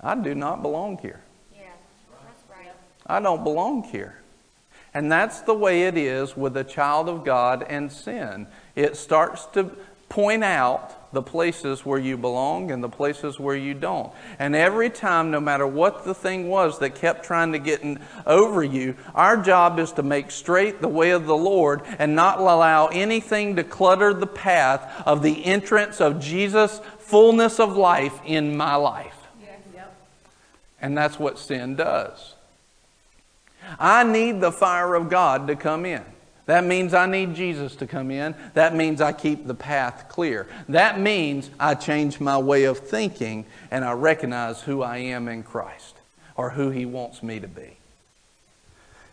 I 0.00 0.14
do 0.14 0.34
not 0.34 0.62
belong 0.62 0.98
here. 0.98 1.20
Yeah, 1.54 1.68
that's 2.10 2.42
right. 2.50 2.72
I 3.06 3.20
don't 3.20 3.44
belong 3.44 3.84
here. 3.84 4.20
And 4.94 5.10
that's 5.10 5.40
the 5.40 5.54
way 5.54 5.84
it 5.84 5.98
is 5.98 6.36
with 6.36 6.56
a 6.56 6.64
child 6.64 7.08
of 7.08 7.24
God 7.24 7.64
and 7.68 7.92
sin. 7.92 8.46
It 8.74 8.96
starts 8.96 9.46
to 9.46 9.72
point 10.14 10.44
out 10.44 11.12
the 11.12 11.20
places 11.20 11.84
where 11.84 11.98
you 11.98 12.16
belong 12.16 12.70
and 12.70 12.84
the 12.84 12.88
places 12.88 13.40
where 13.40 13.56
you 13.56 13.74
don't. 13.74 14.12
And 14.38 14.54
every 14.54 14.88
time, 14.88 15.32
no 15.32 15.40
matter 15.40 15.66
what 15.66 16.04
the 16.04 16.14
thing 16.14 16.46
was 16.46 16.78
that 16.78 16.94
kept 16.94 17.24
trying 17.24 17.50
to 17.50 17.58
get 17.58 17.82
over 18.24 18.62
you, 18.62 18.94
our 19.12 19.36
job 19.36 19.80
is 19.80 19.90
to 19.92 20.04
make 20.04 20.30
straight 20.30 20.80
the 20.80 20.86
way 20.86 21.10
of 21.10 21.26
the 21.26 21.36
Lord 21.36 21.82
and 21.98 22.14
not 22.14 22.38
allow 22.38 22.86
anything 22.86 23.56
to 23.56 23.64
clutter 23.64 24.14
the 24.14 24.28
path 24.28 25.02
of 25.04 25.24
the 25.24 25.44
entrance 25.44 26.00
of 26.00 26.20
Jesus' 26.20 26.80
fullness 27.00 27.58
of 27.58 27.76
life 27.76 28.20
in 28.24 28.56
my 28.56 28.76
life. 28.76 29.16
And 30.80 30.96
that's 30.96 31.18
what 31.18 31.40
sin 31.40 31.74
does. 31.74 32.34
I 33.80 34.04
need 34.04 34.40
the 34.40 34.52
fire 34.52 34.94
of 34.94 35.10
God 35.10 35.48
to 35.48 35.56
come 35.56 35.84
in. 35.84 36.04
That 36.46 36.64
means 36.64 36.92
I 36.92 37.06
need 37.06 37.34
Jesus 37.34 37.74
to 37.76 37.86
come 37.86 38.10
in. 38.10 38.34
That 38.52 38.74
means 38.74 39.00
I 39.00 39.12
keep 39.12 39.46
the 39.46 39.54
path 39.54 40.06
clear. 40.08 40.46
That 40.68 41.00
means 41.00 41.50
I 41.58 41.74
change 41.74 42.20
my 42.20 42.36
way 42.36 42.64
of 42.64 42.78
thinking 42.78 43.46
and 43.70 43.84
I 43.84 43.92
recognize 43.92 44.60
who 44.60 44.82
I 44.82 44.98
am 44.98 45.28
in 45.28 45.42
Christ 45.42 45.96
or 46.36 46.50
who 46.50 46.70
He 46.70 46.84
wants 46.84 47.22
me 47.22 47.40
to 47.40 47.48
be. 47.48 47.78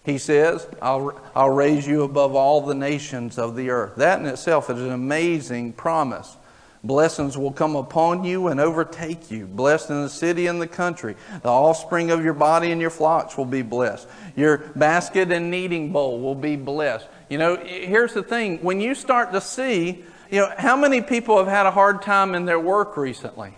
He 0.04 0.18
says, 0.18 0.68
I'll, 0.82 1.20
I'll 1.36 1.52
raise 1.52 1.88
you 1.88 2.04
above 2.04 2.36
all 2.36 2.62
the 2.62 2.74
nations 2.74 3.38
of 3.38 3.56
the 3.56 3.70
earth. 3.70 3.98
That 3.98 4.20
in 4.20 4.26
itself 4.26 4.70
is 4.70 4.82
an 4.82 4.92
amazing 4.92 5.74
promise. 5.74 6.38
Blessings 6.84 7.38
will 7.38 7.52
come 7.52 7.76
upon 7.76 8.24
you 8.24 8.48
and 8.48 8.60
overtake 8.60 9.30
you. 9.30 9.46
Blessed 9.46 9.92
in 9.92 10.02
the 10.02 10.10
city 10.10 10.48
and 10.48 10.60
the 10.60 10.68
country. 10.68 11.16
The 11.44 11.50
offspring 11.50 12.10
of 12.10 12.24
your 12.24 12.34
body 12.34 12.72
and 12.72 12.82
your 12.82 12.90
flocks 12.90 13.38
will 13.38 13.46
be 13.46 13.62
blessed. 13.62 14.08
Your 14.36 14.58
basket 14.76 15.32
and 15.32 15.52
kneading 15.52 15.92
bowl 15.92 16.20
will 16.20 16.34
be 16.34 16.56
blessed. 16.56 17.08
You 17.32 17.38
know, 17.38 17.56
here's 17.56 18.14
the 18.14 18.24
thing 18.24 18.58
when 18.58 18.82
you 18.82 18.94
start 18.94 19.32
to 19.32 19.40
see, 19.40 20.04
you 20.30 20.42
know, 20.42 20.54
how 20.58 20.76
many 20.76 21.02
people 21.02 21.38
have 21.38 21.48
had 21.48 21.66
a 21.66 21.72
hard 21.72 22.02
time 22.02 22.36
in 22.36 22.44
their 22.44 22.60
work 22.60 22.98
recently? 22.98 23.54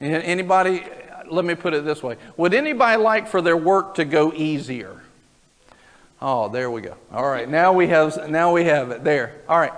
Anybody, 0.00 0.82
let 1.30 1.44
me 1.44 1.54
put 1.54 1.72
it 1.72 1.84
this 1.84 2.02
way 2.02 2.16
Would 2.36 2.54
anybody 2.54 3.00
like 3.00 3.28
for 3.28 3.40
their 3.40 3.56
work 3.56 3.94
to 3.94 4.04
go 4.04 4.32
easier? 4.32 5.00
Oh, 6.20 6.48
there 6.48 6.68
we 6.68 6.80
go. 6.80 6.96
All 7.12 7.30
right, 7.30 7.48
now 7.48 7.72
we 7.72 7.86
have 7.86 8.28
now 8.28 8.52
we 8.52 8.64
have 8.64 8.90
it 8.90 9.04
there. 9.04 9.36
All 9.48 9.60
right. 9.60 9.72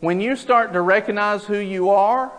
When 0.00 0.20
you 0.20 0.36
start 0.36 0.74
to 0.74 0.82
recognize 0.82 1.44
who 1.44 1.56
you 1.56 1.88
are, 1.88 2.30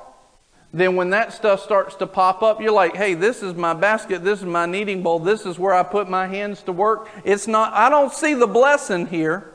then 0.71 0.95
when 0.95 1.09
that 1.09 1.33
stuff 1.33 1.63
starts 1.63 1.95
to 1.95 2.05
pop 2.05 2.43
up, 2.43 2.61
you're 2.61 2.71
like, 2.71 2.95
hey, 2.95 3.15
this 3.15 3.41
is 3.41 3.55
my 3.55 3.73
basket, 3.73 4.23
this 4.23 4.37
is 4.37 4.45
my 4.45 4.67
kneading 4.67 5.01
bowl, 5.01 5.17
this 5.17 5.47
is 5.47 5.57
where 5.57 5.73
I 5.73 5.81
put 5.81 6.07
my 6.07 6.27
hands 6.27 6.61
to 6.63 6.71
work. 6.71 7.09
It's 7.23 7.47
not, 7.47 7.73
I 7.73 7.89
don't 7.89 8.13
see 8.13 8.35
the 8.35 8.45
blessing 8.45 9.07
here. 9.07 9.49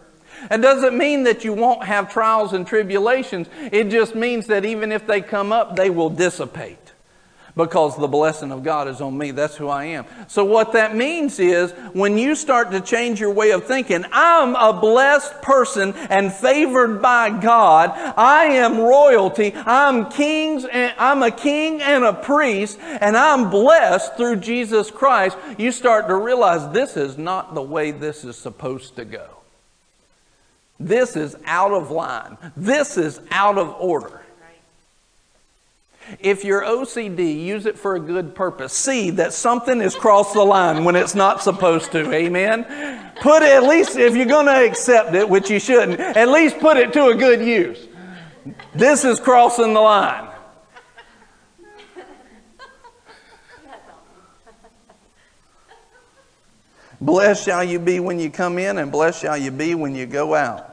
It 0.50 0.60
doesn't 0.60 0.96
mean 0.96 1.24
that 1.24 1.44
you 1.44 1.52
won't 1.52 1.84
have 1.84 2.12
trials 2.12 2.52
and 2.52 2.66
tribulations. 2.66 3.48
It 3.72 3.84
just 3.84 4.14
means 4.14 4.46
that 4.46 4.64
even 4.64 4.92
if 4.92 5.06
they 5.06 5.20
come 5.20 5.52
up, 5.52 5.76
they 5.76 5.90
will 5.90 6.10
dissipate 6.10 6.88
because 7.58 7.98
the 7.98 8.06
blessing 8.06 8.52
of 8.52 8.62
God 8.62 8.86
is 8.86 9.00
on 9.00 9.18
me. 9.18 9.32
That's 9.32 9.56
who 9.56 9.68
I 9.68 9.86
am. 9.86 10.06
So, 10.28 10.44
what 10.44 10.72
that 10.72 10.94
means 10.94 11.38
is 11.40 11.72
when 11.92 12.16
you 12.16 12.36
start 12.36 12.70
to 12.70 12.80
change 12.80 13.20
your 13.20 13.32
way 13.32 13.50
of 13.50 13.64
thinking, 13.64 14.04
I'm 14.12 14.54
a 14.54 14.80
blessed 14.80 15.42
person 15.42 15.92
and 16.08 16.32
favored 16.32 17.02
by 17.02 17.30
God. 17.30 17.90
I 18.16 18.44
am 18.44 18.78
royalty. 18.78 19.52
I'm 19.54 20.08
kings 20.08 20.64
and 20.64 20.94
I'm 20.98 21.22
a 21.22 21.32
king 21.32 21.82
and 21.82 22.04
a 22.04 22.12
priest 22.12 22.78
and 22.80 23.16
I'm 23.16 23.50
blessed 23.50 24.16
through 24.16 24.36
Jesus 24.36 24.90
Christ. 24.92 25.36
You 25.58 25.72
start 25.72 26.06
to 26.08 26.14
realize 26.14 26.72
this 26.72 26.96
is 26.96 27.18
not 27.18 27.54
the 27.54 27.62
way 27.62 27.90
this 27.90 28.24
is 28.24 28.36
supposed 28.36 28.94
to 28.96 29.04
go. 29.04 29.37
This 30.80 31.16
is 31.16 31.36
out 31.44 31.72
of 31.72 31.90
line. 31.90 32.38
This 32.56 32.96
is 32.96 33.20
out 33.30 33.58
of 33.58 33.74
order. 33.80 34.20
If 36.20 36.44
you're 36.44 36.62
OCD, 36.62 37.44
use 37.44 37.66
it 37.66 37.78
for 37.78 37.94
a 37.94 38.00
good 38.00 38.34
purpose. 38.34 38.72
See 38.72 39.10
that 39.10 39.34
something 39.34 39.80
has 39.80 39.94
crossed 39.94 40.32
the 40.32 40.42
line 40.42 40.84
when 40.84 40.96
it's 40.96 41.14
not 41.14 41.42
supposed 41.42 41.92
to. 41.92 42.10
Amen? 42.12 42.64
Put 43.20 43.42
it, 43.42 43.50
at 43.50 43.64
least, 43.64 43.96
if 43.96 44.16
you're 44.16 44.26
going 44.26 44.46
to 44.46 44.64
accept 44.64 45.14
it, 45.14 45.28
which 45.28 45.50
you 45.50 45.60
shouldn't, 45.60 46.00
at 46.00 46.28
least 46.28 46.58
put 46.60 46.76
it 46.76 46.92
to 46.94 47.08
a 47.08 47.14
good 47.14 47.40
use. 47.40 47.86
This 48.74 49.04
is 49.04 49.20
crossing 49.20 49.74
the 49.74 49.80
line. 49.80 50.30
Blessed 57.00 57.44
shall 57.44 57.62
you 57.62 57.78
be 57.78 58.00
when 58.00 58.18
you 58.18 58.30
come 58.30 58.58
in, 58.58 58.78
and 58.78 58.90
blessed 58.90 59.20
shall 59.20 59.36
you 59.36 59.50
be 59.50 59.74
when 59.74 59.94
you 59.94 60.06
go 60.06 60.34
out. 60.34 60.67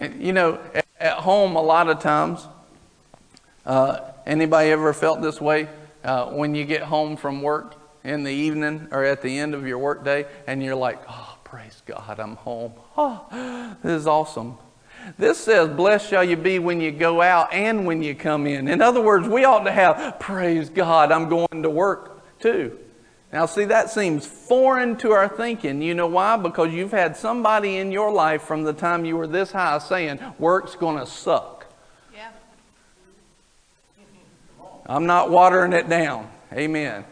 You 0.00 0.32
know, 0.32 0.60
at 1.00 1.18
home, 1.18 1.56
a 1.56 1.62
lot 1.62 1.88
of 1.88 2.00
times, 2.00 2.46
uh, 3.64 4.00
anybody 4.26 4.70
ever 4.70 4.92
felt 4.92 5.22
this 5.22 5.40
way 5.40 5.68
uh, 6.04 6.26
when 6.26 6.54
you 6.54 6.64
get 6.64 6.82
home 6.82 7.16
from 7.16 7.42
work 7.42 7.74
in 8.04 8.22
the 8.22 8.32
evening 8.32 8.88
or 8.90 9.04
at 9.04 9.22
the 9.22 9.38
end 9.38 9.54
of 9.54 9.66
your 9.66 9.78
workday, 9.78 10.26
and 10.46 10.62
you're 10.62 10.76
like, 10.76 11.02
"Oh, 11.08 11.36
praise 11.44 11.82
God, 11.86 12.20
I'm 12.20 12.36
home. 12.36 12.72
Oh, 12.96 13.76
this 13.82 14.00
is 14.00 14.06
awesome." 14.06 14.58
This 15.18 15.38
says, 15.38 15.68
Blessed 15.68 16.08
shall 16.08 16.24
you 16.24 16.36
be 16.36 16.58
when 16.58 16.80
you 16.80 16.90
go 16.90 17.22
out 17.22 17.52
and 17.52 17.86
when 17.86 18.02
you 18.02 18.14
come 18.14 18.46
in. 18.46 18.66
In 18.66 18.82
other 18.82 19.00
words, 19.00 19.28
we 19.28 19.44
ought 19.44 19.64
to 19.64 19.70
have, 19.70 20.18
Praise 20.18 20.68
God, 20.68 21.12
I'm 21.12 21.28
going 21.28 21.62
to 21.62 21.70
work 21.70 22.40
too. 22.40 22.76
Now, 23.36 23.44
see, 23.44 23.66
that 23.66 23.90
seems 23.90 24.24
foreign 24.24 24.96
to 24.96 25.10
our 25.10 25.28
thinking. 25.28 25.82
You 25.82 25.92
know 25.92 26.06
why? 26.06 26.38
Because 26.38 26.72
you've 26.72 26.92
had 26.92 27.18
somebody 27.18 27.76
in 27.76 27.92
your 27.92 28.10
life 28.10 28.40
from 28.40 28.62
the 28.62 28.72
time 28.72 29.04
you 29.04 29.14
were 29.14 29.26
this 29.26 29.52
high 29.52 29.76
saying, 29.76 30.20
work's 30.38 30.74
going 30.74 30.98
to 30.98 31.04
suck. 31.04 31.66
Yeah. 32.14 32.30
I'm 34.86 35.04
not 35.04 35.28
watering 35.30 35.74
it 35.74 35.86
down. 35.86 36.30
Amen. 36.50 37.04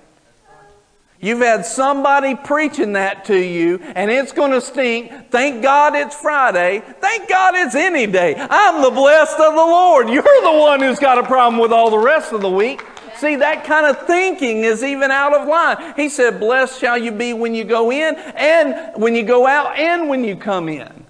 You've 1.20 1.40
had 1.40 1.66
somebody 1.66 2.34
preaching 2.34 2.94
that 2.94 3.26
to 3.26 3.36
you, 3.36 3.80
and 3.94 4.10
it's 4.10 4.32
going 4.32 4.52
to 4.52 4.62
stink. 4.62 5.30
Thank 5.30 5.62
God 5.62 5.94
it's 5.94 6.16
Friday. 6.16 6.82
Thank 7.00 7.28
God 7.28 7.54
it's 7.54 7.74
any 7.74 8.06
day. 8.06 8.34
I'm 8.38 8.80
the 8.80 8.90
blessed 8.90 9.38
of 9.38 9.52
the 9.52 9.60
Lord. 9.60 10.08
You're 10.08 10.22
the 10.22 10.58
one 10.58 10.80
who's 10.80 10.98
got 10.98 11.18
a 11.18 11.22
problem 11.22 11.60
with 11.60 11.70
all 11.70 11.90
the 11.90 11.98
rest 11.98 12.32
of 12.32 12.40
the 12.40 12.50
week. 12.50 12.82
See, 13.24 13.36
that 13.36 13.64
kind 13.64 13.86
of 13.86 14.06
thinking 14.06 14.64
is 14.64 14.84
even 14.84 15.10
out 15.10 15.32
of 15.32 15.48
line. 15.48 15.94
He 15.96 16.10
said, 16.10 16.38
Blessed 16.38 16.78
shall 16.78 16.98
you 16.98 17.10
be 17.10 17.32
when 17.32 17.54
you 17.54 17.64
go 17.64 17.90
in, 17.90 18.16
and 18.16 19.00
when 19.00 19.14
you 19.14 19.22
go 19.22 19.46
out, 19.46 19.78
and 19.78 20.10
when 20.10 20.24
you 20.24 20.36
come 20.36 20.68
in. 20.68 21.06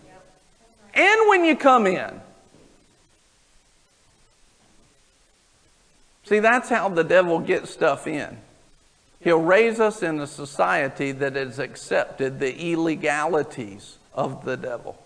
And 0.95 1.29
when 1.29 1.45
you 1.45 1.57
come 1.57 1.89
in. 1.89 2.21
See, 6.23 6.39
that's 6.39 6.69
how 6.69 6.89
the 6.89 7.03
devil 7.03 7.41
gets 7.41 7.71
stuff 7.71 8.07
in. 8.07 8.39
He'll 9.19 9.43
raise 9.43 9.81
us 9.81 10.01
in 10.01 10.21
a 10.21 10.29
society 10.29 11.11
that 11.11 11.35
has 11.35 11.59
accepted 11.59 12.39
the 12.39 12.57
illegalities 12.57 13.99
of 14.15 14.45
the 14.45 14.57
devil. 14.57 15.04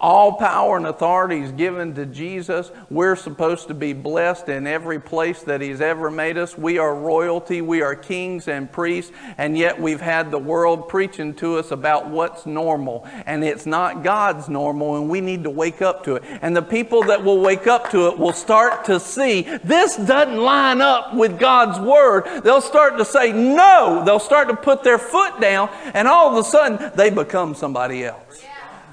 All 0.00 0.32
power 0.32 0.78
and 0.78 0.86
authority 0.86 1.40
is 1.40 1.52
given 1.52 1.94
to 1.96 2.06
Jesus. 2.06 2.70
We're 2.88 3.16
supposed 3.16 3.68
to 3.68 3.74
be 3.74 3.92
blessed 3.92 4.48
in 4.48 4.66
every 4.66 4.98
place 4.98 5.42
that 5.42 5.60
He's 5.60 5.82
ever 5.82 6.10
made 6.10 6.38
us. 6.38 6.56
We 6.56 6.78
are 6.78 6.94
royalty. 6.94 7.60
We 7.60 7.82
are 7.82 7.94
kings 7.94 8.48
and 8.48 8.72
priests. 8.72 9.12
And 9.36 9.58
yet 9.58 9.78
we've 9.78 10.00
had 10.00 10.30
the 10.30 10.38
world 10.38 10.88
preaching 10.88 11.34
to 11.34 11.58
us 11.58 11.70
about 11.70 12.08
what's 12.08 12.46
normal. 12.46 13.06
And 13.26 13.44
it's 13.44 13.66
not 13.66 14.02
God's 14.02 14.48
normal, 14.48 14.96
and 14.96 15.10
we 15.10 15.20
need 15.20 15.44
to 15.44 15.50
wake 15.50 15.82
up 15.82 16.04
to 16.04 16.14
it. 16.14 16.24
And 16.40 16.56
the 16.56 16.62
people 16.62 17.02
that 17.04 17.22
will 17.22 17.40
wake 17.40 17.66
up 17.66 17.90
to 17.90 18.08
it 18.08 18.18
will 18.18 18.32
start 18.32 18.86
to 18.86 18.98
see 18.98 19.42
this 19.64 19.96
doesn't 19.96 20.38
line 20.38 20.80
up 20.80 21.14
with 21.14 21.38
God's 21.38 21.78
Word. 21.78 22.42
They'll 22.42 22.62
start 22.62 22.96
to 22.96 23.04
say 23.04 23.32
no. 23.32 24.02
They'll 24.04 24.18
start 24.18 24.48
to 24.48 24.56
put 24.56 24.82
their 24.82 24.98
foot 24.98 25.40
down, 25.42 25.68
and 25.92 26.08
all 26.08 26.30
of 26.30 26.42
a 26.42 26.48
sudden 26.48 26.90
they 26.94 27.10
become 27.10 27.54
somebody 27.54 28.04
else. 28.04 28.42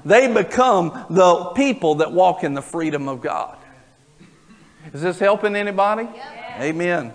They 0.08 0.32
become 0.32 1.04
the 1.10 1.52
people 1.54 1.96
that 1.96 2.12
walk 2.12 2.42
in 2.42 2.54
the 2.54 2.62
freedom 2.62 3.08
of 3.08 3.20
God. 3.20 3.58
Is 4.94 5.02
this 5.02 5.18
helping 5.18 5.54
anybody? 5.54 6.04
Yep. 6.04 6.60
Amen. 6.60 7.12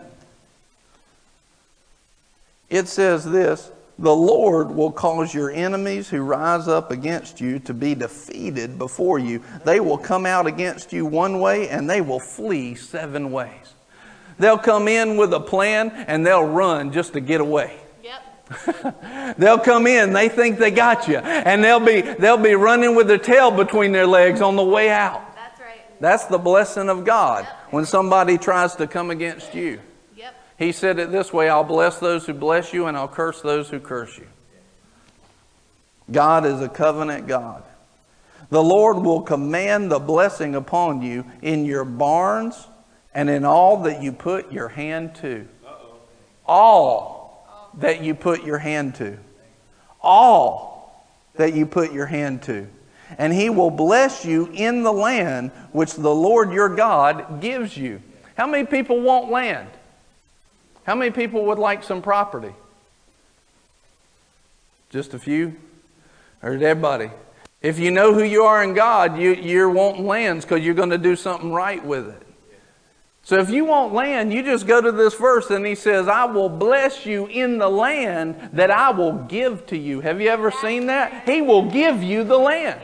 It 2.70 2.88
says 2.88 3.26
this 3.26 3.72
The 3.98 4.16
Lord 4.16 4.70
will 4.70 4.92
cause 4.92 5.34
your 5.34 5.50
enemies 5.50 6.08
who 6.08 6.22
rise 6.22 6.68
up 6.68 6.92
against 6.92 7.42
you 7.42 7.58
to 7.60 7.74
be 7.74 7.96
defeated 7.96 8.78
before 8.78 9.18
you. 9.18 9.42
They 9.66 9.80
will 9.80 9.98
come 9.98 10.28
out 10.28 10.46
against 10.46 10.94
you 10.94 11.08
one 11.08 11.40
way 11.40 11.70
and 11.70 11.90
they 11.90 12.02
will 12.02 12.20
flee 12.20 12.76
seven 12.76 13.32
ways. 13.32 13.74
They'll 14.38 14.60
come 14.60 14.88
in 14.88 15.18
with 15.18 15.34
a 15.34 15.40
plan 15.40 15.90
and 16.08 16.24
they'll 16.24 16.46
run 16.46 16.92
just 16.92 17.14
to 17.14 17.22
get 17.22 17.42
away. 17.42 17.80
they'll 19.38 19.60
come 19.60 19.88
in, 19.88 20.14
they 20.14 20.30
think 20.30 20.60
they 20.60 20.72
got 20.72 21.08
you, 21.08 21.18
and 21.18 21.64
they'll 21.64 21.80
be 21.80 22.02
they'll 22.02 22.38
be 22.38 22.56
running 22.56 22.96
with 22.96 23.08
their 23.08 23.18
tail 23.18 23.52
between 23.52 23.92
their 23.92 24.08
legs 24.08 24.42
on 24.42 24.56
the 24.56 24.64
way 24.64 24.90
out. 24.90 25.36
That's 25.36 25.60
right. 25.60 26.02
That's 26.02 26.26
the 26.26 26.38
blessing 26.38 26.90
of 26.90 27.06
God 27.06 27.46
yep. 27.46 27.74
when 27.74 27.86
somebody 27.86 28.38
tries 28.38 28.76
to 28.76 28.88
come 28.88 29.10
against 29.10 29.54
you. 29.54 29.80
Yep. 30.16 30.36
He 30.58 30.72
said 30.72 31.00
it 31.00 31.12
this 31.12 31.32
way, 31.32 31.50
I'll 31.50 31.64
bless 31.64 32.00
those 32.00 32.26
who 32.26 32.34
bless 32.34 32.74
you 32.74 32.88
and 32.88 32.98
I'll 32.98 33.08
curse 33.08 33.42
those 33.42 33.70
who 33.70 33.80
curse 33.80 34.18
you. 34.18 34.28
God 36.12 36.46
is 36.46 36.62
a 36.62 36.70
covenant 36.70 37.28
God. 37.28 37.64
The 38.50 38.64
Lord 38.64 38.98
will 38.98 39.22
command 39.22 39.92
the 39.92 40.00
blessing 40.00 40.54
upon 40.54 41.02
you 41.02 41.26
in 41.42 41.66
your 41.66 41.86
barns 41.86 42.68
and 43.14 43.30
in 43.30 43.46
all 43.46 43.84
that 43.84 44.04
you 44.04 44.12
put 44.12 44.52
your 44.52 44.68
hand 44.68 45.16
to. 45.16 45.48
Uh-oh. 45.66 45.96
All 46.46 47.23
that 47.80 48.02
you 48.02 48.16
put 48.16 48.44
your 48.44 48.58
hand 48.58 48.96
to. 48.96 49.18
All 50.02 51.06
that 51.36 51.54
you 51.54 51.66
put 51.66 51.92
your 51.92 52.06
hand 52.06 52.44
to. 52.44 52.68
And 53.18 53.34
he 53.34 53.50
will 53.50 53.70
bless 53.70 54.26
you 54.26 54.50
in 54.54 54.84
the 54.84 54.94
land 54.94 55.52
which 55.72 55.94
the 55.94 56.14
Lord 56.14 56.52
your 56.52 56.70
God 56.70 57.42
gives 57.42 57.76
you. 57.78 58.02
How 58.36 58.48
many 58.48 58.66
people 58.66 59.00
want 59.02 59.30
land? 59.30 59.70
How 60.84 60.96
many 60.96 61.12
people 61.12 61.46
would 61.46 61.60
like 61.60 61.84
some 61.84 62.02
property? 62.02 62.54
Just 64.90 65.14
a 65.14 65.20
few? 65.20 65.56
Or 66.42 66.52
everybody? 66.54 67.10
If 67.62 67.80
you 67.80 67.92
know 67.92 68.14
who 68.14 68.24
you 68.24 68.44
are 68.44 68.64
in 68.64 68.74
God, 68.74 69.18
you, 69.18 69.34
you're 69.34 69.70
wanting 69.70 70.06
lands 70.06 70.44
because 70.44 70.64
you're 70.66 70.74
going 70.74 70.90
to 70.90 70.98
do 70.98 71.16
something 71.16 71.52
right 71.52 71.84
with 71.84 72.10
it. 72.10 72.23
So 73.26 73.40
if 73.40 73.50
you 73.50 73.64
want 73.64 73.94
land, 73.94 74.34
you 74.34 74.44
just 74.44 74.68
go 74.68 74.82
to 74.82 74.92
this 74.92 75.16
verse 75.16 75.50
and 75.50 75.66
he 75.66 75.76
says, 75.76 76.10
I 76.10 76.26
will 76.26 76.50
bless 76.50 77.06
you 77.06 77.26
in 77.28 77.58
the 77.58 77.70
land 77.70 78.50
that 78.52 78.70
I 78.70 78.92
will 78.92 79.14
give 79.14 79.66
to 79.68 79.78
you. 79.78 80.02
Have 80.02 80.20
you 80.20 80.28
ever 80.28 80.52
seen 80.52 80.88
that? 80.88 81.28
He 81.28 81.42
will 81.42 81.72
give 81.72 82.04
you 82.04 82.26
the 82.26 82.38
land. 82.38 82.82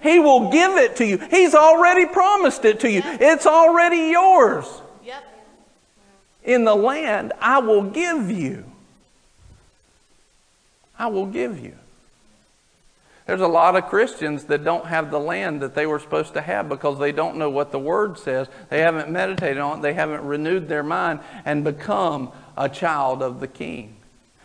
He 0.00 0.20
will 0.20 0.50
give 0.50 0.76
it 0.76 0.96
to 0.96 1.06
you. 1.06 1.18
He's 1.18 1.54
already 1.54 2.06
promised 2.06 2.64
it 2.64 2.80
to 2.80 2.90
you. 2.90 3.02
It's 3.04 3.46
already 3.46 4.10
yours. 4.12 4.66
In 6.44 6.64
the 6.64 6.74
land 6.74 7.32
I 7.40 7.58
will 7.58 7.82
give 7.82 8.30
you. 8.30 8.64
I 10.96 11.08
will 11.08 11.26
give 11.26 11.58
you. 11.58 11.74
There's 13.26 13.40
a 13.40 13.48
lot 13.48 13.74
of 13.74 13.86
Christians 13.86 14.44
that 14.44 14.64
don't 14.64 14.86
have 14.86 15.10
the 15.10 15.18
land 15.18 15.62
that 15.62 15.74
they 15.74 15.86
were 15.86 15.98
supposed 15.98 16.34
to 16.34 16.42
have 16.42 16.68
because 16.68 16.98
they 16.98 17.10
don't 17.10 17.36
know 17.36 17.48
what 17.48 17.72
the 17.72 17.78
Word 17.78 18.18
says. 18.18 18.48
They 18.68 18.80
haven't 18.80 19.10
meditated 19.10 19.58
on 19.58 19.78
it. 19.78 19.82
They 19.82 19.94
haven't 19.94 20.24
renewed 20.24 20.68
their 20.68 20.82
mind 20.82 21.20
and 21.44 21.64
become 21.64 22.32
a 22.56 22.68
child 22.68 23.22
of 23.22 23.40
the 23.40 23.48
King. 23.48 23.96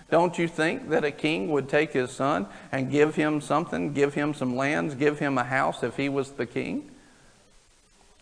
Don't 0.09 0.39
you 0.39 0.47
think 0.47 0.89
that 0.89 1.03
a 1.03 1.11
king 1.11 1.49
would 1.49 1.69
take 1.69 1.93
his 1.93 2.11
son 2.11 2.47
and 2.71 2.89
give 2.89 3.15
him 3.15 3.41
something, 3.41 3.93
give 3.93 4.15
him 4.15 4.33
some 4.33 4.55
lands, 4.55 4.95
give 4.95 5.19
him 5.19 5.37
a 5.37 5.43
house 5.43 5.83
if 5.83 5.97
he 5.97 6.09
was 6.09 6.31
the 6.31 6.47
king? 6.47 6.89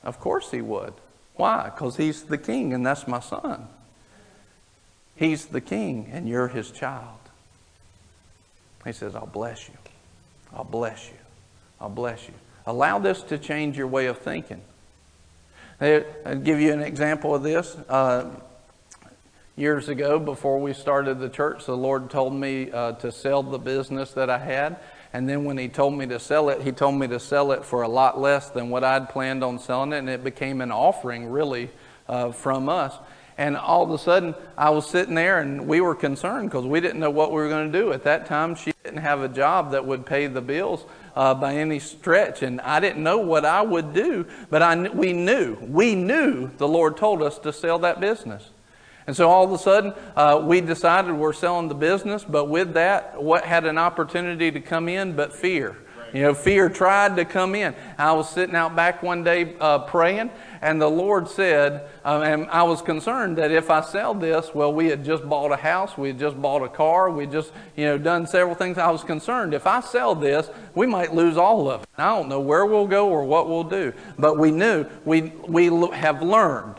Of 0.03 0.19
course 0.19 0.51
he 0.51 0.61
would. 0.61 0.93
Why? 1.35 1.71
Because 1.73 1.95
he's 1.95 2.23
the 2.23 2.37
king 2.37 2.73
and 2.73 2.85
that's 2.85 3.07
my 3.07 3.21
son. 3.21 3.67
He's 5.15 5.45
the 5.45 5.61
king 5.61 6.09
and 6.11 6.27
you're 6.27 6.49
his 6.49 6.71
child. 6.71 7.19
He 8.83 8.91
says, 8.91 9.15
I'll 9.15 9.25
bless 9.25 9.69
you. 9.69 9.76
I'll 10.53 10.63
bless 10.63 11.07
you. 11.07 11.17
I'll 11.79 11.89
bless 11.89 12.27
you. 12.27 12.33
Allow 12.65 12.99
this 12.99 13.21
to 13.23 13.37
change 13.37 13.77
your 13.77 13.87
way 13.87 14.07
of 14.07 14.17
thinking. 14.19 14.61
I'll 15.79 16.39
give 16.43 16.59
you 16.59 16.73
an 16.73 16.81
example 16.81 17.35
of 17.35 17.43
this. 17.43 17.75
Uh, 17.87 18.29
years 19.55 19.89
ago, 19.89 20.19
before 20.19 20.59
we 20.59 20.73
started 20.73 21.19
the 21.19 21.29
church, 21.29 21.65
the 21.65 21.77
Lord 21.77 22.09
told 22.09 22.33
me 22.33 22.71
uh, 22.71 22.93
to 22.93 23.11
sell 23.11 23.43
the 23.43 23.57
business 23.57 24.11
that 24.13 24.29
I 24.29 24.37
had. 24.37 24.77
And 25.13 25.27
then 25.27 25.45
when 25.45 25.57
He 25.57 25.67
told 25.67 25.93
me 25.93 26.05
to 26.07 26.19
sell 26.19 26.49
it, 26.49 26.61
He 26.61 26.71
told 26.71 26.95
me 26.95 27.07
to 27.07 27.19
sell 27.19 27.51
it 27.51 27.65
for 27.65 27.81
a 27.81 27.87
lot 27.87 28.19
less 28.19 28.49
than 28.49 28.69
what 28.69 28.83
I'd 28.83 29.09
planned 29.09 29.43
on 29.43 29.59
selling 29.59 29.93
it. 29.93 29.97
And 29.97 30.09
it 30.09 30.23
became 30.23 30.61
an 30.61 30.71
offering, 30.71 31.29
really, 31.29 31.69
uh, 32.07 32.31
from 32.31 32.69
us. 32.69 32.93
And 33.37 33.55
all 33.55 33.83
of 33.83 33.91
a 33.91 33.99
sudden, 33.99 34.33
I 34.57 34.71
was 34.71 34.89
sitting 34.89 35.13
there 35.13 35.39
and 35.39 35.67
we 35.67 35.79
were 35.79 35.93
concerned 35.93 36.49
because 36.49 36.65
we 36.65 36.81
didn't 36.81 36.99
know 36.99 37.11
what 37.11 37.29
we 37.29 37.37
were 37.37 37.49
going 37.49 37.71
to 37.71 37.79
do. 37.79 37.93
At 37.93 38.03
that 38.05 38.25
time, 38.25 38.55
she 38.55 38.73
didn't 38.83 39.01
have 39.01 39.21
a 39.21 39.29
job 39.29 39.71
that 39.71 39.85
would 39.85 40.07
pay 40.07 40.25
the 40.25 40.41
bills 40.41 40.85
uh, 41.15 41.35
by 41.35 41.55
any 41.55 41.77
stretch. 41.77 42.41
And 42.41 42.59
I 42.61 42.79
didn't 42.79 43.03
know 43.03 43.19
what 43.19 43.45
I 43.45 43.61
would 43.61 43.93
do, 43.93 44.25
but 44.49 44.63
I, 44.63 44.89
we 44.89 45.13
knew, 45.13 45.55
we 45.61 45.93
knew 45.93 46.49
the 46.57 46.67
Lord 46.67 46.97
told 46.97 47.21
us 47.21 47.37
to 47.39 47.53
sell 47.53 47.77
that 47.79 47.99
business. 47.99 48.49
And 49.05 49.15
so 49.15 49.29
all 49.29 49.45
of 49.45 49.51
a 49.51 49.57
sudden, 49.57 49.93
uh, 50.15 50.41
we 50.43 50.59
decided 50.59 51.13
we're 51.13 51.31
selling 51.31 51.69
the 51.69 51.75
business, 51.75 52.25
but 52.25 52.45
with 52.45 52.73
that, 52.73 53.21
what 53.21 53.45
had 53.45 53.65
an 53.65 53.77
opportunity 53.77 54.51
to 54.51 54.59
come 54.59 54.89
in 54.89 55.15
but 55.15 55.31
fear? 55.31 55.77
You 56.17 56.23
know, 56.23 56.33
fear 56.33 56.67
tried 56.67 57.15
to 57.17 57.25
come 57.25 57.53
in. 57.53 57.75
I 57.95 58.11
was 58.13 58.27
sitting 58.27 58.55
out 58.55 58.75
back 58.75 59.03
one 59.03 59.23
day 59.23 59.53
uh, 59.59 59.77
praying, 59.77 60.31
and 60.63 60.81
the 60.81 60.89
Lord 60.89 61.29
said, 61.29 61.87
um, 62.03 62.23
and 62.23 62.49
I 62.49 62.63
was 62.63 62.81
concerned 62.81 63.37
that 63.37 63.51
if 63.51 63.69
I 63.69 63.81
sell 63.81 64.15
this, 64.15 64.49
well, 64.51 64.73
we 64.73 64.87
had 64.87 65.05
just 65.05 65.29
bought 65.29 65.51
a 65.51 65.55
house, 65.55 65.95
we 65.95 66.07
had 66.07 66.17
just 66.17 66.41
bought 66.41 66.63
a 66.63 66.69
car, 66.69 67.11
we 67.11 67.27
just, 67.27 67.51
you 67.75 67.85
know, 67.85 67.99
done 67.99 68.25
several 68.25 68.55
things. 68.55 68.79
I 68.79 68.89
was 68.89 69.03
concerned 69.03 69.53
if 69.53 69.67
I 69.67 69.79
sell 69.79 70.15
this, 70.15 70.49
we 70.73 70.87
might 70.87 71.13
lose 71.13 71.37
all 71.37 71.69
of 71.69 71.83
it. 71.83 71.89
I 71.99 72.07
don't 72.15 72.29
know 72.29 72.39
where 72.39 72.65
we'll 72.65 72.87
go 72.87 73.09
or 73.09 73.23
what 73.23 73.47
we'll 73.47 73.63
do, 73.63 73.93
but 74.17 74.39
we 74.39 74.49
knew 74.49 74.87
we 75.05 75.33
we 75.47 75.65
have 75.93 76.23
learned 76.23 76.77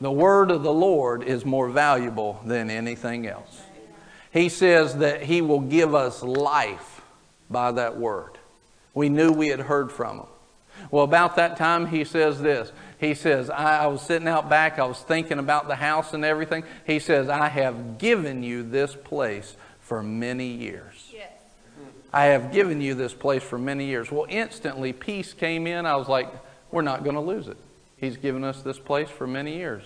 the 0.00 0.10
word 0.10 0.50
of 0.50 0.64
the 0.64 0.74
Lord 0.74 1.22
is 1.22 1.44
more 1.44 1.68
valuable 1.68 2.40
than 2.44 2.70
anything 2.70 3.28
else. 3.28 3.62
He 4.32 4.48
says 4.48 4.96
that 4.96 5.22
He 5.22 5.42
will 5.42 5.60
give 5.60 5.94
us 5.94 6.24
life 6.24 7.02
by 7.48 7.70
that 7.70 7.96
word. 7.96 8.33
We 8.94 9.08
knew 9.08 9.32
we 9.32 9.48
had 9.48 9.60
heard 9.60 9.90
from 9.92 10.20
him. 10.20 10.26
Well, 10.90 11.04
about 11.04 11.36
that 11.36 11.56
time, 11.56 11.86
he 11.86 12.04
says 12.04 12.40
this. 12.40 12.72
He 12.98 13.14
says, 13.14 13.50
I, 13.50 13.84
I, 13.84 13.86
was 13.86 14.02
sitting 14.02 14.28
out 14.28 14.48
back, 14.48 14.78
I 14.78 14.84
was 14.84 14.98
thinking 14.98 15.38
about 15.38 15.68
the 15.68 15.74
house 15.74 16.14
and 16.14 16.24
everything. 16.24 16.64
He 16.86 16.98
says, 16.98 17.28
I 17.28 17.48
have 17.48 17.98
given 17.98 18.42
you 18.42 18.62
this 18.62 18.94
place 18.94 19.56
for 19.80 20.02
many 20.02 20.46
years. 20.46 21.10
Yes. 21.12 21.30
I 22.12 22.26
have 22.26 22.52
given 22.52 22.80
you 22.80 22.94
this 22.94 23.12
place 23.12 23.42
for 23.42 23.58
many 23.58 23.86
years. 23.86 24.10
Well, 24.10 24.26
instantly, 24.28 24.92
peace 24.92 25.32
came 25.32 25.66
in. 25.66 25.84
I 25.84 25.96
was 25.96 26.08
like, 26.08 26.28
we're 26.70 26.82
not 26.82 27.02
going 27.02 27.16
to 27.16 27.20
lose 27.20 27.48
it. 27.48 27.56
He's 27.96 28.16
given 28.16 28.44
us 28.44 28.62
this 28.62 28.78
place 28.78 29.08
for 29.08 29.26
many 29.26 29.56
years. 29.56 29.82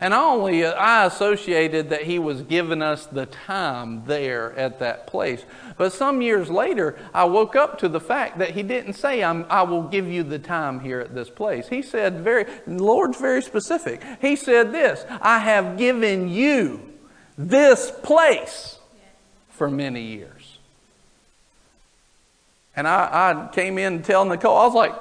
And 0.00 0.14
I 0.14 0.22
only 0.22 0.64
I 0.66 1.06
associated 1.06 1.90
that 1.90 2.02
he 2.02 2.18
was 2.18 2.42
giving 2.42 2.82
us 2.82 3.06
the 3.06 3.26
time 3.26 4.04
there 4.06 4.52
at 4.56 4.78
that 4.80 5.06
place. 5.06 5.44
But 5.76 5.92
some 5.92 6.22
years 6.22 6.50
later, 6.50 6.98
I 7.12 7.24
woke 7.24 7.56
up 7.56 7.78
to 7.78 7.88
the 7.88 8.00
fact 8.00 8.38
that 8.38 8.50
he 8.50 8.62
didn't 8.62 8.94
say, 8.94 9.22
i 9.22 9.62
will 9.62 9.82
give 9.82 10.06
you 10.08 10.22
the 10.22 10.38
time 10.38 10.80
here 10.80 11.00
at 11.00 11.14
this 11.14 11.30
place. 11.30 11.68
He 11.68 11.82
said 11.82 12.20
very, 12.20 12.46
Lord's 12.66 13.18
very 13.18 13.42
specific. 13.42 14.02
He 14.20 14.36
said 14.36 14.72
this, 14.72 15.04
I 15.20 15.38
have 15.38 15.76
given 15.76 16.28
you 16.28 16.92
this 17.36 17.90
place 18.02 18.78
for 19.50 19.70
many 19.70 20.02
years. 20.02 20.58
And 22.76 22.88
I, 22.88 23.48
I 23.48 23.54
came 23.54 23.78
in 23.78 23.98
to 23.98 24.04
tell 24.04 24.24
Nicole, 24.24 24.56
I 24.56 24.66
was 24.66 24.74
like, 24.74 24.94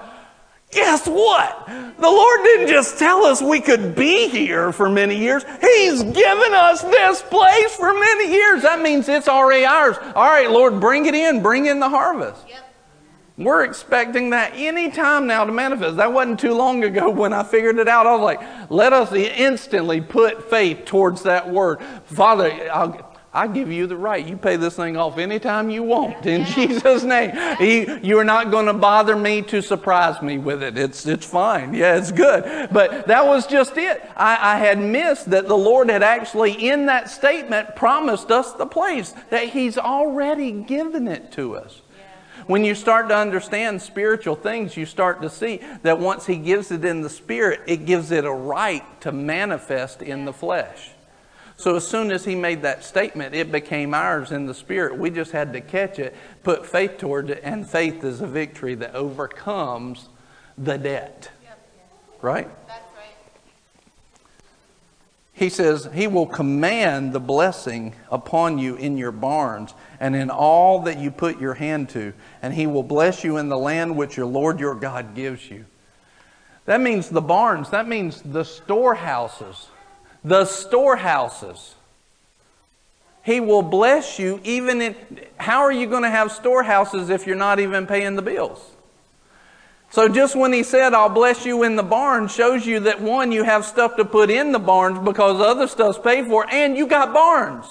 Guess 0.73 1.07
what? 1.07 1.67
The 1.67 2.09
Lord 2.09 2.43
didn't 2.43 2.67
just 2.67 2.97
tell 2.97 3.25
us 3.25 3.41
we 3.41 3.61
could 3.61 3.95
be 3.95 4.27
here 4.27 4.71
for 4.71 4.89
many 4.89 5.17
years. 5.17 5.43
He's 5.61 6.01
given 6.03 6.53
us 6.53 6.81
this 6.81 7.21
place 7.21 7.75
for 7.75 7.93
many 7.93 8.31
years. 8.31 8.63
That 8.63 8.81
means 8.81 9.07
it's 9.07 9.27
already 9.27 9.65
ours. 9.65 9.97
All 10.15 10.29
right, 10.29 10.49
Lord, 10.49 10.79
bring 10.79 11.05
it 11.05 11.15
in. 11.15 11.43
Bring 11.43 11.67
in 11.67 11.79
the 11.79 11.89
harvest. 11.89 12.45
Yep. 12.49 12.59
We're 13.35 13.63
expecting 13.63 14.29
that 14.29 14.53
any 14.55 14.91
time 14.91 15.25
now 15.25 15.43
to 15.43 15.51
manifest. 15.51 15.97
That 15.97 16.13
wasn't 16.13 16.39
too 16.39 16.53
long 16.53 16.83
ago 16.83 17.09
when 17.09 17.33
I 17.33 17.43
figured 17.43 17.79
it 17.79 17.87
out. 17.87 18.05
I 18.05 18.15
was 18.15 18.21
like, 18.21 18.69
let 18.69 18.93
us 18.93 19.11
instantly 19.11 20.01
put 20.01 20.49
faith 20.49 20.85
towards 20.85 21.23
that 21.23 21.49
word. 21.49 21.81
Father, 22.05 22.51
I'll, 22.71 23.12
I 23.35 23.47
give 23.47 23.71
you 23.71 23.87
the 23.87 23.97
right. 23.97 24.23
You 24.23 24.37
pay 24.37 24.57
this 24.57 24.75
thing 24.75 24.95
off 24.95 25.17
anytime 25.17 25.71
you 25.71 25.81
want 25.81 26.27
in 26.27 26.45
Jesus' 26.53 27.03
name. 27.03 27.31
You're 28.03 28.23
not 28.23 28.51
going 28.51 28.67
to 28.67 28.73
bother 28.73 29.15
me 29.15 29.41
to 29.43 29.61
surprise 29.61 30.21
me 30.21 30.37
with 30.37 30.61
it. 30.61 30.77
It's, 30.77 31.07
it's 31.07 31.25
fine. 31.25 31.73
Yeah, 31.73 31.97
it's 31.97 32.11
good. 32.11 32.69
But 32.71 33.07
that 33.07 33.25
was 33.25 33.47
just 33.47 33.75
it. 33.77 34.07
I, 34.15 34.55
I 34.55 34.59
had 34.59 34.77
missed 34.77 35.31
that 35.31 35.47
the 35.47 35.57
Lord 35.57 35.89
had 35.89 36.03
actually, 36.03 36.69
in 36.69 36.85
that 36.85 37.09
statement, 37.09 37.75
promised 37.75 38.29
us 38.29 38.53
the 38.53 38.67
place, 38.67 39.15
that 39.31 39.49
He's 39.49 39.79
already 39.79 40.51
given 40.51 41.07
it 41.07 41.31
to 41.31 41.55
us. 41.55 41.81
When 42.45 42.63
you 42.63 42.75
start 42.75 43.09
to 43.09 43.15
understand 43.15 43.81
spiritual 43.81 44.35
things, 44.35 44.77
you 44.77 44.85
start 44.85 45.21
to 45.21 45.29
see 45.29 45.61
that 45.81 45.97
once 45.97 46.27
He 46.27 46.35
gives 46.35 46.71
it 46.71 46.85
in 46.85 47.01
the 47.01 47.09
Spirit, 47.09 47.61
it 47.65 47.85
gives 47.85 48.11
it 48.11 48.25
a 48.25 48.31
right 48.31 48.83
to 49.01 49.11
manifest 49.11 50.03
in 50.03 50.25
the 50.25 50.33
flesh. 50.33 50.92
So 51.63 51.77
as 51.77 51.87
soon 51.87 52.11
as 52.11 52.25
he 52.25 52.35
made 52.35 52.63
that 52.63 52.83
statement, 52.83 53.33
it 53.33 53.49
became 53.49 53.93
ours 53.93 54.33
in 54.33 54.47
the 54.47 54.53
spirit. 54.53 54.97
We 54.97 55.09
just 55.09 55.31
had 55.31 55.53
to 55.53 55.61
catch 55.61 55.97
it, 55.97 56.13
put 56.43 56.65
faith 56.65 56.97
toward 56.97 57.29
it, 57.29 57.39
and 57.41 57.65
faith 57.65 58.03
is 58.03 58.19
a 58.19 58.27
victory 58.27 58.75
that 58.75 58.93
overcomes 58.93 60.09
the 60.57 60.77
debt. 60.77 61.31
Right. 62.21 62.49
He 65.31 65.47
says, 65.47 65.87
He 65.93 66.05
will 66.05 66.25
command 66.25 67.13
the 67.13 67.21
blessing 67.21 67.95
upon 68.11 68.57
you 68.57 68.75
in 68.75 68.97
your 68.97 69.13
barns 69.13 69.73
and 70.01 70.17
in 70.17 70.29
all 70.29 70.81
that 70.81 70.97
you 70.97 71.11
put 71.11 71.39
your 71.39 71.53
hand 71.53 71.87
to, 71.91 72.11
and 72.41 72.53
He 72.53 72.67
will 72.67 72.83
bless 72.83 73.23
you 73.23 73.37
in 73.37 73.47
the 73.47 73.57
land 73.57 73.95
which 73.95 74.17
your 74.17 74.25
Lord 74.25 74.59
your 74.59 74.75
God 74.75 75.15
gives 75.15 75.49
you. 75.49 75.63
That 76.65 76.81
means 76.81 77.07
the 77.07 77.21
barns, 77.21 77.69
that 77.69 77.87
means 77.87 78.21
the 78.21 78.43
storehouses 78.43 79.69
the 80.23 80.45
storehouses. 80.45 81.75
He 83.23 83.39
will 83.39 83.61
bless 83.61 84.19
you 84.19 84.39
even 84.43 84.81
in. 84.81 84.95
How 85.37 85.61
are 85.61 85.71
you 85.71 85.87
going 85.87 86.03
to 86.03 86.09
have 86.09 86.31
storehouses 86.31 87.09
if 87.09 87.25
you're 87.25 87.35
not 87.35 87.59
even 87.59 87.87
paying 87.87 88.15
the 88.15 88.21
bills? 88.21 88.59
So 89.91 90.09
just 90.09 90.35
when 90.35 90.51
he 90.51 90.63
said, 90.63 90.93
I'll 90.93 91.07
bless 91.07 91.45
you 91.45 91.61
in 91.63 91.75
the 91.75 91.83
barn, 91.83 92.27
shows 92.27 92.65
you 92.65 92.79
that 92.81 92.99
one, 92.99 93.31
you 93.31 93.43
have 93.43 93.63
stuff 93.63 93.95
to 93.97 94.05
put 94.05 94.31
in 94.31 94.51
the 94.51 94.59
barns 94.59 94.97
because 94.97 95.39
other 95.39 95.67
stuff's 95.67 95.99
paid 95.99 96.25
for, 96.25 96.49
and 96.49 96.75
you 96.75 96.87
got 96.87 97.13
barns. 97.13 97.67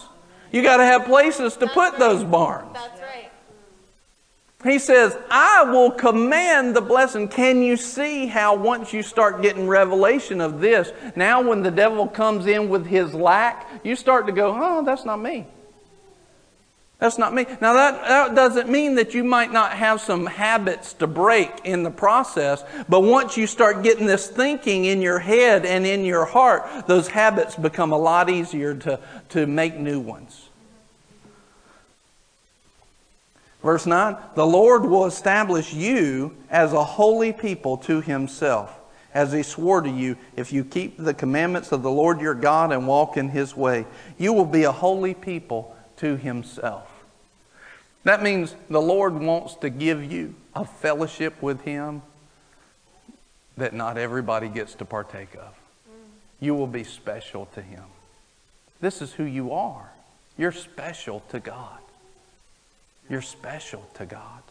You 0.53 0.63
got 0.63 0.77
to 0.77 0.85
have 0.85 1.05
places 1.05 1.57
to 1.57 1.67
put 1.67 1.99
those 1.99 2.23
barns. 2.23 2.77
He 4.63 4.79
says, 4.79 5.17
I 5.29 5.65
will 5.65 5.91
command 5.91 6.77
the 6.77 6.81
blessing. 6.81 7.27
Can 7.27 7.63
you 7.63 7.77
see 7.77 8.27
how 8.27 8.55
once 8.55 8.93
you 8.93 9.03
start 9.03 9.43
getting 9.43 9.67
revelation 9.67 10.41
of 10.41 10.61
this, 10.61 10.93
now 11.17 11.43
when 11.43 11.63
the 11.63 11.71
devil 11.71 12.07
comes 12.07 12.47
in 12.47 12.69
with 12.69 12.87
his 12.87 13.13
lack, 13.13 13.69
you 13.83 13.97
start 13.97 14.27
to 14.27 14.33
go, 14.33 14.57
oh, 14.57 14.85
that's 14.85 15.05
not 15.05 15.21
me. 15.21 15.47
That's 17.01 17.19
not 17.19 17.35
me. 17.35 17.47
Now, 17.61 17.73
that, 17.73 18.07
that 18.07 18.35
doesn't 18.37 18.69
mean 18.69 18.95
that 18.95 19.13
you 19.13 19.25
might 19.25 19.53
not 19.53 19.73
have 19.73 20.01
some 20.01 20.25
habits 20.25 20.93
to 20.95 21.09
break 21.09 21.51
in 21.65 21.83
the 21.83 21.91
process, 21.91 22.63
but 22.89 23.01
once 23.01 23.37
you 23.37 23.49
start 23.49 23.83
getting 23.83 24.07
this 24.07 24.29
thinking 24.29 24.85
in 24.85 25.03
your 25.03 25.19
head 25.19 25.67
and 25.67 25.85
in 25.85 26.05
your 26.05 26.25
heart, 26.25 26.87
those 26.87 27.09
habits 27.09 27.57
become 27.57 27.93
a 27.93 27.99
lot 27.99 28.31
easier 28.31 28.77
to, 28.77 29.01
to 29.31 29.49
make 29.49 29.77
new 29.77 29.99
ones. 29.99 30.42
Verse 33.63 33.87
9 33.87 34.17
The 34.35 34.47
Lord 34.47 34.85
will 34.85 35.07
establish 35.07 35.73
you 35.73 36.37
as 36.51 36.73
a 36.73 36.85
holy 36.85 37.33
people 37.33 37.77
to 37.79 38.01
himself, 38.01 38.79
as 39.15 39.33
he 39.33 39.43
swore 39.43 39.81
to 39.81 39.91
you, 39.91 40.17
if 40.37 40.53
you 40.53 40.65
keep 40.65 40.97
the 40.99 41.15
commandments 41.15 41.73
of 41.73 41.83
the 41.83 41.91
Lord 41.91 42.21
your 42.21 42.35
God 42.35 42.73
and 42.73 42.87
walk 42.87 43.17
in 43.17 43.29
his 43.29 43.57
way. 43.57 43.87
You 44.19 44.33
will 44.33 44.47
be 44.47 44.65
a 44.65 44.73
holy 44.73 45.15
people 45.15 45.77
to 45.99 46.17
himself. 46.17 46.89
That 48.05 48.23
means 48.23 48.57
the 48.69 48.83
Lord 48.83 49.15
wants 49.15 49.55
to 49.57 49.71
give 49.71 50.11
you 50.11 50.35
a 50.55 50.65
fellowship 50.65 51.41
with 51.41 51.61
him 51.63 52.03
that 53.57 53.73
not 53.73 53.97
everybody 53.97 54.49
gets 54.49 54.75
to 54.77 54.85
partake 54.85 55.35
of. 55.35 55.55
You 56.41 56.55
will 56.55 56.67
be 56.67 56.83
special 56.83 57.47
to 57.55 57.63
him. 57.63 57.85
This 58.81 59.01
is 59.01 59.13
who 59.13 59.23
you 59.23 59.53
are. 59.53 59.93
You're 60.37 60.51
special 60.51 61.23
to 61.29 61.39
God. 61.39 61.79
You're 63.09 63.23
special 63.23 63.89
to 63.95 64.07
God. 64.07 64.43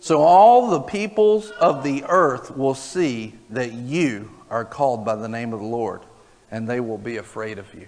So 0.00 0.22
all 0.22 0.70
the 0.70 0.80
peoples 0.80 1.50
of 1.50 1.84
the 1.84 2.04
earth 2.08 2.56
will 2.56 2.74
see 2.74 3.34
that 3.50 3.72
you 3.72 4.30
are 4.48 4.64
called 4.64 5.04
by 5.04 5.14
the 5.14 5.28
name 5.28 5.52
of 5.52 5.60
the 5.60 5.66
Lord, 5.66 6.00
and 6.50 6.66
they 6.66 6.80
will 6.80 6.98
be 6.98 7.18
afraid 7.18 7.58
of 7.58 7.72
you. 7.74 7.86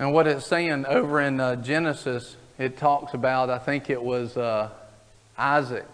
And 0.00 0.12
what 0.12 0.26
it's 0.26 0.46
saying 0.46 0.86
over 0.86 1.20
in 1.20 1.38
uh, 1.38 1.56
Genesis, 1.56 2.36
it 2.58 2.78
talks 2.78 3.14
about, 3.14 3.48
I 3.48 3.58
think 3.58 3.90
it 3.90 4.02
was 4.02 4.36
uh, 4.36 4.70
Isaac 5.38 5.86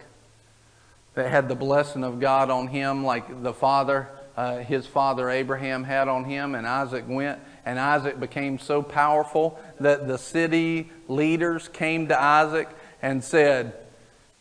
that 1.15 1.31
had 1.31 1.49
the 1.49 1.55
blessing 1.55 2.03
of 2.03 2.19
God 2.19 2.51
on 2.51 2.69
him, 2.69 3.05
like 3.05 3.43
the 3.43 3.53
father, 3.53 4.09
uh, 4.37 4.59
his 4.59 4.87
father 4.87 5.29
Abraham 5.29 5.85
had 5.85 6.09
on 6.09 6.25
him, 6.25 6.55
and 6.55 6.67
Isaac 6.67 7.05
went 7.07 7.41
and 7.67 7.81
Isaac 7.81 8.21
became 8.21 8.61
so 8.61 8.81
powerful 8.81 9.59
that 9.81 10.07
the 10.07 10.17
city 10.17 10.89
leaders 11.09 11.67
came 11.67 12.07
to 12.09 12.19
Isaac 12.19 12.69
and 13.03 13.23
said, 13.23 13.75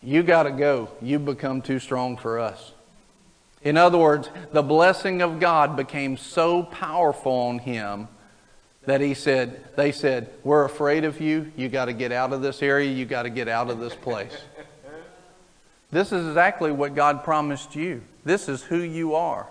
You 0.01 0.21
got 0.21 0.43
to 0.43 0.51
go. 0.51 0.89
You've 1.01 1.25
become 1.25 1.63
too 1.63 1.79
strong 1.79 2.17
for 2.17 2.39
us. 2.39 2.71
In 3.63 3.77
other 3.77 3.97
words, 3.97 4.29
the 4.53 4.61
blessing 4.61 5.23
of 5.23 5.39
God 5.39 5.75
became 5.75 6.17
so 6.17 6.61
powerful 6.61 7.31
on 7.31 7.57
him 7.57 8.07
that 8.85 9.01
he 9.01 9.15
said, 9.15 9.75
they 9.75 9.91
said, 9.91 10.29
We're 10.43 10.63
afraid 10.63 11.03
of 11.03 11.19
you. 11.19 11.51
You 11.57 11.67
got 11.67 11.85
to 11.85 11.93
get 11.93 12.11
out 12.11 12.31
of 12.31 12.43
this 12.43 12.61
area. 12.61 12.91
You 12.91 13.05
got 13.05 13.23
to 13.23 13.31
get 13.31 13.47
out 13.47 13.71
of 13.71 13.79
this 13.79 13.95
place. 13.95 14.37
this 15.89 16.11
is 16.11 16.27
exactly 16.27 16.71
what 16.71 16.93
God 16.93 17.23
promised 17.23 17.75
you. 17.75 18.03
This 18.23 18.47
is 18.47 18.61
who 18.61 18.77
you 18.77 19.15
are. 19.15 19.47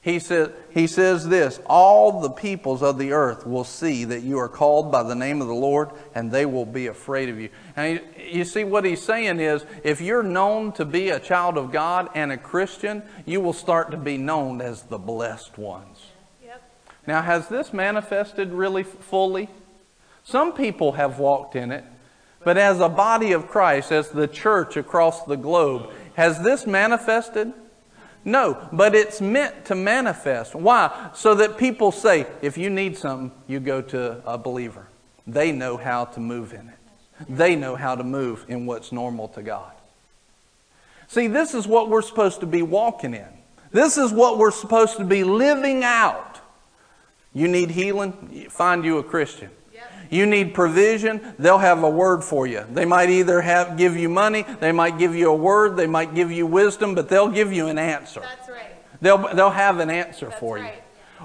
He, 0.00 0.20
says, 0.20 0.50
he 0.70 0.86
says 0.86 1.28
this 1.28 1.60
All 1.66 2.20
the 2.20 2.30
peoples 2.30 2.82
of 2.82 2.98
the 2.98 3.12
earth 3.12 3.46
will 3.46 3.64
see 3.64 4.04
that 4.04 4.22
you 4.22 4.38
are 4.38 4.48
called 4.48 4.92
by 4.92 5.02
the 5.02 5.14
name 5.14 5.40
of 5.40 5.48
the 5.48 5.54
Lord, 5.54 5.90
and 6.14 6.30
they 6.30 6.46
will 6.46 6.66
be 6.66 6.86
afraid 6.86 7.28
of 7.28 7.40
you. 7.40 7.50
And 7.76 8.00
you 8.30 8.44
see, 8.44 8.64
what 8.64 8.84
he's 8.84 9.02
saying 9.02 9.40
is 9.40 9.64
if 9.82 10.00
you're 10.00 10.22
known 10.22 10.72
to 10.72 10.84
be 10.84 11.10
a 11.10 11.18
child 11.18 11.58
of 11.58 11.72
God 11.72 12.10
and 12.14 12.30
a 12.30 12.36
Christian, 12.36 13.02
you 13.26 13.40
will 13.40 13.52
start 13.52 13.90
to 13.90 13.96
be 13.96 14.16
known 14.16 14.60
as 14.60 14.82
the 14.82 14.98
blessed 14.98 15.58
ones. 15.58 15.98
Yep. 16.44 16.62
Now, 17.06 17.22
has 17.22 17.48
this 17.48 17.72
manifested 17.72 18.52
really 18.52 18.84
fully? 18.84 19.48
Some 20.22 20.52
people 20.52 20.92
have 20.92 21.18
walked 21.18 21.56
in 21.56 21.72
it, 21.72 21.84
but 22.44 22.56
as 22.56 22.80
a 22.80 22.88
body 22.88 23.32
of 23.32 23.48
Christ, 23.48 23.90
as 23.90 24.10
the 24.10 24.28
church 24.28 24.76
across 24.76 25.24
the 25.24 25.36
globe, 25.36 25.90
has 26.14 26.42
this 26.42 26.66
manifested? 26.66 27.52
No, 28.24 28.68
but 28.72 28.94
it's 28.94 29.20
meant 29.20 29.64
to 29.66 29.74
manifest. 29.74 30.54
Why? 30.54 31.10
So 31.14 31.34
that 31.36 31.56
people 31.56 31.92
say, 31.92 32.26
if 32.42 32.58
you 32.58 32.70
need 32.70 32.96
something, 32.98 33.32
you 33.46 33.60
go 33.60 33.80
to 33.82 34.22
a 34.26 34.36
believer. 34.36 34.86
They 35.26 35.52
know 35.52 35.76
how 35.76 36.06
to 36.06 36.20
move 36.20 36.52
in 36.52 36.68
it, 36.68 37.28
they 37.28 37.56
know 37.56 37.76
how 37.76 37.94
to 37.94 38.04
move 38.04 38.44
in 38.48 38.66
what's 38.66 38.92
normal 38.92 39.28
to 39.28 39.42
God. 39.42 39.72
See, 41.08 41.26
this 41.26 41.54
is 41.54 41.66
what 41.66 41.88
we're 41.88 42.02
supposed 42.02 42.40
to 42.40 42.46
be 42.46 42.62
walking 42.62 43.14
in. 43.14 43.28
This 43.70 43.98
is 43.98 44.12
what 44.12 44.38
we're 44.38 44.50
supposed 44.50 44.96
to 44.98 45.04
be 45.04 45.24
living 45.24 45.84
out. 45.84 46.40
You 47.34 47.48
need 47.48 47.70
healing? 47.70 48.48
Find 48.50 48.84
you 48.84 48.98
a 48.98 49.02
Christian. 49.02 49.50
You 50.10 50.26
need 50.26 50.54
provision, 50.54 51.34
they'll 51.38 51.58
have 51.58 51.82
a 51.82 51.90
word 51.90 52.24
for 52.24 52.46
you. 52.46 52.64
They 52.72 52.84
might 52.84 53.10
either 53.10 53.40
have, 53.40 53.76
give 53.76 53.96
you 53.96 54.08
money, 54.08 54.44
they 54.60 54.72
might 54.72 54.98
give 54.98 55.14
you 55.14 55.30
a 55.30 55.36
word, 55.36 55.76
they 55.76 55.86
might 55.86 56.14
give 56.14 56.30
you 56.32 56.46
wisdom, 56.46 56.94
but 56.94 57.08
they'll 57.08 57.28
give 57.28 57.52
you 57.52 57.68
an 57.68 57.78
answer. 57.78 58.20
That's 58.20 58.48
right. 58.48 59.00
They'll, 59.00 59.34
they'll 59.34 59.50
have 59.50 59.78
an 59.78 59.90
answer 59.90 60.26
That's 60.26 60.40
for 60.40 60.58
you. 60.58 60.68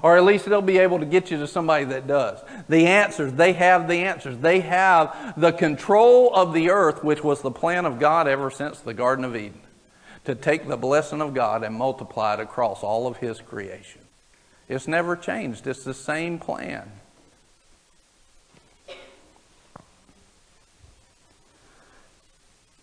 Or 0.02 0.16
at 0.16 0.24
least 0.24 0.46
they'll 0.46 0.60
be 0.60 0.78
able 0.78 0.98
to 0.98 1.06
get 1.06 1.30
you 1.30 1.38
to 1.38 1.46
somebody 1.46 1.84
that 1.86 2.06
does. 2.06 2.40
The 2.68 2.86
answers, 2.86 3.32
they 3.32 3.52
have 3.54 3.88
the 3.88 4.04
answers. 4.04 4.36
They 4.36 4.60
have 4.60 5.34
the 5.36 5.52
control 5.52 6.34
of 6.34 6.52
the 6.52 6.70
earth, 6.70 7.02
which 7.02 7.22
was 7.22 7.42
the 7.42 7.50
plan 7.50 7.86
of 7.86 7.98
God 7.98 8.28
ever 8.28 8.50
since 8.50 8.80
the 8.80 8.92
Garden 8.92 9.24
of 9.24 9.36
Eden, 9.36 9.60
to 10.24 10.34
take 10.34 10.68
the 10.68 10.76
blessing 10.76 11.22
of 11.22 11.32
God 11.32 11.62
and 11.62 11.74
multiply 11.74 12.34
it 12.34 12.40
across 12.40 12.82
all 12.82 13.06
of 13.06 13.18
His 13.18 13.40
creation. 13.40 14.02
It's 14.68 14.88
never 14.88 15.16
changed, 15.16 15.66
it's 15.66 15.84
the 15.84 15.94
same 15.94 16.38
plan. 16.38 16.90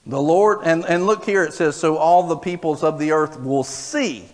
The 0.06 0.22
Lord, 0.22 0.60
and, 0.64 0.84
and 0.86 1.06
look 1.06 1.26
here, 1.26 1.44
it 1.44 1.54
says, 1.54 1.76
So 1.76 1.98
all 1.98 2.24
the 2.24 2.38
peoples 2.38 2.84
of 2.84 2.98
the 2.98 3.12
earth 3.12 3.40
will 3.40 3.64
see 3.64 4.26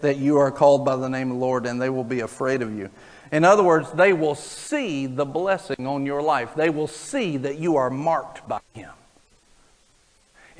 that 0.00 0.16
you 0.16 0.38
are 0.38 0.50
called 0.50 0.84
by 0.84 0.96
the 0.96 1.08
name 1.08 1.30
of 1.30 1.38
the 1.38 1.44
Lord, 1.44 1.66
and 1.66 1.80
they 1.80 1.90
will 1.90 2.04
be 2.04 2.20
afraid 2.20 2.62
of 2.62 2.76
you. 2.76 2.90
In 3.30 3.44
other 3.44 3.62
words, 3.62 3.92
they 3.92 4.12
will 4.12 4.34
see 4.34 5.06
the 5.06 5.24
blessing 5.24 5.86
on 5.86 6.04
your 6.04 6.20
life. 6.20 6.54
They 6.56 6.70
will 6.70 6.88
see 6.88 7.36
that 7.36 7.58
you 7.58 7.76
are 7.76 7.90
marked 7.90 8.48
by 8.48 8.60
Him. 8.74 8.90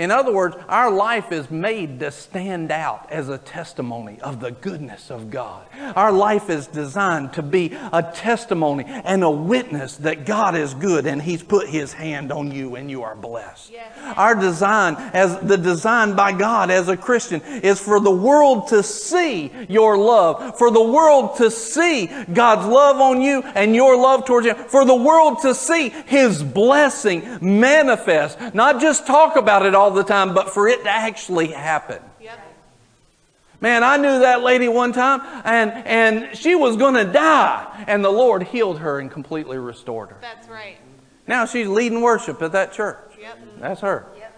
In 0.01 0.11
other 0.11 0.33
words, 0.33 0.57
our 0.67 0.91
life 0.91 1.31
is 1.31 1.51
made 1.51 2.01
to 2.01 2.11
stand 2.11 2.73
out 2.73 3.13
as 3.13 3.29
a 3.29 3.37
testimony 3.37 4.19
of 4.23 4.41
the 4.41 4.51
goodness 4.51 5.11
of 5.11 5.31
God. 5.31 5.67
Our 5.95 6.11
life 6.11 6.49
is 6.49 6.67
designed 6.67 7.35
to 7.35 7.43
be 7.43 7.77
a 7.93 8.03
testimony 8.03 8.85
and 8.87 9.23
a 9.23 9.31
witness 9.31 9.99
that 9.99 10.25
God 10.25 10.55
is 10.55 10.73
good 10.73 11.07
and 11.07 11.21
He's 11.21 11.43
put 11.43 11.69
His 11.69 11.93
hand 11.93 12.33
on 12.33 12.51
you 12.51 12.77
and 12.77 12.91
you 12.91 13.03
are 13.03 13.15
blessed. 13.15 13.73
Yes. 13.73 13.93
Our 14.17 14.35
design, 14.35 14.97
as 15.13 15.39
the 15.41 15.59
design 15.59 16.17
by 16.17 16.33
God 16.33 16.71
as 16.71 16.89
a 16.89 16.97
Christian, 16.97 17.43
is 17.43 17.79
for 17.79 18.01
the 18.01 18.11
world 18.11 18.69
to 18.69 18.83
see 18.83 19.53
your 19.69 19.99
love, 19.99 20.57
for 20.57 20.71
the 20.71 20.83
world 20.83 21.37
to 21.37 21.51
see 21.51 22.07
God's 22.33 22.67
love 22.67 23.03
on 23.03 23.21
you 23.21 23.43
and 23.43 23.75
your 23.75 23.99
love 23.99 24.25
towards 24.25 24.47
Him, 24.47 24.57
for 24.57 24.87
the 24.87 24.95
world 24.95 25.43
to 25.43 25.55
see 25.55 25.91
His 25.91 26.43
blessing 26.43 27.37
manifest, 27.43 28.55
not 28.55 28.81
just 28.81 29.07
talk 29.07 29.37
about 29.37 29.67
it 29.67 29.75
all 29.75 29.90
the 29.95 30.05
time, 30.05 30.35
but 30.35 30.51
for 30.51 30.69
it 30.69 30.85
to 30.85 30.91
actually 30.91 31.49
happen. 31.49 32.03
Yep. 32.21 32.39
Man, 33.61 33.85
I 33.85 33.99
knew 33.99 34.21
that 34.21 34.43
lady 34.43 34.69
one 34.69 34.93
time, 34.93 35.21
and, 35.45 35.71
and 35.87 36.37
she 36.37 36.55
was 36.55 36.77
going 36.77 36.95
to 36.95 37.05
die, 37.05 37.85
and 37.87 38.03
the 38.03 38.11
Lord 38.11 38.45
healed 38.45 38.79
her 38.79 38.99
and 38.99 39.11
completely 39.11 39.59
restored 39.59 40.09
her. 40.11 40.19
That's 40.21 40.49
right. 40.49 40.79
Now 41.27 41.45
she's 41.45 41.69
leading 41.69 42.01
worship 42.01 42.41
at 42.41 42.53
that 42.53 42.73
church. 42.73 42.99
Yep. 43.21 43.39
That's 43.59 43.81
her. 43.83 44.07
Yep. 44.17 44.31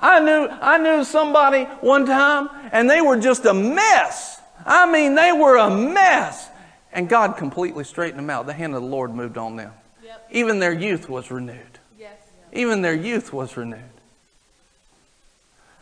I 0.00 0.20
knew, 0.20 0.48
I 0.48 0.78
knew 0.78 1.02
somebody 1.02 1.64
one 1.80 2.06
time, 2.06 2.48
and 2.72 2.88
they 2.88 3.00
were 3.00 3.18
just 3.18 3.44
a 3.46 3.54
mess. 3.54 4.40
I 4.64 4.90
mean, 4.90 5.14
they 5.14 5.32
were 5.32 5.56
a 5.56 5.70
mess. 5.70 6.48
And 6.92 7.08
God 7.08 7.36
completely 7.36 7.82
straightened 7.82 8.20
them 8.20 8.30
out. 8.30 8.46
The 8.46 8.52
hand 8.52 8.74
of 8.76 8.82
the 8.82 8.88
Lord 8.88 9.12
moved 9.12 9.36
on 9.36 9.56
them. 9.56 9.72
Yep. 10.04 10.28
Even 10.30 10.58
their 10.60 10.72
youth 10.72 11.08
was 11.08 11.30
renewed. 11.30 11.80
Yes. 11.98 12.12
Even 12.52 12.82
their 12.82 12.94
youth 12.94 13.32
was 13.32 13.56
renewed. 13.56 13.80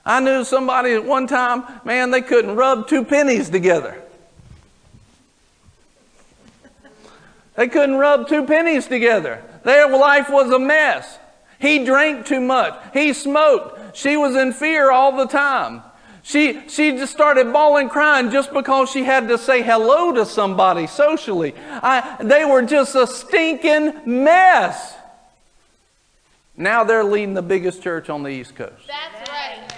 I 0.04 0.20
knew 0.20 0.44
somebody 0.44 0.92
at 0.92 1.04
one 1.04 1.26
time, 1.26 1.64
man, 1.84 2.10
they 2.10 2.22
couldn't 2.22 2.56
rub 2.56 2.88
two 2.88 3.04
pennies 3.04 3.50
together. 3.50 4.02
They 7.54 7.68
couldn't 7.68 7.96
rub 7.96 8.28
two 8.28 8.46
pennies 8.46 8.86
together. 8.86 9.42
Their 9.62 9.88
life 9.96 10.28
was 10.28 10.50
a 10.50 10.58
mess. 10.58 11.18
He 11.58 11.84
drank 11.84 12.26
too 12.26 12.40
much. 12.40 12.74
He 12.92 13.12
smoked. 13.12 13.96
She 13.96 14.16
was 14.16 14.34
in 14.34 14.52
fear 14.52 14.90
all 14.90 15.16
the 15.16 15.26
time. 15.26 15.82
She, 16.24 16.68
she 16.68 16.92
just 16.92 17.12
started 17.12 17.52
bawling, 17.52 17.88
crying 17.88 18.30
just 18.30 18.52
because 18.52 18.90
she 18.90 19.04
had 19.04 19.28
to 19.28 19.38
say 19.38 19.62
hello 19.62 20.12
to 20.12 20.24
somebody 20.24 20.86
socially. 20.86 21.54
I, 21.68 22.16
they 22.20 22.44
were 22.44 22.62
just 22.62 22.94
a 22.94 23.06
stinking 23.06 24.02
mess. 24.06 24.94
Now 26.56 26.84
they're 26.84 27.04
leading 27.04 27.34
the 27.34 27.42
biggest 27.42 27.82
church 27.82 28.08
on 28.08 28.22
the 28.22 28.30
East 28.30 28.54
Coast. 28.54 28.86
That's 28.86 29.28
right. 29.30 29.71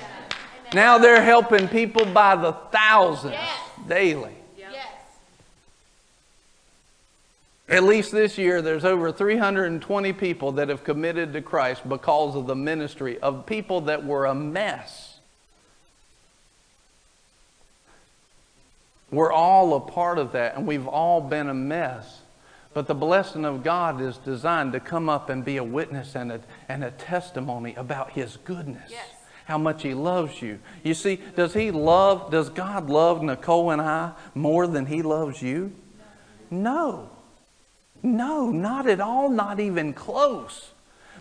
Now 0.75 0.99
they're 0.99 1.23
helping 1.23 1.69
people 1.69 2.05
by 2.05 2.35
the 2.35 2.53
thousands 2.53 3.35
Yes. 3.35 3.59
daily. 3.87 4.35
Yes. 4.59 4.89
At 7.69 7.85
least 7.85 8.11
this 8.11 8.37
year, 8.37 8.61
there's 8.61 8.85
over 8.85 9.13
320 9.13 10.13
people 10.13 10.53
that 10.53 10.69
have 10.69 10.83
committed 10.83 11.33
to 11.33 11.41
Christ 11.41 11.89
because 11.89 12.35
of 12.35 12.47
the 12.47 12.57
ministry 12.57 13.19
of 13.21 13.47
people 13.47 13.83
that 13.83 14.05
were 14.05 14.27
a 14.27 14.35
mess. 14.35 15.19
We're 19.11 19.33
all 19.33 19.75
a 19.75 19.81
part 19.81 20.19
of 20.19 20.33
that, 20.33 20.57
and 20.57 20.67
we've 20.67 20.89
all 20.89 21.21
been 21.21 21.49
a 21.49 21.55
mess. 21.55 22.23
But 22.73 22.89
the 22.89 22.95
blessing 22.95 23.45
of 23.45 23.63
God 23.63 24.01
is 24.01 24.19
designed 24.19 24.73
to 24.73 24.81
come 24.81 25.09
up 25.09 25.31
and 25.31 25.45
be 25.45 25.57
a 25.59 25.63
witness 25.63 26.17
and 26.17 26.33
a, 26.33 26.41
and 26.69 26.83
a 26.83 26.91
testimony 26.91 27.75
about 27.77 28.11
His 28.11 28.37
goodness. 28.39 28.91
Yes. 28.91 29.14
How 29.45 29.59
much 29.59 29.83
He 29.83 29.95
loves 29.95 30.41
you. 30.41 30.59
You 30.83 30.95
see, 30.95 31.21
does 31.37 31.55
He 31.55 31.71
love, 31.71 32.31
does 32.31 32.49
God 32.49 32.89
love 32.89 33.23
Nicole 33.23 33.71
and 33.71 33.81
I 33.81 34.13
more 34.35 34.67
than 34.67 34.87
He 34.87 35.03
loves 35.03 35.43
you? 35.43 35.73
No. 36.51 37.11
No, 38.03 38.51
not 38.51 38.87
at 38.87 39.01
all, 39.01 39.31
not 39.31 39.61
even 39.61 39.93
close. 39.93 40.71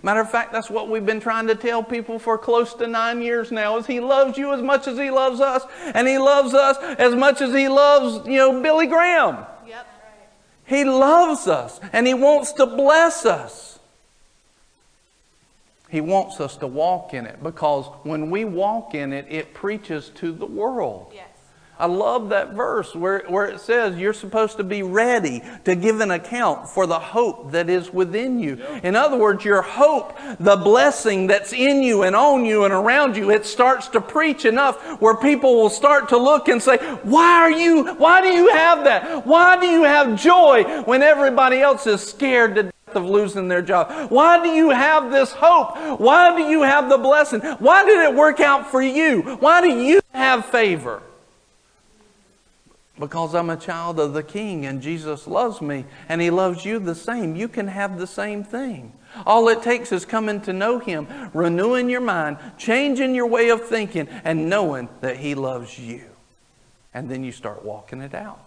Matter 0.03 0.19
of 0.19 0.29
fact, 0.29 0.51
that's 0.51 0.69
what 0.69 0.89
we've 0.89 1.05
been 1.05 1.21
trying 1.21 1.47
to 1.47 1.55
tell 1.55 1.81
people 1.81 2.19
for 2.19 2.37
close 2.37 2.73
to 2.73 2.87
nine 2.87 3.21
years 3.21 3.53
now 3.53 3.77
is 3.77 3.87
he 3.87 4.01
loves 4.01 4.37
you 4.37 4.53
as 4.53 4.61
much 4.61 4.85
as 4.85 4.97
he 4.97 5.09
loves 5.09 5.39
us, 5.39 5.63
and 5.93 6.05
he 6.05 6.17
loves 6.17 6.53
us 6.53 6.77
as 6.99 7.15
much 7.15 7.39
as 7.39 7.53
he 7.53 7.69
loves, 7.69 8.27
you 8.27 8.37
know, 8.37 8.61
Billy 8.61 8.85
Graham. 8.85 9.45
Yep. 9.65 9.87
He 10.65 10.83
loves 10.83 11.47
us 11.47 11.79
and 11.93 12.05
he 12.05 12.13
wants 12.13 12.51
to 12.53 12.65
bless 12.65 13.25
us. 13.25 13.72
He 15.93 16.01
wants 16.01 16.39
us 16.41 16.57
to 16.57 16.65
walk 16.65 17.13
in 17.13 17.27
it 17.27 17.43
because 17.43 17.85
when 18.01 18.31
we 18.31 18.45
walk 18.45 18.95
in 18.95 19.13
it, 19.13 19.27
it 19.29 19.53
preaches 19.53 20.09
to 20.15 20.31
the 20.31 20.45
world. 20.47 21.11
Yes. 21.13 21.27
I 21.77 21.85
love 21.85 22.29
that 22.29 22.53
verse 22.53 22.95
where, 22.95 23.19
where 23.27 23.45
it 23.45 23.59
says 23.59 23.99
you're 23.99 24.11
supposed 24.11 24.57
to 24.57 24.63
be 24.63 24.81
ready 24.81 25.43
to 25.65 25.75
give 25.75 25.99
an 25.99 26.09
account 26.09 26.67
for 26.67 26.87
the 26.87 26.97
hope 26.97 27.51
that 27.51 27.69
is 27.69 27.93
within 27.93 28.39
you. 28.39 28.55
In 28.81 28.95
other 28.95 29.17
words, 29.17 29.45
your 29.45 29.61
hope, 29.61 30.17
the 30.39 30.55
blessing 30.55 31.27
that's 31.27 31.53
in 31.53 31.83
you 31.83 32.01
and 32.01 32.15
on 32.15 32.43
you 32.43 32.63
and 32.65 32.73
around 32.73 33.15
you, 33.15 33.29
it 33.29 33.45
starts 33.45 33.87
to 33.89 34.01
preach 34.01 34.45
enough 34.45 34.99
where 34.99 35.15
people 35.15 35.55
will 35.55 35.69
start 35.69 36.09
to 36.09 36.17
look 36.17 36.47
and 36.47 36.59
say, 36.59 36.77
Why 37.03 37.35
are 37.35 37.51
you, 37.51 37.93
why 37.97 38.21
do 38.21 38.29
you 38.29 38.49
have 38.49 38.83
that? 38.85 39.27
Why 39.27 39.59
do 39.59 39.67
you 39.67 39.83
have 39.83 40.19
joy 40.19 40.63
when 40.85 41.03
everybody 41.03 41.61
else 41.61 41.85
is 41.85 42.01
scared 42.01 42.55
to 42.55 42.63
death 42.63 42.73
of 42.95 43.05
losing 43.05 43.47
their 43.47 43.61
job? 43.61 44.11
Why 44.11 44.41
do 44.43 44.49
you 44.49 44.69
have 44.69 45.11
this 45.11 45.31
hope? 45.31 45.99
Why 45.99 46.35
do 46.35 46.43
you 46.43 46.61
have 46.61 46.89
the 46.89 46.97
blessing? 46.97 47.41
Why 47.41 47.85
did 47.85 47.99
it 47.99 48.15
work 48.15 48.39
out 48.39 48.69
for 48.69 48.81
you? 48.81 49.21
Why 49.39 49.61
do 49.61 49.69
you 49.69 50.01
have 50.13 50.45
favor? 50.45 51.01
Because 52.99 53.33
I'm 53.33 53.49
a 53.49 53.57
child 53.57 53.99
of 53.99 54.13
the 54.13 54.21
King 54.21 54.65
and 54.65 54.81
Jesus 54.81 55.27
loves 55.27 55.61
me 55.61 55.85
and 56.09 56.21
He 56.21 56.29
loves 56.29 56.63
you 56.63 56.77
the 56.79 56.95
same. 56.95 57.35
You 57.35 57.47
can 57.47 57.67
have 57.67 57.97
the 57.97 58.07
same 58.07 58.43
thing. 58.43 58.93
All 59.25 59.49
it 59.49 59.63
takes 59.63 59.91
is 59.91 60.05
coming 60.05 60.41
to 60.41 60.53
know 60.53 60.79
Him, 60.79 61.07
renewing 61.33 61.89
your 61.89 62.01
mind, 62.01 62.37
changing 62.57 63.15
your 63.15 63.27
way 63.27 63.49
of 63.49 63.65
thinking, 63.67 64.07
and 64.23 64.49
knowing 64.49 64.89
that 65.01 65.17
He 65.17 65.35
loves 65.35 65.77
you. 65.77 66.03
And 66.93 67.09
then 67.09 67.23
you 67.23 67.31
start 67.31 67.65
walking 67.65 68.01
it 68.01 68.13
out. 68.13 68.39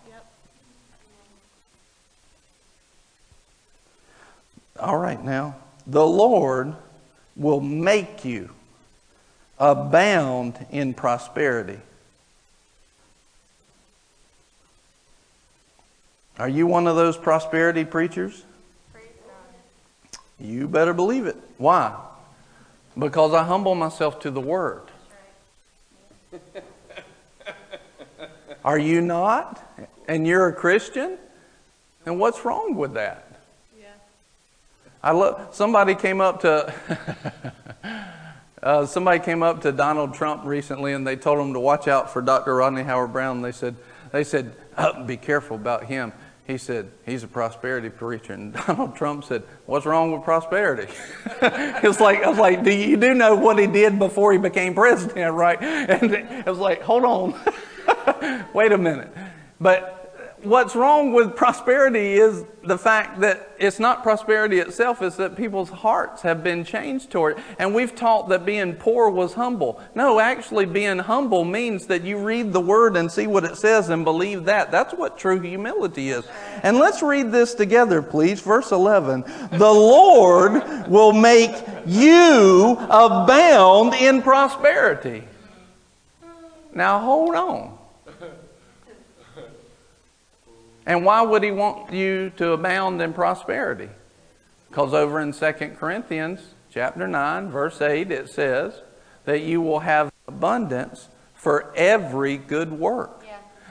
All 4.79 4.99
right, 4.99 5.23
now, 5.23 5.57
the 5.87 6.07
Lord 6.07 6.75
will 7.35 7.61
make 7.61 8.25
you 8.25 8.51
abound 9.59 10.67
in 10.71 10.95
prosperity. 10.95 11.79
Are 16.39 16.49
you 16.49 16.67
one 16.67 16.87
of 16.87 16.97
those 16.97 17.17
prosperity 17.17 17.85
preachers? 17.85 18.45
You 20.39 20.69
better 20.69 20.93
believe 20.93 21.27
it. 21.27 21.37
Why? 21.57 21.97
Because 22.99 23.33
I 23.33 23.45
humble 23.45 23.75
myself 23.75 24.21
to 24.21 24.31
the 24.31 24.41
Word. 24.41 24.83
Are 28.65 28.79
you 28.79 29.01
not? 29.01 29.63
And 30.09 30.27
you're 30.27 30.49
a 30.49 30.53
Christian? 30.53 31.17
And 32.05 32.19
what's 32.21 32.45
wrong 32.45 32.75
with 32.75 32.95
that? 32.95 33.26
I 35.07 35.13
love. 35.13 35.55
Somebody 35.55 35.95
came 35.95 36.21
up 36.21 36.41
to. 36.41 36.75
uh, 38.63 38.87
somebody 38.87 39.21
came 39.21 39.41
up 39.41 39.61
to 39.61 39.71
Donald 39.71 40.15
Trump 40.15 40.45
recently, 40.45 40.95
and 40.95 41.07
they 41.07 41.15
told 41.15 41.39
him 41.39 41.53
to 41.53 41.61
watch 41.61 41.87
out 41.87 42.13
for 42.13 42.21
Dr. 42.21 42.57
Rodney 42.57 42.83
Howard 42.83 43.13
Browne. 43.13 43.41
They 43.41 43.53
said, 43.53 43.77
"They 44.11 44.25
said, 44.25 44.57
oh, 44.77 45.05
be 45.05 45.17
careful 45.17 45.55
about 45.55 45.85
him. 45.85 46.13
he 46.45 46.59
said, 46.59 46.91
he's 47.05 47.23
a 47.23 47.29
prosperity 47.29 47.89
preacher. 47.89 48.33
And 48.33 48.53
Donald 48.67 48.97
Trump 48.97 49.23
said, 49.23 49.45
what's 49.67 49.87
wrong 49.87 50.11
with 50.11 50.25
prosperity? 50.25 50.93
it's 51.43 52.01
like, 52.01 52.25
I 52.25 52.29
was 52.29 52.39
like, 52.39 52.65
do 52.65 52.73
you 52.73 52.97
do 52.97 53.15
know 53.15 53.37
what 53.37 53.61
he 53.61 53.69
did 53.69 54.01
before 54.01 54.33
he 54.33 54.39
became 54.39 54.75
president, 54.75 55.35
right? 55.35 55.63
And 55.63 56.13
it 56.13 56.47
was 56.47 56.59
like, 56.59 56.83
hold 56.83 57.05
on. 57.05 58.47
Wait 58.53 58.73
a 58.73 58.79
minute. 58.79 59.11
But 59.61 59.96
what's 60.43 60.77
wrong 60.77 61.13
with 61.13 61.35
prosperity 61.35 62.15
is 62.15 62.45
the 62.63 62.77
fact 62.79 63.21
that 63.21 63.51
it's 63.59 63.79
not 63.79 64.03
prosperity 64.03 64.59
itself, 64.59 65.01
it's 65.03 65.17
that 65.17 65.37
people's 65.37 65.71
hearts 65.71 66.23
have 66.23 66.43
been 66.43 66.65
changed 66.65 67.11
toward 67.11 67.39
it. 67.39 67.45
And 67.59 67.75
we've 67.75 67.95
taught 67.95 68.29
that 68.29 68.45
being 68.45 68.75
poor 68.75 69.09
was 69.09 69.35
humble. 69.35 69.81
No, 69.95 70.21
actually, 70.21 70.67
being 70.67 70.99
humble 70.99 71.45
means 71.45 71.87
that 71.87 72.03
you 72.03 72.19
read 72.19 72.53
the 72.53 72.61
word 72.61 72.97
and 72.97 73.11
see 73.11 73.27
what 73.27 73.45
it 73.45 73.57
says 73.57 73.89
and 73.89 74.05
believe 74.05 74.45
that. 74.45 74.71
That's 74.71 74.95
what 74.95 75.19
true 75.19 75.41
humility 75.41 76.11
is. 76.11 76.25
And 76.63 76.79
let's 76.79 77.03
read 77.03 77.33
this 77.33 77.55
together, 77.55 78.03
please. 78.03 78.41
Verse 78.41 78.73
11 78.73 79.25
The 79.53 79.73
Lord 79.73 80.89
will 80.89 81.13
make 81.13 81.55
you 81.87 82.77
abound 82.91 83.95
in 83.95 84.23
prosperity. 84.23 85.25
Now, 86.75 86.99
hold 86.99 87.35
on. 87.35 87.76
And 90.87 91.05
why 91.05 91.21
would 91.21 91.43
he 91.43 91.51
want 91.51 91.93
you 91.93 92.31
to 92.37 92.53
abound 92.53 93.03
in 93.03 93.13
prosperity? 93.13 93.89
Because 94.69 94.95
over 94.95 95.21
in 95.21 95.33
2 95.33 95.53
Corinthians 95.77 96.55
chapter 96.71 97.09
9, 97.09 97.51
verse 97.51 97.81
8, 97.81 98.11
it 98.11 98.29
says 98.29 98.83
that 99.25 99.43
you 99.43 99.61
will 99.61 99.81
have 99.81 100.13
abundance 100.29 101.09
for 101.35 101.73
every 101.75 102.37
good 102.37 102.73
work. 102.73 103.26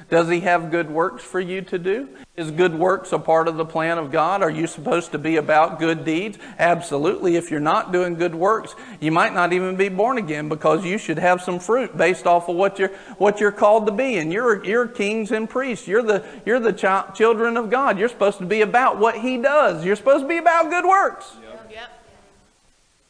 Does 0.10 0.30
he 0.30 0.42
have 0.42 0.70
good 0.70 0.92
works 0.92 1.24
for 1.24 1.40
you 1.40 1.62
to 1.64 1.80
do? 1.80 2.08
Is 2.38 2.52
good 2.52 2.76
works 2.76 3.12
a 3.12 3.18
part 3.18 3.48
of 3.48 3.58
the 3.58 3.66
plan 3.66 3.98
of 3.98 4.12
God? 4.12 4.44
Are 4.44 4.50
you 4.50 4.68
supposed 4.68 5.14
to 5.14 5.18
be 5.18 5.38
about 5.38 5.80
good 5.80 6.06
deeds? 6.06 6.38
Absolutely. 6.60 7.38
If 7.38 7.50
you're 7.50 7.60
not 7.60 7.92
doing 7.92 8.16
good 8.16 8.36
works, 8.36 8.76
you 9.00 9.12
might 9.12 9.34
not 9.34 9.52
even 9.52 9.78
be 9.78 9.90
born 9.90 10.18
again 10.18 10.48
because 10.48 10.86
you 10.86 10.98
should 10.98 11.18
have 11.18 11.42
some 11.42 11.60
fruit 11.60 11.98
based 11.98 12.28
off 12.28 12.50
of 12.50 12.56
what 12.56 12.78
you're 12.78 12.90
what 13.18 13.40
you're 13.40 13.52
called 13.52 13.88
to 13.88 13.92
be. 13.92 14.18
And 14.18 14.32
you're 14.32 14.64
you're 14.64 14.88
kings 14.88 15.32
and 15.32 15.50
priests. 15.50 15.88
You're 15.88 16.04
the 16.04 16.24
you're 16.46 16.60
the 16.60 16.74
ch- 16.74 17.18
children 17.18 17.58
of 17.58 17.72
God. 17.72 17.98
You're 17.98 18.10
supposed 18.10 18.38
to 18.40 18.46
be 18.46 18.62
about 18.62 19.00
what 19.00 19.16
He 19.16 19.38
does. 19.38 19.84
You're 19.86 19.96
supposed 19.96 20.24
to 20.24 20.28
be 20.28 20.38
about 20.38 20.70
good 20.70 20.86
works. 20.86 21.34
Yep. 21.42 21.72
yep. 21.72 21.90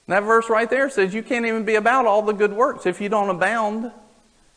That 0.08 0.24
verse 0.24 0.50
right 0.50 0.70
there 0.70 0.90
says 0.90 1.14
you 1.14 1.24
can't 1.24 1.46
even 1.46 1.66
be 1.66 1.76
about 1.76 2.06
all 2.06 2.22
the 2.22 2.34
good 2.34 2.54
works 2.54 2.86
if 2.86 3.02
you 3.02 3.10
don't 3.10 3.30
abound, 3.30 3.92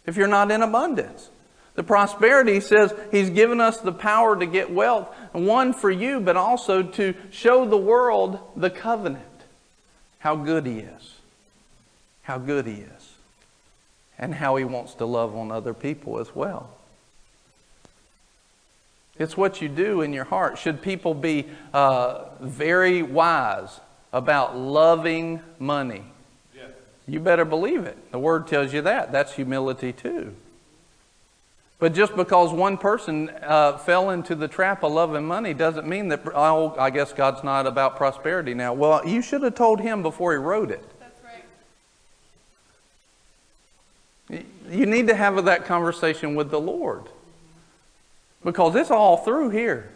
if 0.07 0.17
you're 0.17 0.29
not 0.29 0.51
in 0.51 0.63
abundance. 0.63 1.31
The 1.79 1.85
prosperity 1.85 2.59
says 2.59 2.93
He's 3.13 3.31
given 3.31 3.61
us 3.61 3.79
the 3.79 3.93
power 3.93 4.37
to 4.37 4.47
get 4.47 4.69
wealth, 4.69 5.15
one 5.31 5.73
for 5.73 5.93
you, 5.93 6.19
but 6.19 6.37
also 6.37 6.83
to 6.83 7.15
show 7.31 7.65
the 7.67 7.77
world 7.77 8.41
the 8.57 8.69
covenant. 8.69 9.23
How 10.19 10.35
good 10.35 10.67
He 10.67 10.81
is. 10.81 11.15
How 12.23 12.37
good 12.37 12.67
He 12.67 12.79
is. 12.81 13.13
And 14.19 14.35
how 14.35 14.57
He 14.57 14.65
wants 14.65 14.95
to 14.95 15.05
love 15.05 15.37
on 15.37 15.53
other 15.53 15.73
people 15.73 16.19
as 16.19 16.35
well. 16.35 16.69
It's 19.17 19.37
what 19.37 19.63
you 19.63 19.69
do 19.69 20.03
in 20.03 20.13
your 20.13 20.25
heart. 20.25 20.59
Should 20.59 20.83
people 20.83 21.15
be 21.15 21.47
uh, 21.73 22.25
very 22.41 23.05
wise 23.05 23.79
about 24.13 24.59
loving 24.59 25.43
money? 25.61 26.03
Yes. 26.57 26.71
You 27.07 27.21
better 27.21 27.45
believe 27.45 27.85
it. 27.85 28.11
The 28.11 28.19
Word 28.19 28.49
tells 28.49 28.73
you 28.73 28.83
that. 28.83 29.13
That's 29.13 29.35
humility 29.35 29.93
too. 29.93 30.35
But 31.79 31.95
just 31.95 32.17
because 32.17 32.53
one 32.53 32.77
person 32.77 33.31
uh, 33.43 33.79
fell 33.79 34.11
into 34.11 34.35
the 34.35 34.49
trap 34.49 34.83
of 34.83 34.93
loving 34.93 35.25
money 35.25 35.55
doesn't 35.55 35.87
mean 35.87 36.09
that, 36.09 36.23
oh, 36.35 36.75
I 36.77 36.91
guess 36.91 37.13
God's 37.13 37.45
not 37.45 37.69
about 37.69 37.97
prosperity 37.97 38.53
now. 38.53 38.73
Well, 38.73 39.07
you 39.07 39.23
should 39.23 39.43
have 39.43 39.55
told 39.55 39.81
him 39.81 40.03
before 40.03 40.33
he 40.33 40.39
wrote 40.39 40.73
it. 40.73 40.83
That's 40.99 41.21
right. 44.29 44.47
You 44.71 44.87
need 44.87 45.07
to 45.07 45.15
have 45.15 45.45
that 45.45 45.67
conversation 45.67 46.35
with 46.35 46.51
the 46.51 46.61
Lord. 46.61 47.05
Because 48.45 48.75
it's 48.75 48.91
all 48.91 49.19
through 49.19 49.51
here. 49.51 49.91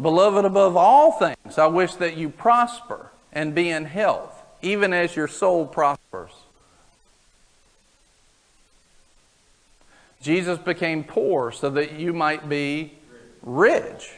Beloved, 0.00 0.46
above 0.46 0.76
all 0.76 1.12
things, 1.12 1.58
I 1.58 1.66
wish 1.66 1.96
that 1.96 2.16
you 2.16 2.30
prosper 2.30 3.10
and 3.32 3.54
be 3.54 3.68
in 3.68 3.84
health, 3.84 4.42
even 4.62 4.94
as 4.94 5.14
your 5.14 5.28
soul 5.28 5.66
prospers. 5.66 6.30
Jesus 10.20 10.58
became 10.58 11.04
poor 11.04 11.50
so 11.50 11.70
that 11.70 11.92
you 11.92 12.12
might 12.12 12.48
be 12.48 12.98
rich. 13.42 14.10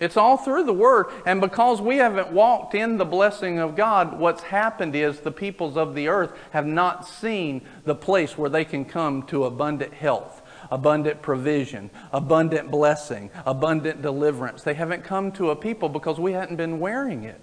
It's 0.00 0.16
all 0.16 0.36
through 0.36 0.64
the 0.64 0.72
Word. 0.72 1.06
And 1.26 1.40
because 1.40 1.80
we 1.80 1.96
haven't 1.96 2.30
walked 2.30 2.74
in 2.74 2.98
the 2.98 3.04
blessing 3.04 3.58
of 3.58 3.74
God, 3.74 4.18
what's 4.18 4.42
happened 4.42 4.94
is 4.94 5.20
the 5.20 5.32
peoples 5.32 5.76
of 5.76 5.94
the 5.94 6.08
earth 6.08 6.32
have 6.50 6.66
not 6.66 7.08
seen 7.08 7.62
the 7.84 7.94
place 7.94 8.38
where 8.38 8.50
they 8.50 8.64
can 8.64 8.84
come 8.84 9.24
to 9.24 9.44
abundant 9.44 9.92
health, 9.92 10.42
abundant 10.70 11.20
provision, 11.20 11.90
abundant 12.12 12.70
blessing, 12.70 13.30
abundant 13.44 14.02
deliverance. 14.02 14.62
They 14.62 14.74
haven't 14.74 15.02
come 15.02 15.32
to 15.32 15.50
a 15.50 15.56
people 15.56 15.88
because 15.88 16.20
we 16.20 16.32
hadn't 16.32 16.56
been 16.56 16.78
wearing 16.78 17.24
it. 17.24 17.40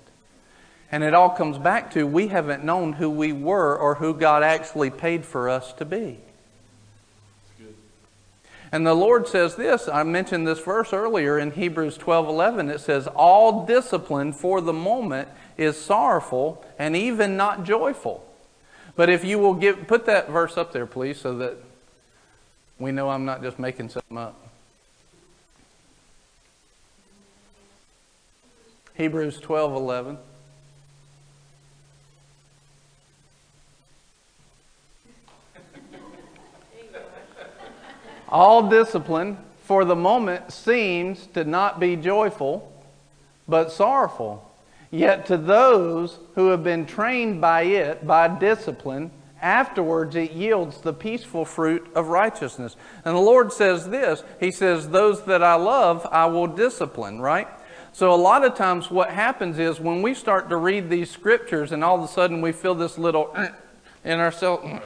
And 0.92 1.04
it 1.04 1.14
all 1.14 1.32
comes 1.32 1.58
back 1.58 1.92
to 1.92 2.08
we 2.08 2.28
haven't 2.28 2.64
known 2.64 2.94
who 2.94 3.10
we 3.10 3.34
were 3.34 3.78
or 3.78 3.96
who 3.96 4.14
God 4.14 4.44
actually 4.44 4.92
paid 4.92 5.26
for 5.26 5.50
us 5.50 5.74
to 5.74 5.84
be. 5.84 6.20
And 8.72 8.86
the 8.86 8.94
Lord 8.94 9.28
says 9.28 9.56
this, 9.56 9.88
I 9.88 10.04
mentioned 10.04 10.48
this 10.48 10.60
verse 10.60 10.92
earlier 10.92 11.38
in 11.38 11.52
Hebrews 11.52 11.98
12 11.98 12.28
11. 12.28 12.70
It 12.70 12.80
says, 12.80 13.08
All 13.08 13.66
discipline 13.66 14.34
for 14.34 14.62
the 14.62 14.74
moment 14.74 15.30
is 15.58 15.78
sorrowful 15.78 16.66
and 16.78 16.96
even 16.96 17.38
not 17.38 17.64
joyful. 17.64 18.26
But 18.96 19.10
if 19.10 19.24
you 19.24 19.40
will 19.40 19.54
give, 19.54 19.88
put 19.88 20.06
that 20.06 20.30
verse 20.30 20.58
up 20.58 20.74
there, 20.74 20.86
please, 20.86 21.20
so 21.20 21.38
that 21.38 21.58
we 22.80 22.92
know 22.92 23.10
I'm 23.10 23.26
not 23.26 23.42
just 23.42 23.60
making 23.60 23.90
something 23.90 24.18
up. 24.18 24.42
Hebrews 28.96 29.40
12 29.40 29.74
All 38.30 38.70
discipline 38.70 39.38
for 39.64 39.86
the 39.86 39.96
moment 39.96 40.52
seems 40.52 41.28
to 41.28 41.44
not 41.44 41.80
be 41.80 41.96
joyful, 41.96 42.72
but 43.48 43.72
sorrowful. 43.72 44.52
Yet 44.92 45.26
to 45.28 45.38
those 45.38 46.20
who 46.36 46.50
have 46.50 46.64
been 46.64 46.86
trained 46.86 47.42
by 47.42 47.64
it, 47.64 48.06
by 48.06 48.28
discipline, 48.28 49.12
afterwards 49.42 50.16
it 50.16 50.32
yields 50.32 50.82
the 50.82 50.94
peaceful 50.94 51.46
fruit 51.46 51.88
of 51.96 52.08
righteousness. 52.08 52.76
And 53.04 53.16
the 53.16 53.22
Lord 53.22 53.52
says 53.52 53.90
this 53.90 54.24
He 54.40 54.52
says, 54.52 54.90
Those 54.90 55.24
that 55.26 55.44
I 55.44 55.56
love, 55.56 56.08
I 56.12 56.26
will 56.28 56.48
discipline, 56.48 57.20
right? 57.20 57.48
So, 57.92 58.14
a 58.14 58.16
lot 58.16 58.44
of 58.44 58.56
times, 58.56 58.92
what 58.92 59.10
happens 59.10 59.58
is 59.58 59.80
when 59.80 60.02
we 60.02 60.14
start 60.14 60.50
to 60.50 60.58
read 60.58 60.90
these 60.90 61.10
scriptures 61.10 61.72
and 61.72 61.84
all 61.84 61.98
of 61.98 62.04
a 62.04 62.12
sudden 62.12 62.42
we 62.42 62.52
feel 62.52 62.76
this 62.76 62.98
little 62.98 63.32
eh, 63.36 63.50
in 64.04 64.20
ourselves, 64.20 64.82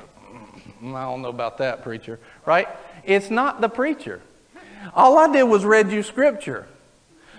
Mm, 0.82 0.96
I 0.96 1.04
don't 1.04 1.22
know 1.22 1.30
about 1.30 1.58
that, 1.60 1.84
preacher, 1.84 2.20
right? 2.46 2.68
It's 3.04 3.30
not 3.30 3.62
the 3.62 3.70
preacher. 3.70 4.22
All 4.94 5.18
I 5.18 5.32
did 5.32 5.44
was 5.44 5.66
read 5.66 5.92
you 5.92 6.04
scripture. 6.04 6.68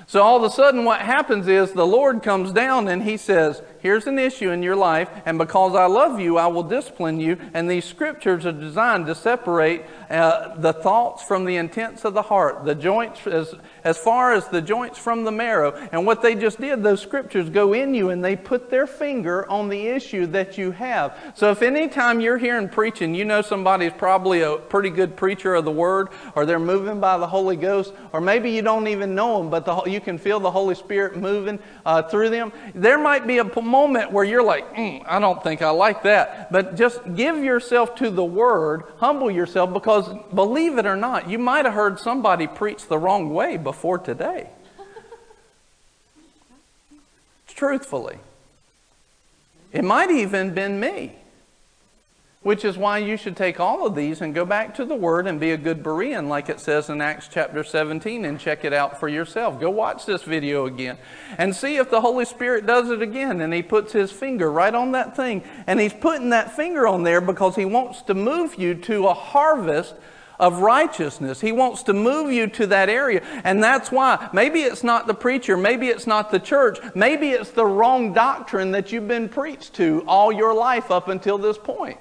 So 0.06 0.22
all 0.22 0.36
of 0.36 0.42
a 0.42 0.50
sudden, 0.50 0.84
what 0.84 1.00
happens 1.00 1.46
is 1.48 1.72
the 1.72 1.86
Lord 1.86 2.22
comes 2.22 2.52
down 2.52 2.88
and 2.88 3.02
He 3.02 3.16
says, 3.16 3.62
Here's 3.82 4.06
an 4.06 4.18
issue 4.18 4.50
in 4.50 4.62
your 4.62 4.76
life, 4.76 5.08
and 5.24 5.38
because 5.38 5.74
I 5.74 5.86
love 5.86 6.20
you, 6.20 6.36
I 6.36 6.46
will 6.48 6.62
discipline 6.62 7.18
you. 7.18 7.38
And 7.54 7.70
these 7.70 7.84
scriptures 7.84 8.44
are 8.44 8.52
designed 8.52 9.06
to 9.06 9.14
separate 9.14 9.84
uh, 10.10 10.56
the 10.56 10.72
thoughts 10.72 11.22
from 11.22 11.44
the 11.44 11.56
intents 11.56 12.04
of 12.04 12.14
the 12.14 12.22
heart, 12.22 12.64
the 12.64 12.74
joints 12.74 13.26
as, 13.26 13.54
as 13.84 13.96
far 13.96 14.34
as 14.34 14.48
the 14.48 14.60
joints 14.60 14.98
from 14.98 15.24
the 15.24 15.32
marrow. 15.32 15.72
And 15.92 16.04
what 16.04 16.20
they 16.20 16.34
just 16.34 16.60
did, 16.60 16.82
those 16.82 17.00
scriptures 17.00 17.48
go 17.48 17.72
in 17.72 17.94
you 17.94 18.10
and 18.10 18.22
they 18.24 18.36
put 18.36 18.70
their 18.70 18.86
finger 18.86 19.48
on 19.50 19.68
the 19.68 19.86
issue 19.86 20.26
that 20.26 20.58
you 20.58 20.72
have. 20.72 21.16
So 21.34 21.50
if 21.50 21.62
any 21.62 21.88
time 21.88 22.20
you're 22.20 22.38
hearing 22.38 22.68
preaching, 22.68 23.14
you 23.14 23.24
know 23.24 23.40
somebody's 23.40 23.92
probably 23.92 24.42
a 24.42 24.56
pretty 24.56 24.90
good 24.90 25.16
preacher 25.16 25.54
of 25.54 25.64
the 25.64 25.70
word, 25.70 26.08
or 26.34 26.44
they're 26.44 26.58
moving 26.58 27.00
by 27.00 27.16
the 27.18 27.26
Holy 27.26 27.56
Ghost, 27.56 27.94
or 28.12 28.20
maybe 28.20 28.50
you 28.50 28.62
don't 28.62 28.88
even 28.88 29.14
know 29.14 29.38
them, 29.38 29.48
but 29.48 29.64
the, 29.64 29.82
you 29.84 30.00
can 30.00 30.18
feel 30.18 30.40
the 30.40 30.50
Holy 30.50 30.74
Spirit 30.74 31.16
moving 31.16 31.58
uh, 31.86 32.02
through 32.02 32.30
them. 32.30 32.52
There 32.74 32.98
might 32.98 33.26
be 33.26 33.38
a 33.38 33.44
moment 33.70 34.12
where 34.12 34.24
you're 34.24 34.42
like, 34.42 34.74
mm, 34.74 35.02
I 35.06 35.18
don't 35.18 35.42
think 35.42 35.62
I 35.62 35.70
like 35.70 36.02
that. 36.02 36.52
But 36.52 36.76
just 36.76 37.00
give 37.14 37.38
yourself 37.38 37.94
to 37.96 38.10
the 38.10 38.24
Word, 38.24 38.82
humble 38.96 39.30
yourself, 39.30 39.72
because 39.72 40.12
believe 40.34 40.78
it 40.78 40.86
or 40.86 40.96
not, 40.96 41.30
you 41.30 41.38
might 41.38 41.64
have 41.64 41.74
heard 41.74 41.98
somebody 41.98 42.46
preach 42.46 42.88
the 42.88 42.98
wrong 42.98 43.32
way 43.32 43.56
before 43.56 43.98
today. 43.98 44.50
Truthfully. 47.46 48.18
It 49.72 49.84
might 49.84 50.10
even 50.10 50.52
been 50.52 50.80
me. 50.80 51.19
Which 52.42 52.64
is 52.64 52.78
why 52.78 52.96
you 52.96 53.18
should 53.18 53.36
take 53.36 53.60
all 53.60 53.86
of 53.86 53.94
these 53.94 54.22
and 54.22 54.34
go 54.34 54.46
back 54.46 54.74
to 54.76 54.86
the 54.86 54.94
Word 54.94 55.26
and 55.26 55.38
be 55.38 55.50
a 55.50 55.58
good 55.58 55.82
Berean, 55.82 56.26
like 56.26 56.48
it 56.48 56.58
says 56.58 56.88
in 56.88 57.02
Acts 57.02 57.28
chapter 57.30 57.62
17, 57.62 58.24
and 58.24 58.40
check 58.40 58.64
it 58.64 58.72
out 58.72 58.98
for 58.98 59.08
yourself. 59.10 59.60
Go 59.60 59.68
watch 59.68 60.06
this 60.06 60.22
video 60.22 60.64
again 60.64 60.96
and 61.36 61.54
see 61.54 61.76
if 61.76 61.90
the 61.90 62.00
Holy 62.00 62.24
Spirit 62.24 62.64
does 62.64 62.88
it 62.88 63.02
again 63.02 63.42
and 63.42 63.52
He 63.52 63.62
puts 63.62 63.92
His 63.92 64.10
finger 64.10 64.50
right 64.50 64.74
on 64.74 64.92
that 64.92 65.14
thing. 65.14 65.44
And 65.66 65.78
He's 65.78 65.92
putting 65.92 66.30
that 66.30 66.56
finger 66.56 66.88
on 66.88 67.02
there 67.02 67.20
because 67.20 67.56
He 67.56 67.66
wants 67.66 68.00
to 68.02 68.14
move 68.14 68.54
you 68.54 68.74
to 68.74 69.08
a 69.08 69.12
harvest 69.14 69.94
of 70.38 70.60
righteousness. 70.60 71.42
He 71.42 71.52
wants 71.52 71.82
to 71.82 71.92
move 71.92 72.32
you 72.32 72.46
to 72.46 72.66
that 72.68 72.88
area. 72.88 73.20
And 73.44 73.62
that's 73.62 73.92
why 73.92 74.30
maybe 74.32 74.60
it's 74.60 74.82
not 74.82 75.06
the 75.06 75.12
preacher, 75.12 75.58
maybe 75.58 75.88
it's 75.88 76.06
not 76.06 76.30
the 76.30 76.40
church, 76.40 76.78
maybe 76.94 77.32
it's 77.32 77.50
the 77.50 77.66
wrong 77.66 78.14
doctrine 78.14 78.70
that 78.70 78.92
you've 78.92 79.08
been 79.08 79.28
preached 79.28 79.74
to 79.74 80.02
all 80.06 80.32
your 80.32 80.54
life 80.54 80.90
up 80.90 81.08
until 81.08 81.36
this 81.36 81.58
point 81.58 81.98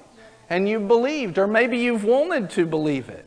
and 0.50 0.68
you 0.68 0.80
believed, 0.80 1.38
or 1.38 1.47
maybe 1.47 1.78
you've 1.78 2.04
wanted 2.04 2.50
to 2.52 2.66
believe 2.66 3.10
it. 3.10 3.26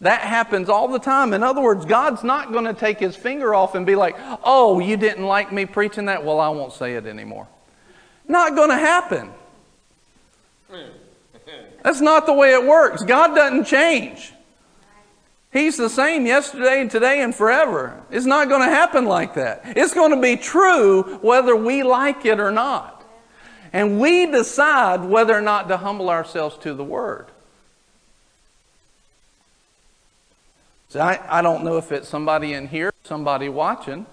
That 0.00 0.20
happens 0.20 0.68
all 0.68 0.88
the 0.88 1.00
time. 1.00 1.32
In 1.32 1.42
other 1.42 1.60
words, 1.60 1.84
God's 1.84 2.22
not 2.22 2.52
going 2.52 2.64
to 2.64 2.74
take 2.74 2.98
his 2.98 3.16
finger 3.16 3.54
off 3.54 3.74
and 3.74 3.84
be 3.84 3.96
like, 3.96 4.16
oh, 4.44 4.78
you 4.78 4.96
didn't 4.96 5.26
like 5.26 5.52
me 5.52 5.66
preaching 5.66 6.06
that? 6.06 6.24
Well, 6.24 6.38
I 6.38 6.48
won't 6.48 6.72
say 6.72 6.94
it 6.94 7.06
anymore. 7.06 7.48
Not 8.28 8.54
going 8.54 8.70
to 8.70 8.76
happen. 8.76 9.30
That's 11.82 12.00
not 12.00 12.26
the 12.26 12.32
way 12.32 12.52
it 12.52 12.64
works. 12.64 13.02
God 13.02 13.34
doesn't 13.34 13.64
change. 13.64 14.32
He's 15.52 15.76
the 15.76 15.88
same 15.88 16.26
yesterday 16.26 16.80
and 16.80 16.90
today 16.90 17.22
and 17.22 17.34
forever. 17.34 18.00
It's 18.10 18.26
not 18.26 18.48
going 18.48 18.60
to 18.60 18.68
happen 18.68 19.06
like 19.06 19.34
that. 19.34 19.62
It's 19.64 19.94
going 19.94 20.14
to 20.14 20.20
be 20.20 20.36
true 20.36 21.18
whether 21.22 21.56
we 21.56 21.82
like 21.82 22.26
it 22.26 22.38
or 22.38 22.50
not. 22.50 22.97
And 23.72 24.00
we 24.00 24.26
decide 24.26 25.04
whether 25.04 25.36
or 25.36 25.40
not 25.40 25.68
to 25.68 25.76
humble 25.76 26.10
ourselves 26.10 26.56
to 26.58 26.74
the 26.74 26.84
Word. 26.84 27.26
So 30.88 31.00
I, 31.00 31.20
I 31.28 31.42
don't 31.42 31.64
know 31.64 31.76
if 31.76 31.92
it's 31.92 32.08
somebody 32.08 32.54
in 32.54 32.68
here, 32.68 32.92
somebody 33.04 33.50
watching, 33.50 34.06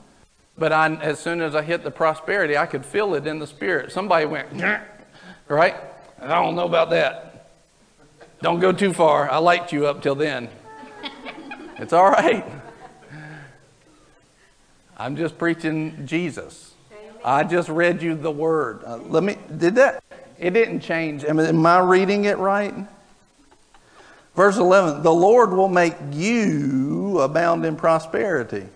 but 0.58 0.74
I, 0.74 0.93
as 0.95 1.20
soon 1.20 1.41
as 1.41 1.56
I 1.56 1.62
hit 1.62 1.84
the 1.84 1.91
prosperity, 1.91 2.58
I 2.58 2.66
could 2.66 2.86
feel 2.86 3.14
it 3.16 3.26
in 3.26 3.39
the 3.39 3.47
spirit. 3.47 3.93
Somebody 3.93 4.26
went, 4.26 4.49
right? 5.47 5.76
I 6.22 6.28
don't 6.28 6.56
know 6.56 6.66
about 6.66 6.89
that. 6.89 7.47
Don't 8.41 8.60
go 8.60 8.74
too 8.74 8.93
far. 8.93 9.30
I 9.30 9.38
liked 9.38 9.72
you 9.72 9.88
up 9.88 10.01
till 10.01 10.16
then. 10.16 10.49
It's 11.78 11.93
all 11.93 12.10
right. 12.10 12.45
I'm 14.97 15.16
just 15.16 15.38
preaching 15.38 16.06
Jesus. 16.06 16.74
I 17.26 17.43
just 17.43 17.69
read 17.69 18.03
you 18.03 18.13
the 18.13 18.30
word. 18.30 18.84
Uh, 18.86 18.97
let 18.97 19.23
me, 19.23 19.36
did 19.57 19.73
that? 19.76 20.03
It 20.38 20.51
didn't 20.51 20.82
change. 20.82 21.23
Am, 21.23 21.39
am 21.39 21.65
I 21.65 21.80
reading 21.80 22.26
it 22.26 22.38
right? 22.38 22.71
Verse 24.36 24.57
11 24.57 25.01
The 25.01 25.11
Lord 25.11 25.51
will 25.51 25.67
make 25.67 25.95
you 26.11 27.19
abound 27.21 27.65
in 27.65 27.78
prosperity. 27.78 28.67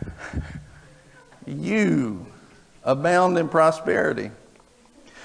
you 1.46 2.24
abound 2.84 3.36
in 3.36 3.50
prosperity. 3.50 4.30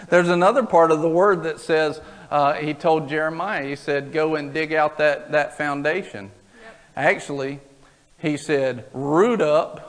There's 0.10 0.28
another 0.28 0.64
part 0.64 0.91
of 0.91 1.02
the 1.02 1.10
word 1.10 1.43
that 1.43 1.62
says, 1.62 2.02
uh, 2.30 2.56
he 2.56 2.74
told 2.74 3.08
Jeremiah, 3.08 3.66
he 3.66 3.78
said, 3.78 4.12
go 4.12 4.36
and 4.36 4.54
dig 4.54 4.74
out 4.74 4.98
that, 4.98 5.32
that 5.32 5.58
foundation. 5.58 6.30
Yep. 6.62 6.76
Actually, 6.98 7.62
he 8.18 8.36
said, 8.36 8.86
root 8.91 9.41
up 9.41 9.87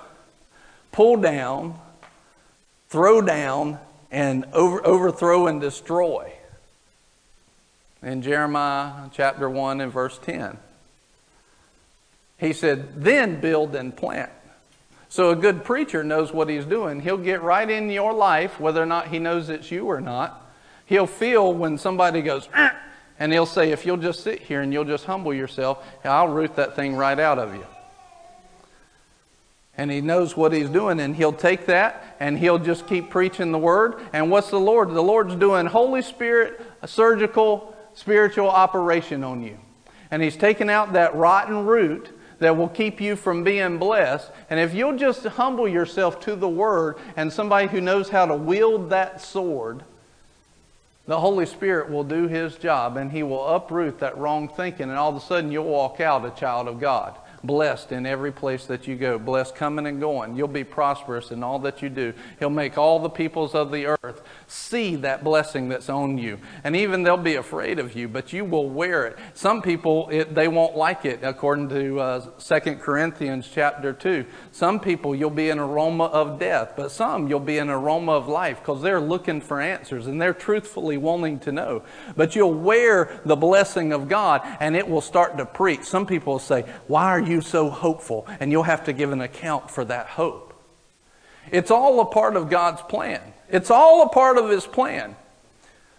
pull 0.93 1.16
down, 1.16 1.78
throw 2.89 3.20
down, 3.20 3.78
and 4.11 4.47
over, 4.53 4.84
overthrow 4.86 5.47
and 5.47 5.61
destroy. 5.61 6.32
In 8.03 8.22
Jeremiah 8.22 9.09
chapter 9.12 9.51
1 9.51 9.80
and 9.80 9.93
verse 9.93 10.18
10. 10.18 10.59
He 12.39 12.53
said, 12.53 13.03
then 13.03 13.41
build 13.41 13.74
and 13.74 13.97
plant. 13.97 14.30
So 15.09 15.30
a 15.30 15.36
good 15.36 15.64
preacher 15.64 16.05
knows 16.05 16.32
what 16.32 16.49
he's 16.49 16.64
doing. 16.64 17.01
He'll 17.01 17.16
get 17.16 17.43
right 17.43 17.68
in 17.68 17.91
your 17.91 18.12
life, 18.12 18.61
whether 18.61 18.82
or 18.82 18.86
not 18.86 19.09
he 19.09 19.18
knows 19.18 19.49
it's 19.49 19.70
you 19.70 19.86
or 19.86 20.01
not. 20.01 20.47
He'll 20.86 21.07
feel 21.07 21.53
when 21.53 21.78
somebody 21.78 22.22
goes, 22.22 22.49
ah, 22.55 22.76
and 23.18 23.32
he'll 23.32 23.47
say, 23.47 23.72
if 23.72 23.84
you'll 23.84 23.97
just 23.97 24.22
sit 24.22 24.41
here 24.41 24.61
and 24.61 24.72
you'll 24.72 24.84
just 24.84 25.07
humble 25.07 25.34
yourself, 25.34 25.84
I'll 26.05 26.28
root 26.28 26.57
that 26.57 26.76
thing 26.76 26.95
right 26.95 27.18
out 27.18 27.39
of 27.39 27.55
you 27.55 27.66
and 29.78 29.92
he 29.92 30.00
knows 30.00 30.36
what 30.36 30.52
he's 30.52 30.68
doing 30.68 30.98
and 30.98 31.14
he'll 31.14 31.32
take 31.32 31.66
that 31.66 32.16
and 32.18 32.36
he'll 32.36 32.58
just 32.58 32.86
keep 32.88 33.10
preaching 33.10 33.52
the 33.52 33.58
word. 33.58 34.00
And 34.12 34.28
what's 34.28 34.50
the 34.50 34.58
lord? 34.58 34.90
The 34.90 35.02
lord's 35.02 35.36
doing 35.36 35.66
holy 35.66 36.02
spirit 36.02 36.60
a 36.82 36.88
surgical 36.88 37.74
spiritual 37.94 38.48
operation 38.48 39.22
on 39.24 39.42
you. 39.42 39.56
And 40.10 40.20
he's 40.20 40.36
taking 40.36 40.68
out 40.68 40.92
that 40.94 41.14
rotten 41.14 41.64
root 41.64 42.10
that 42.40 42.56
will 42.56 42.68
keep 42.68 43.00
you 43.00 43.14
from 43.14 43.44
being 43.44 43.78
blessed. 43.78 44.30
And 44.50 44.58
if 44.58 44.74
you'll 44.74 44.96
just 44.96 45.24
humble 45.24 45.68
yourself 45.68 46.20
to 46.20 46.34
the 46.34 46.48
word 46.48 46.96
and 47.16 47.32
somebody 47.32 47.68
who 47.68 47.80
knows 47.80 48.08
how 48.08 48.26
to 48.26 48.34
wield 48.34 48.90
that 48.90 49.20
sword 49.20 49.84
the 51.06 51.18
Holy 51.18 51.46
Spirit 51.46 51.90
will 51.90 52.04
do 52.04 52.28
His 52.28 52.56
job 52.56 52.98
and 52.98 53.10
He 53.10 53.22
will 53.22 53.46
uproot 53.46 54.00
that 54.00 54.18
wrong 54.18 54.46
thinking, 54.46 54.90
and 54.90 54.98
all 54.98 55.08
of 55.08 55.16
a 55.16 55.20
sudden 55.24 55.50
you'll 55.50 55.64
walk 55.64 56.00
out 56.00 56.26
a 56.26 56.30
child 56.38 56.68
of 56.68 56.78
God 56.78 57.16
blessed 57.45 57.93
in 57.93 58.07
every 58.07 58.32
place 58.32 58.66
that 58.66 58.86
you 58.86 58.97
go, 58.97 59.18
blessed 59.18 59.55
coming 59.55 59.86
and 59.86 60.01
going. 60.01 60.36
You'll 60.36 60.49
be 60.49 60.64
prosperous 60.64 61.30
in 61.30 61.43
all 61.43 61.59
that 61.61 61.82
you 61.82 61.89
do. 61.89 62.12
He'll 62.39 62.51
make 62.51 62.78
all 62.78 62.99
the 62.99 63.11
peoples 63.11 63.55
of 63.55 63.70
the 63.70 63.86
earth 63.86 64.22
see 64.47 64.97
that 64.97 65.22
blessing 65.22 65.68
that's 65.68 65.89
on 65.89 66.18
you. 66.18 66.39
And 66.64 66.74
even 66.74 67.03
they'll 67.03 67.16
be 67.16 67.36
afraid 67.36 67.78
of 67.78 67.95
you, 67.95 68.09
but 68.09 68.32
you 68.32 68.45
will 68.45 68.68
wear 68.68 69.07
it. 69.07 69.18
Some 69.34 69.62
people, 69.62 70.09
it, 70.11 70.34
they 70.34 70.49
won't 70.49 70.76
like 70.76 71.05
it, 71.05 71.20
according 71.22 71.68
to 71.70 72.01
uh, 72.01 72.20
2 72.39 72.76
Corinthians 72.76 73.49
chapter 73.53 73.93
2. 73.93 74.24
Some 74.53 74.80
people, 74.80 75.14
you'll 75.14 75.30
be 75.30 75.51
an 75.51 75.59
aroma 75.59 76.05
of 76.05 76.39
death, 76.39 76.74
but 76.76 76.91
some, 76.91 77.28
you'll 77.28 77.41
be 77.41 77.59
an 77.59 77.68
aroma 77.68 78.12
of 78.12 78.28
life 78.28 78.61
because 78.61 78.82
they're 78.82 79.01
looking 79.01 79.41
for 79.41 79.61
answers 79.61 80.07
and 80.07 80.20
they're 80.20 80.34
truthfully 80.34 80.97
wanting 80.97 81.39
to 81.41 81.53
know. 81.53 81.82
But 82.16 82.34
you'll 82.34 82.55
wear 82.55 83.20
the 83.24 83.36
blessing 83.36 83.93
of 83.93 84.09
God 84.09 84.43
and 84.61 84.76
it 84.76 84.89
will 84.89 85.01
start 85.01 85.36
to 85.39 85.47
preach. 85.47 85.84
Some 85.84 86.07
people 86.07 86.34
will 86.34 86.41
say, 86.41 86.62
Why 86.86 87.05
are 87.05 87.20
you 87.20 87.27
so 87.40 87.70
hopeful? 87.70 88.26
And 88.40 88.50
you'll 88.50 88.62
have 88.64 88.84
to 88.84 88.92
give 88.92 89.12
an 89.12 89.20
account 89.20 89.70
for 89.70 89.84
that 89.84 90.06
hope. 90.06 90.54
It's 91.50 91.70
all 91.70 92.00
a 92.00 92.06
part 92.06 92.36
of 92.36 92.50
God's 92.50 92.82
plan. 92.82 93.20
It's 93.48 93.70
all 93.70 94.02
a 94.02 94.08
part 94.08 94.38
of 94.38 94.50
His 94.50 94.66
plan. 94.66 95.16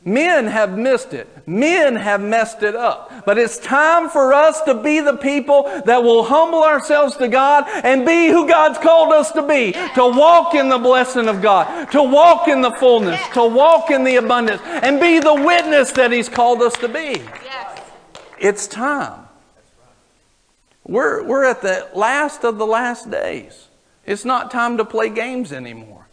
Men 0.05 0.47
have 0.47 0.77
missed 0.77 1.13
it. 1.13 1.27
Men 1.45 1.95
have 1.95 2.21
messed 2.21 2.63
it 2.63 2.75
up. 2.75 3.25
But 3.25 3.37
it's 3.37 3.57
time 3.57 4.09
for 4.09 4.33
us 4.33 4.61
to 4.61 4.73
be 4.73 5.01
the 5.01 5.17
people 5.17 5.63
that 5.85 6.03
will 6.03 6.23
humble 6.23 6.63
ourselves 6.63 7.17
to 7.17 7.27
God 7.27 7.65
and 7.67 8.05
be 8.05 8.29
who 8.29 8.47
God's 8.47 8.77
called 8.77 9.11
us 9.11 9.31
to 9.33 9.41
be. 9.41 9.73
To 9.73 10.07
walk 10.07 10.55
in 10.55 10.69
the 10.69 10.77
blessing 10.77 11.27
of 11.27 11.41
God. 11.41 11.91
To 11.91 12.01
walk 12.01 12.47
in 12.47 12.61
the 12.61 12.71
fullness. 12.71 13.19
To 13.33 13.45
walk 13.45 13.91
in 13.91 14.05
the 14.05 14.15
abundance. 14.15 14.61
And 14.63 15.01
be 15.01 15.19
the 15.19 15.35
witness 15.35 15.91
that 15.93 16.13
He's 16.13 16.29
called 16.29 16.61
us 16.61 16.73
to 16.77 16.87
be. 16.87 17.21
It's 18.39 18.67
time. 18.67 19.25
We're, 20.89 21.23
we're 21.23 21.45
at 21.45 21.61
the 21.61 21.87
last 21.93 22.43
of 22.43 22.57
the 22.57 22.65
last 22.65 23.11
days. 23.11 23.67
It's 24.07 24.25
not 24.25 24.49
time 24.49 24.77
to 24.77 24.85
play 24.85 25.09
games 25.09 25.53
anymore. 25.53 26.07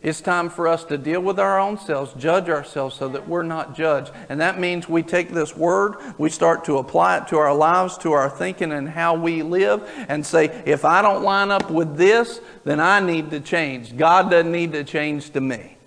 It's 0.00 0.20
time 0.20 0.48
for 0.48 0.68
us 0.68 0.84
to 0.84 0.96
deal 0.96 1.20
with 1.20 1.40
our 1.40 1.58
own 1.58 1.76
selves, 1.76 2.14
judge 2.14 2.48
ourselves 2.48 2.94
so 2.94 3.08
that 3.08 3.26
we're 3.28 3.42
not 3.42 3.74
judged. 3.74 4.12
And 4.28 4.40
that 4.40 4.60
means 4.60 4.88
we 4.88 5.02
take 5.02 5.30
this 5.30 5.56
word, 5.56 5.96
we 6.18 6.30
start 6.30 6.64
to 6.66 6.78
apply 6.78 7.16
it 7.16 7.26
to 7.28 7.38
our 7.38 7.52
lives, 7.52 7.98
to 7.98 8.12
our 8.12 8.30
thinking, 8.30 8.70
and 8.70 8.88
how 8.88 9.14
we 9.14 9.42
live, 9.42 9.90
and 10.08 10.24
say, 10.24 10.62
if 10.64 10.84
I 10.84 11.02
don't 11.02 11.24
line 11.24 11.50
up 11.50 11.68
with 11.68 11.96
this, 11.96 12.40
then 12.62 12.78
I 12.78 13.00
need 13.00 13.32
to 13.32 13.40
change. 13.40 13.96
God 13.96 14.30
doesn't 14.30 14.52
need 14.52 14.70
to 14.74 14.84
change 14.84 15.30
to 15.30 15.40
me. 15.40 15.77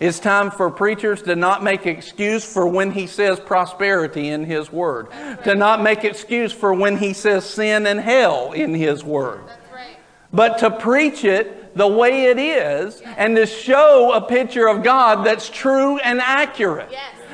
It's 0.00 0.18
time 0.18 0.50
for 0.50 0.70
preachers 0.70 1.22
to 1.22 1.36
not 1.36 1.62
make 1.62 1.86
excuse 1.86 2.44
for 2.44 2.66
when 2.66 2.90
he 2.90 3.06
says 3.06 3.38
prosperity 3.40 4.28
in 4.28 4.44
his 4.44 4.72
word. 4.72 5.08
To 5.44 5.54
not 5.54 5.82
make 5.82 6.04
excuse 6.04 6.52
for 6.52 6.72
when 6.74 6.96
he 6.96 7.12
says 7.12 7.44
sin 7.44 7.86
and 7.86 8.00
hell 8.00 8.52
in 8.52 8.74
his 8.74 9.04
word. 9.04 9.40
But 10.32 10.58
to 10.58 10.70
preach 10.70 11.24
it 11.24 11.76
the 11.76 11.86
way 11.86 12.26
it 12.26 12.38
is 12.38 13.00
and 13.02 13.36
to 13.36 13.46
show 13.46 14.12
a 14.12 14.20
picture 14.20 14.68
of 14.68 14.82
God 14.82 15.24
that's 15.24 15.48
true 15.48 15.98
and 15.98 16.20
accurate. 16.20 16.90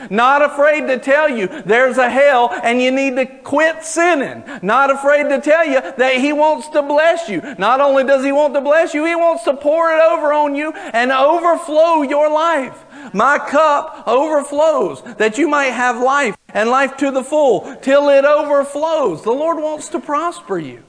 Not 0.09 0.43
afraid 0.43 0.87
to 0.87 0.99
tell 0.99 1.29
you 1.29 1.47
there's 1.47 1.99
a 1.99 2.09
hell 2.09 2.51
and 2.63 2.81
you 2.81 2.91
need 2.91 3.17
to 3.17 3.27
quit 3.27 3.85
sinning. 3.85 4.43
Not 4.63 4.91
afraid 4.91 5.29
to 5.29 5.41
tell 5.41 5.67
you 5.67 5.81
that 5.81 6.17
He 6.17 6.33
wants 6.33 6.69
to 6.71 6.83
bless 6.83 7.29
you. 7.29 7.43
Not 7.59 7.81
only 7.81 8.05
does 8.05 8.25
He 8.25 8.33
want 8.33 8.55
to 8.55 8.61
bless 8.61 8.95
you, 8.95 9.05
He 9.05 9.17
wants 9.17 9.45
to 9.45 9.55
pour 9.55 9.91
it 9.93 10.01
over 10.03 10.33
on 10.33 10.55
you 10.55 10.73
and 10.73 11.11
overflow 11.11 12.03
your 12.03 12.31
life. 12.31 12.85
My 13.13 13.39
cup 13.39 14.05
overflows 14.07 15.03
that 15.17 15.39
you 15.39 15.49
might 15.49 15.73
have 15.73 16.01
life 16.01 16.37
and 16.49 16.71
life 16.71 16.97
to 16.99 17.11
the 17.11 17.25
full 17.25 17.77
till 17.77 18.09
it 18.09 18.25
overflows. 18.25 19.23
The 19.23 19.33
Lord 19.33 19.59
wants 19.59 19.89
to 19.91 20.01
prosper 20.01 20.59
you. 20.59 20.83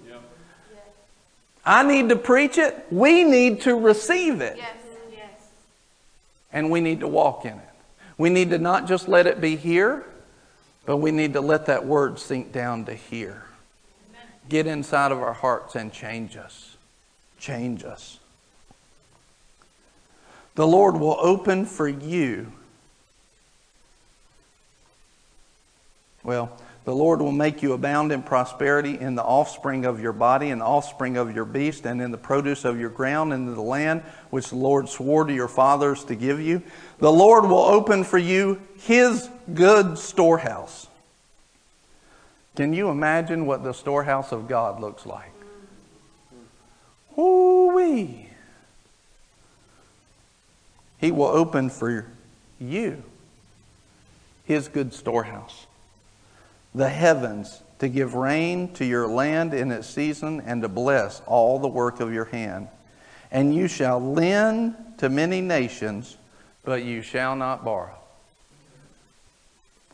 I 1.63 1.83
need 1.83 2.09
to 2.09 2.15
preach 2.15 2.57
it. 2.57 2.87
We 2.89 3.23
need 3.23 3.61
to 3.61 3.75
receive 3.75 4.41
it. 4.41 4.59
And 6.51 6.69
we 6.69 6.81
need 6.81 6.99
to 7.01 7.07
walk 7.07 7.45
in 7.45 7.53
it. 7.53 7.70
We 8.21 8.29
need 8.29 8.51
to 8.51 8.59
not 8.59 8.87
just 8.87 9.07
let 9.07 9.25
it 9.25 9.41
be 9.41 9.55
here, 9.55 10.05
but 10.85 10.97
we 10.97 11.09
need 11.09 11.33
to 11.33 11.41
let 11.41 11.65
that 11.65 11.87
word 11.87 12.19
sink 12.19 12.51
down 12.51 12.85
to 12.85 12.93
here. 12.93 13.45
Get 14.47 14.67
inside 14.67 15.11
of 15.11 15.17
our 15.23 15.33
hearts 15.33 15.73
and 15.73 15.91
change 15.91 16.37
us. 16.37 16.77
Change 17.39 17.83
us. 17.83 18.19
The 20.53 20.67
Lord 20.67 20.97
will 20.97 21.17
open 21.19 21.65
for 21.65 21.87
you. 21.87 22.51
Well, 26.23 26.55
the 26.83 26.95
Lord 26.95 27.21
will 27.21 27.31
make 27.31 27.61
you 27.61 27.73
abound 27.73 28.11
in 28.11 28.23
prosperity 28.23 28.99
in 28.99 29.13
the 29.13 29.23
offspring 29.23 29.85
of 29.85 29.99
your 29.99 30.13
body, 30.13 30.49
and 30.49 30.61
the 30.61 30.65
offspring 30.65 31.15
of 31.15 31.35
your 31.35 31.45
beast, 31.45 31.85
and 31.85 32.01
in 32.01 32.11
the 32.11 32.17
produce 32.17 32.65
of 32.65 32.79
your 32.79 32.89
ground, 32.89 33.33
and 33.33 33.47
in 33.47 33.53
the 33.53 33.61
land 33.61 34.01
which 34.31 34.49
the 34.49 34.55
Lord 34.55 34.89
swore 34.89 35.23
to 35.25 35.33
your 35.33 35.47
fathers 35.47 36.03
to 36.05 36.15
give 36.15 36.39
you. 36.39 36.63
The 37.01 37.11
Lord 37.11 37.45
will 37.45 37.57
open 37.57 38.03
for 38.03 38.17
you 38.17 38.61
his 38.77 39.27
good 39.53 39.97
storehouse. 39.97 40.87
Can 42.55 42.73
you 42.73 42.89
imagine 42.89 43.45
what 43.45 43.63
the 43.63 43.73
storehouse 43.73 44.31
of 44.31 44.47
God 44.47 44.79
looks 44.79 45.05
like? 45.05 45.31
Ooh-wee. 47.17 48.29
He 50.99 51.11
will 51.11 51.25
open 51.25 51.69
for 51.69 52.05
you 52.59 53.03
his 54.45 54.67
good 54.67 54.93
storehouse 54.93 55.65
the 56.73 56.89
heavens 56.89 57.61
to 57.79 57.89
give 57.89 58.13
rain 58.13 58.73
to 58.73 58.85
your 58.85 59.07
land 59.07 59.53
in 59.53 59.71
its 59.71 59.87
season 59.87 60.41
and 60.45 60.61
to 60.61 60.69
bless 60.69 61.21
all 61.25 61.59
the 61.59 61.67
work 61.67 61.99
of 61.99 62.13
your 62.13 62.25
hand. 62.25 62.67
And 63.31 63.55
you 63.55 63.67
shall 63.67 63.99
lend 63.99 64.75
to 64.99 65.09
many 65.09 65.41
nations, 65.41 66.17
but 66.63 66.83
you 66.83 67.01
shall 67.01 67.35
not 67.35 67.63
borrow. 67.63 67.95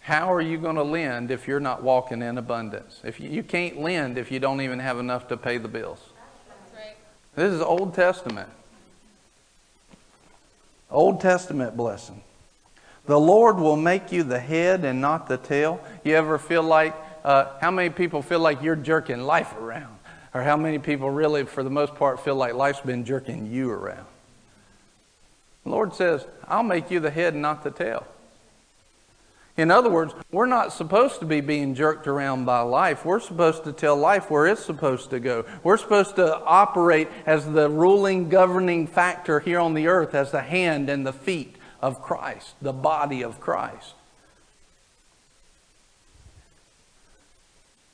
How 0.01 0.31
are 0.31 0.41
you 0.41 0.57
going 0.57 0.77
to 0.77 0.83
lend 0.83 1.31
if 1.31 1.47
you're 1.47 1.59
not 1.59 1.83
walking 1.83 2.21
in 2.21 2.37
abundance? 2.37 3.01
If 3.03 3.19
you, 3.19 3.29
you 3.29 3.43
can't 3.43 3.81
lend 3.81 4.17
if 4.17 4.31
you 4.31 4.39
don't 4.39 4.61
even 4.61 4.79
have 4.79 4.99
enough 4.99 5.27
to 5.27 5.37
pay 5.37 5.57
the 5.57 5.67
bills. 5.67 5.99
This 7.35 7.53
is 7.53 7.61
Old 7.61 7.93
Testament. 7.93 8.49
Old 10.89 11.21
Testament 11.21 11.75
blessing. 11.77 12.21
The 13.05 13.19
Lord 13.19 13.57
will 13.57 13.75
make 13.75 14.11
you 14.11 14.23
the 14.23 14.39
head 14.39 14.83
and 14.83 15.01
not 15.01 15.27
the 15.27 15.37
tail. 15.37 15.79
You 16.03 16.15
ever 16.15 16.37
feel 16.37 16.63
like, 16.63 16.95
uh, 17.23 17.57
how 17.61 17.71
many 17.71 17.89
people 17.89 18.21
feel 18.21 18.39
like 18.39 18.61
you're 18.61 18.75
jerking 18.75 19.21
life 19.21 19.55
around? 19.57 19.93
Or 20.33 20.41
how 20.41 20.57
many 20.57 20.79
people 20.79 21.09
really, 21.09 21.45
for 21.45 21.63
the 21.63 21.69
most 21.69 21.95
part, 21.95 22.19
feel 22.23 22.35
like 22.35 22.53
life's 22.53 22.81
been 22.81 23.05
jerking 23.05 23.51
you 23.51 23.69
around? 23.69 24.05
The 25.67 25.73
Lord 25.73 25.93
says, 25.93 26.25
I'll 26.47 26.63
make 26.63 26.89
you 26.89 27.01
the 27.01 27.11
head 27.11 27.33
and 27.33 27.41
not 27.41 27.61
the 27.61 27.71
tail. 27.71 28.07
In 29.57 29.69
other 29.69 29.89
words, 29.89 30.13
we're 30.31 30.45
not 30.45 30.71
supposed 30.71 31.19
to 31.19 31.25
be 31.25 31.41
being 31.41 31.75
jerked 31.75 32.07
around 32.07 32.45
by 32.45 32.61
life. 32.61 33.03
We're 33.03 33.19
supposed 33.19 33.65
to 33.65 33.73
tell 33.73 33.97
life 33.97 34.31
where 34.31 34.47
it's 34.47 34.63
supposed 34.63 35.09
to 35.09 35.19
go. 35.19 35.43
We're 35.63 35.75
supposed 35.75 36.15
to 36.15 36.39
operate 36.39 37.09
as 37.25 37.51
the 37.51 37.69
ruling, 37.69 38.29
governing 38.29 38.87
factor 38.87 39.41
here 39.41 39.59
on 39.59 39.73
the 39.73 39.87
earth, 39.87 40.15
as 40.15 40.31
the 40.31 40.41
hand 40.41 40.89
and 40.89 41.05
the 41.05 41.11
feet 41.11 41.57
of 41.81 42.01
Christ, 42.01 42.55
the 42.61 42.71
body 42.71 43.21
of 43.21 43.41
Christ. 43.41 43.93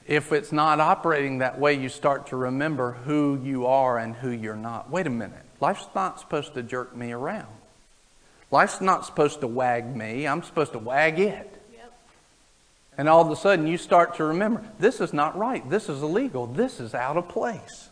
If 0.05 0.31
it's 0.31 0.51
not 0.51 0.79
operating 0.79 1.39
that 1.39 1.59
way, 1.59 1.73
you 1.73 1.89
start 1.89 2.27
to 2.27 2.35
remember 2.35 2.91
who 2.91 3.41
you 3.43 3.65
are 3.65 3.97
and 3.97 4.13
who 4.13 4.29
you're 4.29 4.55
not. 4.55 4.91
Wait 4.91 5.07
a 5.07 5.09
minute. 5.09 5.41
Life's 5.59 5.87
not 5.95 6.19
supposed 6.19 6.53
to 6.53 6.61
jerk 6.61 6.95
me 6.95 7.11
around. 7.11 7.47
Life's 8.53 8.81
not 8.81 9.03
supposed 9.03 9.39
to 9.39 9.47
wag 9.47 9.95
me. 9.95 10.27
I'm 10.27 10.43
supposed 10.43 10.73
to 10.73 10.77
wag 10.77 11.19
it. 11.19 11.59
Yep. 11.73 11.93
And 12.99 13.09
all 13.09 13.19
of 13.19 13.31
a 13.31 13.35
sudden, 13.35 13.65
you 13.65 13.79
start 13.79 14.17
to 14.17 14.25
remember 14.25 14.63
this 14.77 15.01
is 15.01 15.11
not 15.11 15.35
right. 15.35 15.67
This 15.71 15.89
is 15.89 16.03
illegal. 16.03 16.45
This 16.45 16.79
is 16.79 16.93
out 16.93 17.17
of 17.17 17.27
place. 17.27 17.89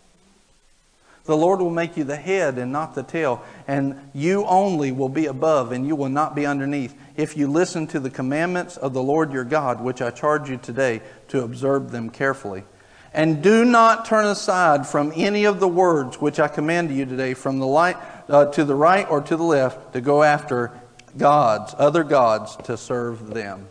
The 1.24 1.36
Lord 1.36 1.62
will 1.62 1.72
make 1.72 1.98
you 1.98 2.04
the 2.04 2.16
head 2.16 2.60
and 2.60 2.72
not 2.72 2.94
the 2.94 3.02
tail, 3.02 3.44
and 3.68 4.12
you 4.14 4.46
only 4.46 4.92
will 4.92 5.10
be 5.10 5.26
above, 5.26 5.72
and 5.72 5.88
you 5.88 5.96
will 5.96 6.10
not 6.10 6.36
be 6.36 6.46
underneath, 6.46 6.96
if 7.18 7.36
you 7.36 7.48
listen 7.48 7.88
to 7.88 8.00
the 8.00 8.12
commandments 8.12 8.78
of 8.78 8.94
the 8.94 9.02
Lord 9.02 9.34
your 9.34 9.44
God, 9.44 9.82
which 9.82 10.00
I 10.00 10.12
charge 10.12 10.48
you 10.48 10.58
today 10.58 11.02
to 11.30 11.44
observe 11.44 11.90
them 11.90 12.12
carefully. 12.12 12.66
And 13.14 13.42
do 13.42 13.66
not 13.66 14.06
turn 14.06 14.26
aside 14.26 14.88
from 14.88 15.12
any 15.16 15.46
of 15.46 15.60
the 15.60 15.68
words 15.68 16.22
which 16.22 16.40
I 16.40 16.48
command 16.48 16.92
you 16.92 17.06
today, 17.06 17.34
from 17.34 17.58
the 17.58 17.68
light 17.68 17.98
uh, 18.32 18.46
to 18.46 18.64
the 18.64 18.76
right 18.76 19.10
or 19.10 19.22
to 19.22 19.36
the 19.36 19.44
left, 19.44 19.94
to 19.94 20.02
go 20.02 20.24
after 20.24 20.72
gods, 21.18 21.76
other 21.78 22.04
gods, 22.04 22.56
to 22.64 22.78
serve 22.78 23.34
them. 23.34 23.68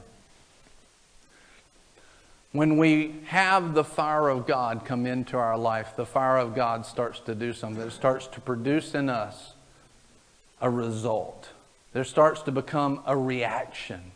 When 2.52 2.76
we 2.76 3.14
have 3.26 3.74
the 3.74 3.84
fire 3.84 4.28
of 4.28 4.46
God 4.46 4.84
come 4.84 5.06
into 5.06 5.38
our 5.38 5.56
life, 5.56 5.94
the 5.96 6.04
fire 6.04 6.36
of 6.36 6.54
God 6.54 6.84
starts 6.84 7.20
to 7.20 7.34
do 7.34 7.52
something. 7.52 7.82
It 7.82 7.92
starts 7.92 8.26
to 8.28 8.40
produce 8.40 8.94
in 8.94 9.08
us 9.08 9.54
a 10.60 10.68
result. 10.68 11.48
There 11.92 12.04
starts 12.04 12.42
to 12.42 12.52
become 12.52 13.02
a 13.06 13.16
reaction. 13.16 14.12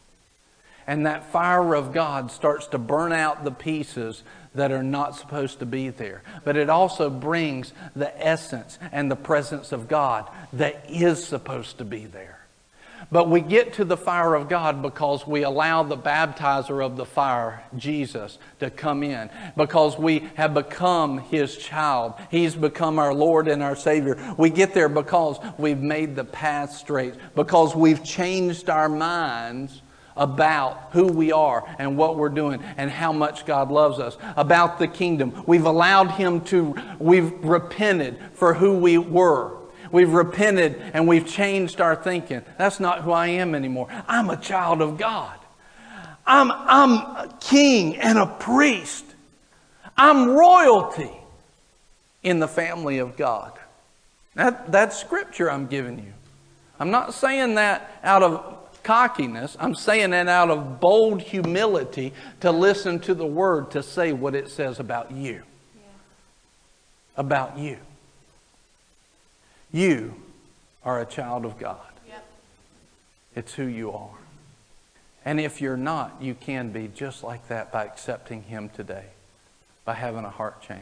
And 0.86 1.06
that 1.06 1.30
fire 1.32 1.74
of 1.74 1.92
God 1.92 2.30
starts 2.30 2.66
to 2.68 2.78
burn 2.78 3.12
out 3.12 3.44
the 3.44 3.50
pieces 3.50 4.22
that 4.54 4.72
are 4.72 4.82
not 4.82 5.16
supposed 5.16 5.58
to 5.58 5.66
be 5.66 5.90
there. 5.90 6.22
But 6.44 6.56
it 6.56 6.70
also 6.70 7.10
brings 7.10 7.72
the 7.94 8.26
essence 8.26 8.78
and 8.92 9.10
the 9.10 9.16
presence 9.16 9.72
of 9.72 9.88
God 9.88 10.30
that 10.52 10.86
is 10.88 11.24
supposed 11.24 11.78
to 11.78 11.84
be 11.84 12.06
there. 12.06 12.44
But 13.10 13.28
we 13.28 13.40
get 13.40 13.74
to 13.74 13.84
the 13.84 13.96
fire 13.96 14.34
of 14.34 14.48
God 14.48 14.82
because 14.82 15.26
we 15.26 15.42
allow 15.42 15.82
the 15.82 15.96
baptizer 15.96 16.84
of 16.84 16.96
the 16.96 17.04
fire, 17.04 17.62
Jesus, 17.76 18.38
to 18.60 18.70
come 18.70 19.02
in. 19.02 19.30
Because 19.56 19.98
we 19.98 20.20
have 20.34 20.54
become 20.54 21.18
his 21.18 21.56
child. 21.56 22.14
He's 22.30 22.54
become 22.54 22.98
our 22.98 23.12
Lord 23.12 23.48
and 23.48 23.62
our 23.62 23.76
Savior. 23.76 24.34
We 24.38 24.50
get 24.50 24.74
there 24.74 24.88
because 24.88 25.38
we've 25.58 25.80
made 25.80 26.16
the 26.16 26.24
path 26.24 26.72
straight. 26.72 27.14
Because 27.34 27.74
we've 27.74 28.02
changed 28.02 28.70
our 28.70 28.88
minds 28.88 29.82
about 30.16 30.90
who 30.92 31.06
we 31.06 31.32
are 31.32 31.64
and 31.78 31.96
what 31.96 32.16
we're 32.16 32.28
doing 32.28 32.62
and 32.76 32.90
how 32.90 33.12
much 33.12 33.46
God 33.46 33.70
loves 33.70 33.98
us, 33.98 34.16
about 34.36 34.78
the 34.78 34.86
kingdom. 34.86 35.42
We've 35.46 35.66
allowed 35.66 36.12
Him 36.12 36.40
to, 36.46 36.76
we've 36.98 37.32
repented 37.44 38.18
for 38.34 38.54
who 38.54 38.78
we 38.78 38.98
were. 38.98 39.56
We've 39.90 40.12
repented 40.12 40.80
and 40.92 41.06
we've 41.06 41.26
changed 41.26 41.80
our 41.80 41.96
thinking. 41.96 42.42
That's 42.58 42.80
not 42.80 43.02
who 43.02 43.12
I 43.12 43.28
am 43.28 43.54
anymore. 43.54 43.88
I'm 44.08 44.30
a 44.30 44.36
child 44.36 44.82
of 44.82 44.98
God. 44.98 45.38
I'm, 46.26 46.50
I'm 46.50 46.90
a 46.92 47.36
king 47.40 47.96
and 47.96 48.18
a 48.18 48.26
priest. 48.26 49.04
I'm 49.96 50.30
royalty 50.30 51.12
in 52.22 52.40
the 52.40 52.48
family 52.48 52.98
of 52.98 53.16
God. 53.16 53.52
That, 54.34 54.72
that's 54.72 54.98
scripture 54.98 55.50
I'm 55.50 55.66
giving 55.66 55.98
you. 55.98 56.12
I'm 56.80 56.90
not 56.90 57.14
saying 57.14 57.54
that 57.54 58.00
out 58.02 58.22
of 58.22 58.63
cockiness. 58.84 59.56
I'm 59.58 59.74
saying 59.74 60.10
that 60.10 60.28
out 60.28 60.50
of 60.50 60.80
bold 60.80 61.22
humility 61.22 62.12
to 62.40 62.52
listen 62.52 63.00
to 63.00 63.14
the 63.14 63.26
word 63.26 63.72
to 63.72 63.82
say 63.82 64.12
what 64.12 64.34
it 64.34 64.50
says 64.50 64.78
about 64.78 65.10
you. 65.10 65.42
Yeah. 65.74 65.82
About 67.16 67.58
you. 67.58 67.78
You 69.72 70.14
are 70.84 71.00
a 71.00 71.06
child 71.06 71.44
of 71.44 71.58
God. 71.58 71.80
Yep. 72.06 72.26
It's 73.34 73.54
who 73.54 73.64
you 73.64 73.90
are. 73.90 74.10
And 75.24 75.40
if 75.40 75.60
you're 75.60 75.76
not, 75.76 76.16
you 76.20 76.34
can 76.34 76.70
be 76.70 76.88
just 76.94 77.24
like 77.24 77.48
that 77.48 77.72
by 77.72 77.84
accepting 77.84 78.42
Him 78.42 78.68
today, 78.68 79.06
by 79.84 79.94
having 79.94 80.24
a 80.24 80.30
heart 80.30 80.62
change. 80.62 80.80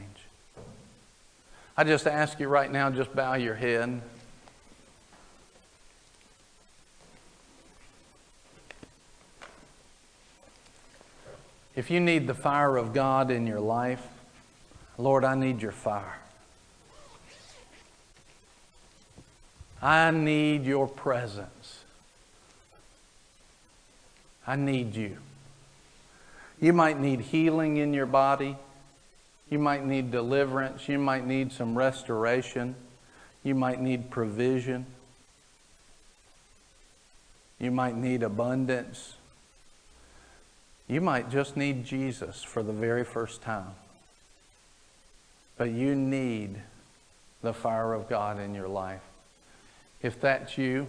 I 1.77 1.85
just 1.85 2.07
ask 2.07 2.39
you 2.41 2.49
right 2.49 2.71
now, 2.71 2.91
just 2.91 3.15
bow 3.15 3.35
your 3.35 3.55
head. 3.55 4.03
If 11.75 11.91
you 11.91 12.01
need 12.01 12.27
the 12.27 12.35
fire 12.35 12.77
of 12.77 12.93
God 12.93 13.31
in 13.31 13.47
your 13.47 13.61
life, 13.61 14.07
Lord, 14.99 15.25
I 15.25 15.35
need 15.35 15.63
your 15.63 15.73
fire. 15.73 16.19
I 19.81 20.11
need 20.11 20.65
your 20.65 20.87
presence. 20.87 21.81
I 24.47 24.57
need 24.57 24.95
you. 24.95 25.17
You 26.61 26.73
might 26.73 27.01
need 27.01 27.21
healing 27.21 27.79
in 27.79 27.93
your 27.93 28.07
body. 28.07 28.57
You 29.51 29.59
might 29.59 29.85
need 29.85 30.11
deliverance. 30.11 30.89
You 30.89 30.99
might 30.99 31.27
need 31.27 31.53
some 31.53 31.77
restoration. 31.77 32.77
You 33.43 33.55
might 33.55 33.81
need 33.81 34.11
provision. 34.11 34.87
You 37.59 37.71
might 37.71 37.97
need 37.97 38.23
abundance. 38.23 39.15
You 40.89 41.01
might 41.01 41.31
just 41.31 41.57
need 41.57 41.85
Jesus 41.85 42.43
for 42.43 42.63
the 42.63 42.73
very 42.73 43.05
first 43.05 43.43
time. 43.43 43.75
But 45.57 45.71
you 45.71 45.95
need 45.95 46.57
the 47.43 47.53
fire 47.53 47.93
of 47.93 48.09
God 48.09 48.41
in 48.41 48.55
your 48.55 48.69
life. 48.69 49.03
If 50.03 50.21
that's 50.21 50.59
you, 50.59 50.89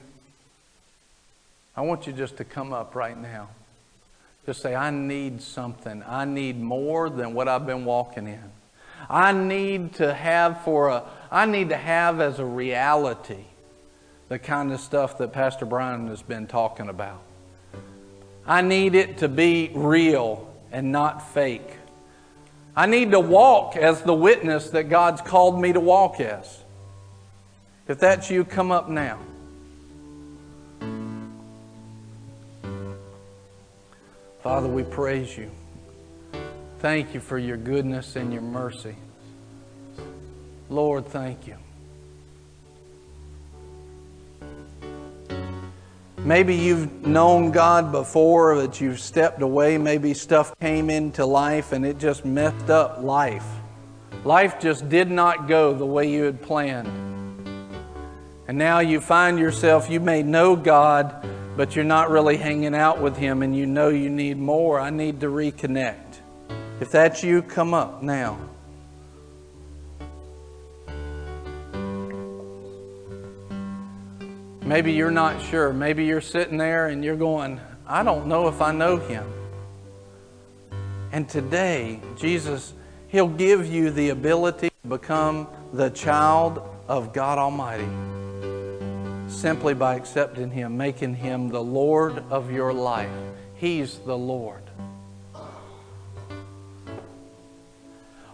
I 1.75 1.81
want 1.81 2.07
you 2.07 2.13
just 2.13 2.37
to 2.37 2.43
come 2.43 2.73
up 2.73 2.95
right 2.95 3.17
now. 3.17 3.49
Just 4.45 4.61
say, 4.61 4.75
I 4.75 4.89
need 4.89 5.41
something. 5.41 6.03
I 6.05 6.25
need 6.25 6.59
more 6.59 7.09
than 7.09 7.33
what 7.33 7.47
I've 7.47 7.65
been 7.65 7.85
walking 7.85 8.27
in. 8.27 8.51
I 9.09 9.31
need 9.31 9.95
to 9.95 10.13
have 10.13 10.61
for 10.63 10.89
a 10.89 11.03
I 11.31 11.45
need 11.45 11.69
to 11.69 11.77
have 11.77 12.21
as 12.21 12.39
a 12.39 12.45
reality 12.45 13.45
the 14.29 14.39
kind 14.39 14.71
of 14.71 14.79
stuff 14.79 15.17
that 15.17 15.33
Pastor 15.33 15.65
Brian 15.65 16.07
has 16.07 16.21
been 16.21 16.47
talking 16.47 16.89
about. 16.89 17.21
I 18.45 18.61
need 18.61 18.95
it 18.95 19.19
to 19.19 19.27
be 19.27 19.71
real 19.73 20.53
and 20.71 20.91
not 20.91 21.33
fake. 21.33 21.77
I 22.75 22.87
need 22.87 23.11
to 23.11 23.19
walk 23.19 23.77
as 23.77 24.01
the 24.01 24.13
witness 24.13 24.71
that 24.71 24.89
God's 24.89 25.21
called 25.21 25.59
me 25.59 25.73
to 25.73 25.79
walk 25.79 26.19
as. 26.19 26.59
If 27.87 27.99
that's 27.99 28.29
you, 28.29 28.43
come 28.43 28.71
up 28.71 28.89
now. 28.89 29.19
Father, 34.41 34.67
we 34.67 34.83
praise 34.83 35.37
you. 35.37 35.49
Thank 36.79 37.13
you 37.13 37.21
for 37.21 37.37
your 37.37 37.55
goodness 37.55 38.17
and 38.17 38.33
your 38.33 38.41
mercy. 38.41 38.95
Lord, 40.69 41.05
thank 41.05 41.47
you. 41.47 41.55
Maybe 46.25 46.55
you've 46.55 47.05
known 47.05 47.51
God 47.51 47.91
before, 47.91 48.55
that 48.61 48.79
you've 48.79 49.01
stepped 49.01 49.41
away. 49.41 49.77
Maybe 49.77 50.13
stuff 50.13 50.57
came 50.59 50.89
into 50.89 51.25
life 51.25 51.73
and 51.73 51.85
it 51.85 51.97
just 51.97 52.23
messed 52.23 52.69
up 52.69 53.03
life. 53.03 53.45
Life 54.23 54.57
just 54.57 54.87
did 54.87 55.11
not 55.11 55.49
go 55.49 55.73
the 55.73 55.85
way 55.85 56.09
you 56.09 56.23
had 56.23 56.41
planned. 56.41 56.87
And 58.47 58.57
now 58.57 58.79
you 58.79 59.01
find 59.01 59.37
yourself, 59.37 59.89
you 59.89 59.99
may 59.99 60.23
know 60.23 60.55
God, 60.55 61.27
but 61.57 61.75
you're 61.75 61.83
not 61.83 62.09
really 62.09 62.37
hanging 62.37 62.73
out 62.73 63.01
with 63.01 63.17
Him 63.17 63.43
and 63.43 63.53
you 63.53 63.65
know 63.65 63.89
you 63.89 64.09
need 64.09 64.37
more. 64.37 64.79
I 64.79 64.91
need 64.91 65.19
to 65.19 65.27
reconnect. 65.27 66.19
If 66.79 66.89
that's 66.89 67.21
you, 67.21 67.41
come 67.41 67.73
up 67.73 68.01
now. 68.01 68.37
Maybe 74.73 74.93
you're 74.93 75.11
not 75.11 75.39
sure. 75.39 75.71
Maybe 75.71 76.03
you're 76.03 76.19
sitting 76.19 76.57
there 76.57 76.87
and 76.87 77.05
you're 77.05 77.15
going, 77.15 77.61
I 77.85 78.01
don't 78.01 78.25
know 78.25 78.47
if 78.47 78.59
I 78.59 78.71
know 78.71 78.97
him. 78.97 79.23
And 81.11 81.29
today, 81.29 81.99
Jesus, 82.17 82.73
He'll 83.09 83.27
give 83.27 83.67
you 83.67 83.91
the 83.91 84.09
ability 84.09 84.71
to 84.81 84.87
become 84.89 85.47
the 85.73 85.91
child 85.91 86.67
of 86.87 87.13
God 87.13 87.37
Almighty 87.37 87.87
simply 89.27 89.75
by 89.75 89.93
accepting 89.93 90.49
Him, 90.49 90.75
making 90.75 91.17
Him 91.17 91.49
the 91.49 91.61
Lord 91.61 92.23
of 92.31 92.51
your 92.51 92.73
life. 92.73 93.11
He's 93.53 93.99
the 93.99 94.17
Lord. 94.17 94.63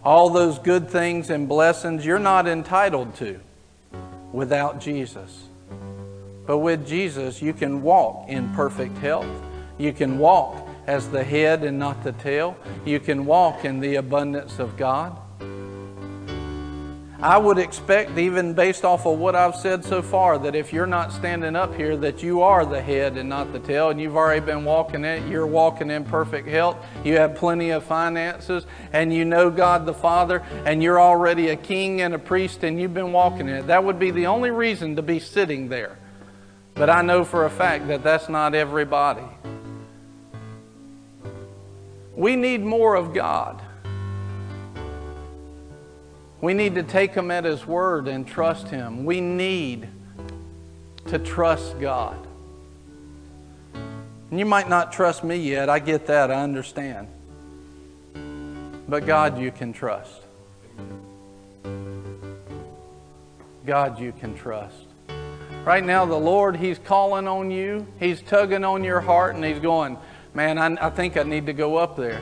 All 0.02 0.30
those 0.30 0.58
good 0.58 0.88
things 0.88 1.28
and 1.28 1.46
blessings 1.46 2.06
you're 2.06 2.18
not 2.18 2.48
entitled 2.48 3.14
to 3.16 3.40
without 4.32 4.80
Jesus. 4.80 5.49
But 6.50 6.58
with 6.58 6.84
Jesus, 6.84 7.40
you 7.40 7.52
can 7.52 7.80
walk 7.80 8.28
in 8.28 8.52
perfect 8.54 8.98
health. 8.98 9.24
You 9.78 9.92
can 9.92 10.18
walk 10.18 10.66
as 10.88 11.08
the 11.08 11.22
head 11.22 11.62
and 11.62 11.78
not 11.78 12.02
the 12.02 12.10
tail. 12.10 12.56
You 12.84 12.98
can 12.98 13.24
walk 13.24 13.64
in 13.64 13.78
the 13.78 13.94
abundance 13.94 14.58
of 14.58 14.76
God. 14.76 15.16
I 17.22 17.38
would 17.38 17.58
expect, 17.58 18.18
even 18.18 18.54
based 18.54 18.84
off 18.84 19.06
of 19.06 19.20
what 19.20 19.36
I've 19.36 19.54
said 19.54 19.84
so 19.84 20.02
far, 20.02 20.38
that 20.38 20.56
if 20.56 20.72
you're 20.72 20.88
not 20.88 21.12
standing 21.12 21.54
up 21.54 21.72
here, 21.76 21.96
that 21.98 22.20
you 22.20 22.42
are 22.42 22.66
the 22.66 22.82
head 22.82 23.16
and 23.16 23.28
not 23.28 23.52
the 23.52 23.60
tail, 23.60 23.90
and 23.90 24.00
you've 24.00 24.16
already 24.16 24.44
been 24.44 24.64
walking 24.64 25.04
it. 25.04 25.24
You're 25.28 25.46
walking 25.46 25.88
in 25.88 26.02
perfect 26.04 26.48
health. 26.48 26.78
You 27.04 27.16
have 27.18 27.36
plenty 27.36 27.70
of 27.70 27.84
finances, 27.84 28.66
and 28.92 29.14
you 29.14 29.24
know 29.24 29.50
God 29.50 29.86
the 29.86 29.94
Father, 29.94 30.42
and 30.64 30.82
you're 30.82 31.00
already 31.00 31.50
a 31.50 31.56
king 31.56 32.00
and 32.00 32.12
a 32.12 32.18
priest, 32.18 32.64
and 32.64 32.80
you've 32.80 32.92
been 32.92 33.12
walking 33.12 33.48
in 33.48 33.54
it. 33.54 33.66
That 33.68 33.84
would 33.84 34.00
be 34.00 34.10
the 34.10 34.26
only 34.26 34.50
reason 34.50 34.96
to 34.96 35.02
be 35.02 35.20
sitting 35.20 35.68
there. 35.68 35.96
But 36.74 36.88
I 36.88 37.02
know 37.02 37.24
for 37.24 37.44
a 37.44 37.50
fact 37.50 37.88
that 37.88 38.02
that's 38.02 38.28
not 38.28 38.54
everybody. 38.54 39.26
We 42.14 42.36
need 42.36 42.62
more 42.62 42.96
of 42.96 43.14
God. 43.14 43.62
We 46.40 46.54
need 46.54 46.74
to 46.74 46.82
take 46.82 47.12
Him 47.12 47.30
at 47.30 47.44
His 47.44 47.66
word 47.66 48.08
and 48.08 48.26
trust 48.26 48.68
Him. 48.68 49.04
We 49.04 49.20
need 49.20 49.88
to 51.06 51.18
trust 51.18 51.78
God. 51.80 52.26
And 54.30 54.38
you 54.38 54.46
might 54.46 54.68
not 54.68 54.92
trust 54.92 55.24
me 55.24 55.36
yet. 55.36 55.68
I 55.68 55.80
get 55.80 56.06
that. 56.06 56.30
I 56.30 56.42
understand. 56.42 57.08
But 58.88 59.06
God, 59.06 59.38
you 59.38 59.50
can 59.50 59.72
trust. 59.72 60.22
God, 63.66 63.98
you 63.98 64.12
can 64.12 64.34
trust. 64.34 64.89
Right 65.64 65.84
now, 65.84 66.06
the 66.06 66.16
Lord, 66.16 66.56
He's 66.56 66.78
calling 66.78 67.28
on 67.28 67.50
you. 67.50 67.86
He's 67.98 68.22
tugging 68.22 68.64
on 68.64 68.82
your 68.82 69.00
heart 69.00 69.34
and 69.34 69.44
He's 69.44 69.58
going, 69.58 69.98
Man, 70.32 70.58
I, 70.58 70.86
I 70.86 70.90
think 70.90 71.16
I 71.16 71.22
need 71.22 71.46
to 71.46 71.52
go 71.52 71.76
up 71.76 71.96
there. 71.96 72.20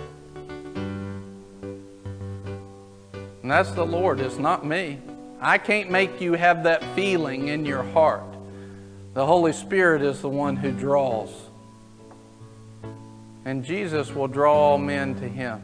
And 3.43 3.51
that's 3.51 3.71
the 3.71 3.87
Lord, 3.87 4.21
it's 4.21 4.39
not 4.39 4.67
me. 4.67 4.99
I 5.41 5.59
can't 5.59 5.91
make 5.91 6.21
you 6.21 6.33
have 6.33 6.65
that 6.65 6.83
feeling 6.97 7.49
in 7.49 7.65
your 7.65 7.83
heart. 7.83 8.25
The 9.15 9.25
Holy 9.25 9.53
Spirit 9.53 10.03
is 10.03 10.21
the 10.21 10.29
one 10.29 10.57
who 10.57 10.73
draws. 10.73 11.31
And 13.45 13.65
Jesus 13.65 14.11
will 14.13 14.29
draw 14.29 14.53
all 14.53 14.79
men 14.79 15.15
to 15.21 15.29
Him. 15.29 15.63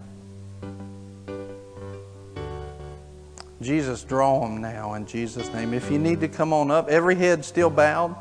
Jesus, 3.65 4.05
draw 4.05 4.41
them 4.41 4.61
now 4.61 4.95
in 4.95 5.07
Jesus' 5.07 5.53
name. 5.53 5.73
If 5.73 5.91
you 5.91 5.99
need 5.99 6.21
to 6.21 6.29
come 6.29 6.53
on 6.53 6.71
up, 6.71 6.89
every 6.89 7.15
head 7.15 7.45
still 7.45 7.71
bowed. 7.71 8.15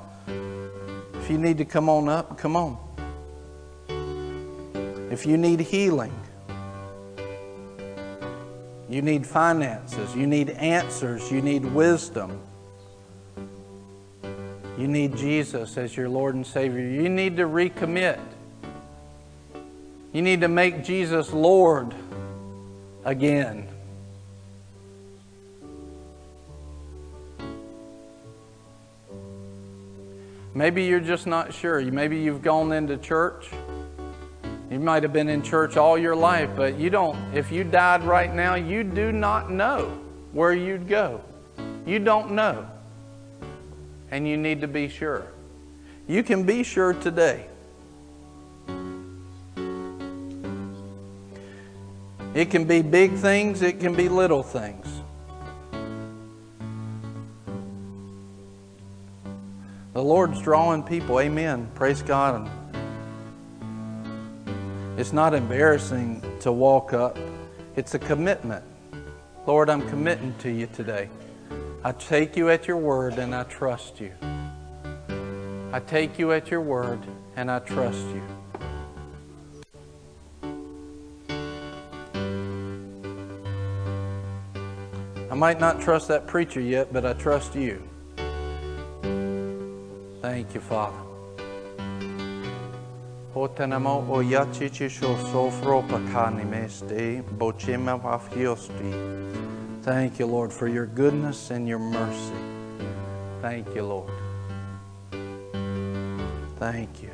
If 1.15 1.29
you 1.29 1.37
need 1.37 1.57
to 1.57 1.65
come 1.65 1.89
on 1.89 2.09
up, 2.09 2.37
come 2.37 2.55
on. 2.55 2.77
If 5.11 5.25
you 5.25 5.37
need 5.37 5.59
healing, 5.59 6.13
you 8.89 9.01
need 9.01 9.25
finances, 9.27 10.15
you 10.15 10.27
need 10.27 10.49
answers, 10.51 11.31
you 11.31 11.41
need 11.41 11.65
wisdom. 11.65 12.39
You 14.77 14.87
need 14.87 15.15
Jesus 15.15 15.77
as 15.77 15.95
your 15.95 16.09
Lord 16.09 16.35
and 16.35 16.45
Savior. 16.45 16.81
You 16.81 17.09
need 17.09 17.37
to 17.37 17.43
recommit. 17.43 18.19
You 20.13 20.21
need 20.21 20.41
to 20.41 20.47
make 20.47 20.83
Jesus 20.83 21.31
Lord 21.31 21.93
again. 23.05 23.67
Maybe 30.55 30.83
you're 30.83 30.99
just 30.99 31.25
not 31.25 31.53
sure. 31.53 31.81
Maybe 31.81 32.19
you've 32.19 32.43
gone 32.43 32.71
into 32.71 32.97
church. 32.97 33.49
You 34.69 34.79
might 34.79 35.03
have 35.03 35.13
been 35.13 35.29
in 35.29 35.41
church 35.41 35.77
all 35.77 35.97
your 35.97 36.15
life, 36.15 36.49
but 36.55 36.77
you 36.77 36.89
don't, 36.89 37.17
if 37.35 37.51
you 37.51 37.63
died 37.63 38.03
right 38.03 38.33
now, 38.33 38.55
you 38.55 38.83
do 38.83 39.11
not 39.11 39.51
know 39.51 39.99
where 40.31 40.53
you'd 40.53 40.87
go. 40.87 41.21
You 41.85 41.99
don't 41.99 42.31
know. 42.31 42.67
And 44.11 44.27
you 44.27 44.37
need 44.37 44.61
to 44.61 44.67
be 44.67 44.87
sure. 44.87 45.27
You 46.07 46.23
can 46.23 46.43
be 46.43 46.63
sure 46.63 46.93
today. 46.93 47.47
It 52.33 52.49
can 52.49 52.65
be 52.65 52.81
big 52.81 53.13
things, 53.13 53.61
it 53.61 53.79
can 53.79 53.95
be 53.95 54.09
little 54.09 54.41
things. 54.41 55.02
The 60.03 60.09
Lord's 60.09 60.41
drawing 60.41 60.83
people. 60.83 61.21
Amen. 61.21 61.71
Praise 61.75 62.01
God. 62.01 62.51
It's 64.97 65.13
not 65.13 65.33
embarrassing 65.33 66.21
to 66.41 66.51
walk 66.51 66.91
up, 66.91 67.17
it's 67.77 67.93
a 67.93 67.99
commitment. 67.99 68.65
Lord, 69.47 69.69
I'm 69.69 69.87
committing 69.87 70.35
to 70.39 70.51
you 70.51 70.67
today. 70.67 71.09
I 71.85 71.93
take 71.93 72.35
you 72.35 72.49
at 72.49 72.67
your 72.67 72.75
word 72.75 73.13
and 73.13 73.33
I 73.33 73.43
trust 73.43 74.01
you. 74.01 74.11
I 75.71 75.79
take 75.79 76.19
you 76.19 76.33
at 76.33 76.51
your 76.51 76.59
word 76.59 76.99
and 77.37 77.49
I 77.49 77.59
trust 77.59 78.05
you. 78.09 78.23
I 85.31 85.35
might 85.35 85.61
not 85.61 85.79
trust 85.79 86.09
that 86.09 86.27
preacher 86.27 86.59
yet, 86.59 86.91
but 86.91 87.05
I 87.05 87.13
trust 87.13 87.55
you. 87.55 87.81
Thank 90.23 90.53
you, 90.53 90.61
Father. 90.61 91.03
Hotanamo 93.35 94.07
o 94.09 94.23
yachichi 94.23 94.89
sho 94.89 95.17
sofro 95.17 95.85
pakanimeste 95.85 97.21
bochima 97.37 98.01
wafiosti. 98.01 99.83
Thank 99.83 100.19
you, 100.19 100.25
Lord, 100.25 100.53
for 100.53 100.69
your 100.69 100.85
goodness 100.85 101.51
and 101.51 101.67
your 101.67 101.79
mercy. 101.79 102.39
Thank 103.41 103.75
you, 103.75 103.83
Lord. 103.83 104.11
Thank 106.57 107.03
you. 107.03 107.11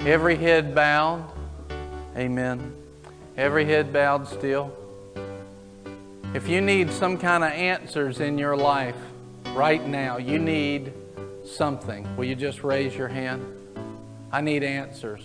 Every 0.00 0.36
head 0.36 0.74
bowed. 0.74 1.24
Amen. 2.14 2.74
Every 3.38 3.64
head 3.64 3.90
bowed 3.90 4.28
still. 4.28 4.70
If 6.36 6.48
you 6.50 6.60
need 6.60 6.90
some 6.90 7.16
kind 7.16 7.42
of 7.42 7.50
answers 7.50 8.20
in 8.20 8.36
your 8.36 8.58
life 8.58 8.94
right 9.54 9.82
now, 9.88 10.18
you 10.18 10.38
need 10.38 10.92
something. 11.46 12.14
Will 12.14 12.26
you 12.26 12.34
just 12.34 12.62
raise 12.62 12.94
your 12.94 13.08
hand? 13.08 13.42
I 14.30 14.42
need 14.42 14.62
answers. 14.62 15.22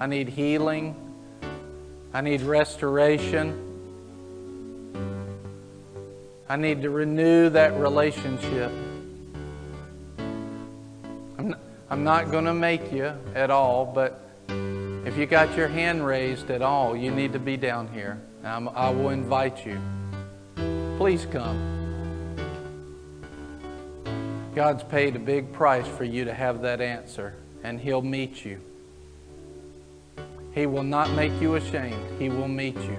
I 0.00 0.08
need 0.08 0.28
healing. 0.28 0.96
I 2.12 2.22
need 2.22 2.40
restoration. 2.40 3.54
I 6.48 6.56
need 6.56 6.82
to 6.82 6.90
renew 6.90 7.50
that 7.50 7.78
relationship. 7.78 8.72
I'm 11.38 11.50
not, 11.50 11.60
I'm 11.88 12.02
not 12.02 12.32
going 12.32 12.46
to 12.46 12.54
make 12.54 12.90
you 12.90 13.12
at 13.36 13.52
all, 13.52 13.86
but 13.86 14.28
if 14.48 15.16
you 15.16 15.24
got 15.26 15.56
your 15.56 15.68
hand 15.68 16.04
raised 16.04 16.50
at 16.50 16.62
all, 16.62 16.96
you 16.96 17.12
need 17.12 17.32
to 17.34 17.38
be 17.38 17.56
down 17.56 17.86
here. 17.86 18.20
I'm, 18.42 18.68
I 18.70 18.90
will 18.90 19.10
invite 19.10 19.64
you. 19.64 19.80
Please 20.98 21.26
come. 21.26 21.56
God's 24.52 24.82
paid 24.82 25.14
a 25.14 25.20
big 25.20 25.52
price 25.52 25.86
for 25.86 26.02
you 26.02 26.24
to 26.24 26.34
have 26.34 26.60
that 26.62 26.80
answer, 26.80 27.36
and 27.62 27.80
He'll 27.80 28.02
meet 28.02 28.44
you. 28.44 28.60
He 30.52 30.66
will 30.66 30.82
not 30.82 31.12
make 31.12 31.30
you 31.40 31.54
ashamed, 31.54 32.20
He 32.20 32.28
will 32.28 32.48
meet 32.48 32.74
you. 32.74 32.98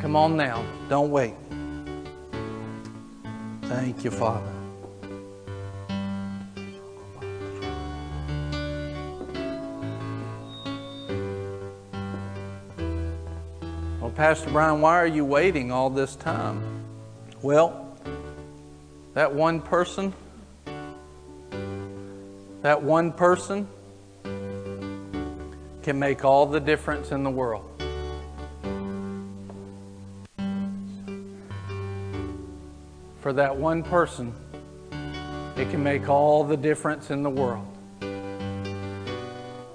Come 0.00 0.16
on 0.16 0.36
now, 0.36 0.64
don't 0.88 1.12
wait. 1.12 1.34
Thank 3.62 4.02
you, 4.02 4.10
Father. 4.10 4.59
Pastor 14.20 14.50
Brian, 14.50 14.82
why 14.82 14.96
are 14.96 15.06
you 15.06 15.24
waiting 15.24 15.72
all 15.72 15.88
this 15.88 16.14
time? 16.14 16.62
Well, 17.40 17.96
that 19.14 19.34
one 19.34 19.62
person, 19.62 20.12
that 22.60 22.82
one 22.82 23.12
person 23.12 23.66
can 25.82 25.98
make 25.98 26.22
all 26.22 26.44
the 26.44 26.60
difference 26.60 27.12
in 27.12 27.22
the 27.22 27.30
world. 27.30 27.64
For 33.20 33.32
that 33.32 33.56
one 33.56 33.82
person, 33.82 34.34
it 35.56 35.70
can 35.70 35.82
make 35.82 36.10
all 36.10 36.44
the 36.44 36.58
difference 36.58 37.10
in 37.10 37.22
the 37.22 37.30
world. 37.30 37.66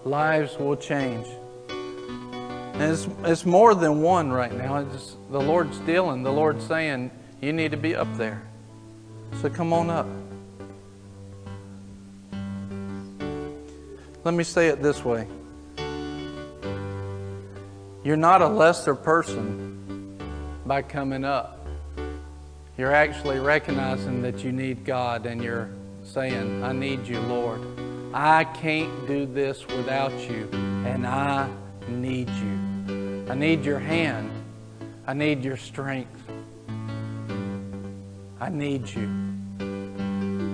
Lives 0.04 0.56
will 0.60 0.78
change. 0.78 1.26
And 2.78 2.92
it's, 2.92 3.08
it's 3.24 3.46
more 3.46 3.74
than 3.74 4.02
one 4.02 4.32
right 4.32 4.54
now. 4.54 4.78
It's 4.78 5.16
the 5.32 5.40
Lord's 5.40 5.80
dealing. 5.80 6.24
The 6.24 6.32
Lord's 6.32 6.66
saying, 6.66 7.10
you 7.42 7.54
need 7.54 7.72
to 7.72 7.78
be 7.78 7.96
up 7.96 8.18
there. 8.18 8.42
So 9.42 9.50
come 9.50 9.72
on 9.72 9.90
up. 9.90 10.08
Let 14.26 14.34
me 14.34 14.44
say 14.44 14.68
it 14.70 14.82
this 14.82 15.06
way 15.06 15.28
You're 18.04 18.18
not 18.18 18.42
a 18.42 18.48
lesser 18.48 18.96
person 18.96 20.18
by 20.66 20.82
coming 20.82 21.24
up. 21.24 21.66
You're 22.78 22.94
actually 22.94 23.40
recognizing 23.40 24.22
that 24.24 24.44
you 24.44 24.52
need 24.52 24.84
God 24.84 25.26
and 25.26 25.42
you're 25.42 25.70
saying, 26.04 26.64
I 26.64 26.74
need 26.74 27.08
you, 27.08 27.20
Lord. 27.22 27.62
I 28.14 28.44
can't 28.46 29.08
do 29.08 29.26
this 29.26 29.66
without 29.68 30.12
you, 30.30 30.50
and 30.86 31.06
I 31.06 31.50
need 31.88 32.30
you. 32.30 32.65
I 33.28 33.34
need 33.34 33.66
your 33.66 33.80
hand. 33.80 34.30
I 35.08 35.14
need 35.14 35.44
your 35.44 35.58
strength. 35.58 36.22
I 38.40 38.50
need 38.50 38.88
you. 38.88 39.10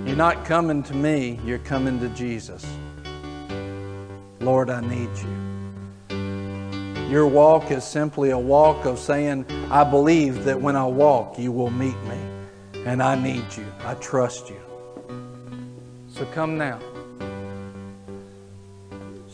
You're 0.06 0.16
not 0.16 0.46
coming 0.46 0.82
to 0.84 0.94
me, 0.94 1.40
you're 1.46 1.60
coming 1.60 2.00
to 2.00 2.10
Jesus. 2.10 2.66
Lord, 4.40 4.70
I 4.70 4.82
need 4.82 5.10
you. 5.18 7.08
Your 7.10 7.28
walk 7.28 7.72
is 7.72 7.84
simply 7.84 8.30
a 8.30 8.40
walk 8.40 8.86
of 8.86 8.98
saying, 8.98 9.46
I 9.70 9.84
believe 9.84 10.46
that 10.46 10.60
when 10.60 10.76
I 10.76 10.86
walk, 10.86 11.38
you 11.38 11.52
will 11.52 11.70
meet 11.70 12.02
me. 12.04 12.18
And 12.86 13.04
I 13.04 13.16
need 13.16 13.46
you. 13.56 13.66
I 13.86 13.96
trust 13.96 14.50
you. 14.50 14.62
So 16.08 16.26
come 16.28 16.58
now. 16.58 16.80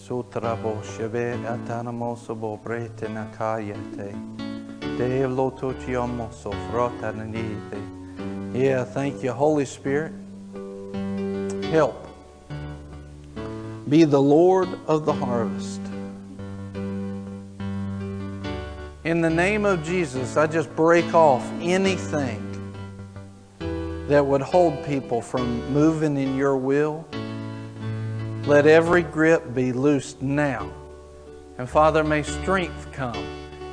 Sutrabo 0.08 0.82
sheve 0.84 1.36
atanamo 1.44 2.16
sobo 2.16 2.58
brete 2.64 3.10
nakayete. 3.10 4.16
Devlo 4.98 5.52
tochiomo 5.52 6.34
so 6.34 6.50
frotanite. 6.72 8.56
Yeah, 8.56 8.86
thank 8.86 9.22
you, 9.22 9.34
Holy 9.34 9.66
Spirit. 9.66 10.14
Help. 11.72 12.08
Be 13.90 14.06
the 14.06 14.22
Lord 14.22 14.70
of 14.88 15.06
the 15.06 15.12
harvest. 15.12 15.82
In 19.04 19.20
the 19.20 19.30
name 19.30 19.66
of 19.66 19.84
Jesus, 19.84 20.38
I 20.38 20.48
just 20.48 20.74
break 20.74 21.14
off 21.14 21.46
anything 21.60 22.42
that 24.08 24.26
would 24.26 24.42
hold 24.42 24.86
people 24.86 25.22
from 25.22 25.70
moving 25.74 26.16
in 26.16 26.38
your 26.38 26.56
will. 26.56 27.06
Let 28.48 28.66
every 28.66 29.04
grip 29.04 29.54
be 29.54 29.74
loosed 29.74 30.22
now. 30.22 30.72
And 31.58 31.70
Father, 31.70 32.02
may 32.02 32.24
strength 32.24 32.94
come. 32.94 33.22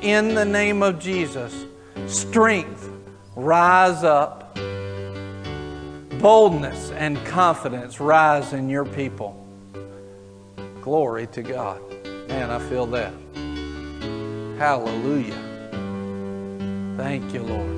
In 0.01 0.35
the 0.35 0.43
name 0.43 0.83
of 0.83 0.99
Jesus, 0.99 1.65
strength 2.07 2.89
rise 3.37 4.03
up. 4.03 4.53
Boldness 6.19 6.91
and 6.91 7.17
confidence 7.25 8.01
rise 8.01 8.51
in 8.51 8.67
your 8.67 8.83
people. 8.83 9.47
Glory 10.81 11.27
to 11.27 11.41
God. 11.41 11.79
Man, 12.27 12.51
I 12.51 12.59
feel 12.59 12.85
that. 12.87 13.13
Hallelujah. 14.57 15.41
Thank 16.97 17.33
you, 17.33 17.43
Lord. 17.43 17.71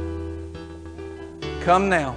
Come 1.62 1.90
now. 1.90 2.16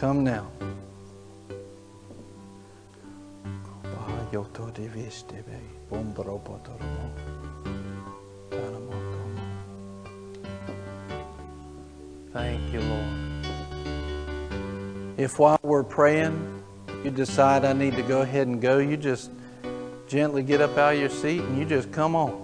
Come 0.00 0.24
now. 0.24 0.50
Thank 12.32 12.72
you, 12.72 12.80
Lord. 12.80 13.04
If 15.18 15.38
while 15.38 15.60
we're 15.62 15.84
praying, 15.84 16.62
you 17.04 17.10
decide 17.10 17.66
I 17.66 17.74
need 17.74 17.94
to 17.96 18.02
go 18.02 18.22
ahead 18.22 18.46
and 18.46 18.58
go, 18.58 18.78
you 18.78 18.96
just 18.96 19.30
gently 20.08 20.42
get 20.42 20.62
up 20.62 20.78
out 20.78 20.94
of 20.94 20.98
your 20.98 21.10
seat 21.10 21.42
and 21.42 21.58
you 21.58 21.66
just 21.66 21.92
come 21.92 22.16
on. 22.16 22.40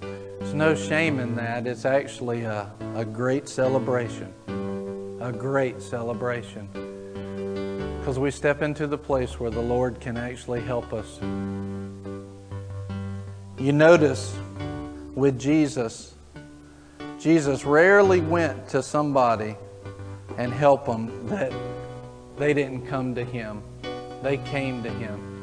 There's 0.00 0.54
no 0.54 0.74
shame 0.74 1.20
in 1.20 1.36
that. 1.36 1.68
It's 1.68 1.84
actually 1.84 2.42
a, 2.42 2.68
a 2.96 3.04
great 3.04 3.48
celebration. 3.48 4.34
A 5.20 5.32
great 5.32 5.80
celebration. 5.80 6.68
Because 7.98 8.18
we 8.18 8.30
step 8.30 8.62
into 8.62 8.86
the 8.86 8.98
place 8.98 9.40
where 9.40 9.50
the 9.50 9.60
Lord 9.60 10.00
can 10.00 10.16
actually 10.16 10.60
help 10.60 10.92
us. 10.92 11.18
You 13.58 13.72
notice 13.72 14.36
with 15.14 15.38
Jesus, 15.38 16.14
Jesus 17.18 17.64
rarely 17.64 18.20
went 18.20 18.68
to 18.68 18.82
somebody 18.82 19.56
and 20.36 20.52
help 20.52 20.84
them 20.86 21.26
that 21.28 21.52
they 22.36 22.52
didn't 22.52 22.86
come 22.86 23.14
to 23.14 23.24
him. 23.24 23.62
They 24.22 24.36
came 24.36 24.82
to 24.82 24.90
him. 24.90 25.35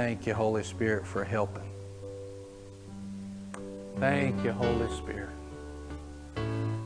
Thank 0.00 0.26
you, 0.26 0.32
Holy 0.32 0.62
Spirit, 0.62 1.06
for 1.06 1.24
helping. 1.24 1.70
Thank 3.98 4.42
you, 4.42 4.50
Holy 4.50 4.90
Spirit. 4.96 5.28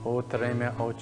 Oh, 0.05 0.21
oh, 0.21 0.93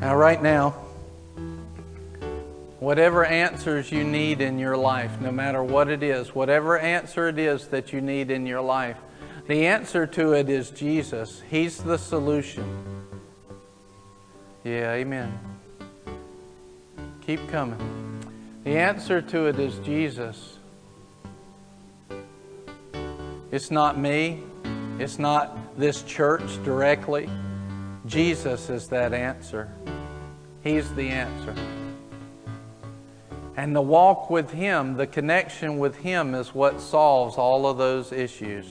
now, 0.00 0.14
right 0.14 0.40
now, 0.40 0.70
whatever 2.78 3.24
answers 3.24 3.90
you 3.90 4.04
need 4.04 4.40
in 4.40 4.60
your 4.60 4.76
life, 4.76 5.20
no 5.20 5.32
matter 5.32 5.64
what 5.64 5.88
it 5.88 6.04
is, 6.04 6.36
whatever 6.36 6.78
answer 6.78 7.26
it 7.26 7.38
is 7.40 7.66
that 7.66 7.92
you 7.92 8.00
need 8.00 8.30
in 8.30 8.46
your 8.46 8.60
life, 8.60 8.96
the 9.48 9.66
answer 9.66 10.06
to 10.06 10.34
it 10.34 10.48
is 10.48 10.70
Jesus. 10.70 11.42
He's 11.50 11.78
the 11.78 11.98
solution. 11.98 12.97
Yeah, 14.68 14.92
amen. 14.92 15.32
Keep 17.22 17.48
coming. 17.48 18.20
The 18.64 18.76
answer 18.76 19.22
to 19.22 19.46
it 19.46 19.58
is 19.58 19.78
Jesus. 19.78 20.58
It's 23.50 23.70
not 23.70 23.98
me. 23.98 24.42
It's 24.98 25.18
not 25.18 25.56
this 25.78 26.02
church 26.02 26.62
directly. 26.64 27.30
Jesus 28.04 28.68
is 28.68 28.88
that 28.88 29.14
answer. 29.14 29.72
He's 30.62 30.92
the 30.92 31.08
answer. 31.08 31.54
And 33.56 33.74
the 33.74 33.80
walk 33.80 34.28
with 34.28 34.50
Him, 34.50 34.98
the 34.98 35.06
connection 35.06 35.78
with 35.78 35.96
Him, 35.96 36.34
is 36.34 36.54
what 36.54 36.82
solves 36.82 37.38
all 37.38 37.66
of 37.66 37.78
those 37.78 38.12
issues. 38.12 38.66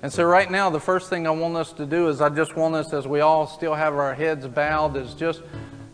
And 0.00 0.12
so, 0.12 0.22
right 0.22 0.48
now, 0.48 0.70
the 0.70 0.78
first 0.78 1.10
thing 1.10 1.26
I 1.26 1.30
want 1.30 1.56
us 1.56 1.72
to 1.72 1.84
do 1.84 2.08
is 2.08 2.20
I 2.20 2.28
just 2.28 2.54
want 2.54 2.76
us, 2.76 2.92
as 2.92 3.08
we 3.08 3.18
all 3.18 3.48
still 3.48 3.74
have 3.74 3.94
our 3.94 4.14
heads 4.14 4.46
bowed, 4.46 4.96
is 4.96 5.12
just, 5.12 5.42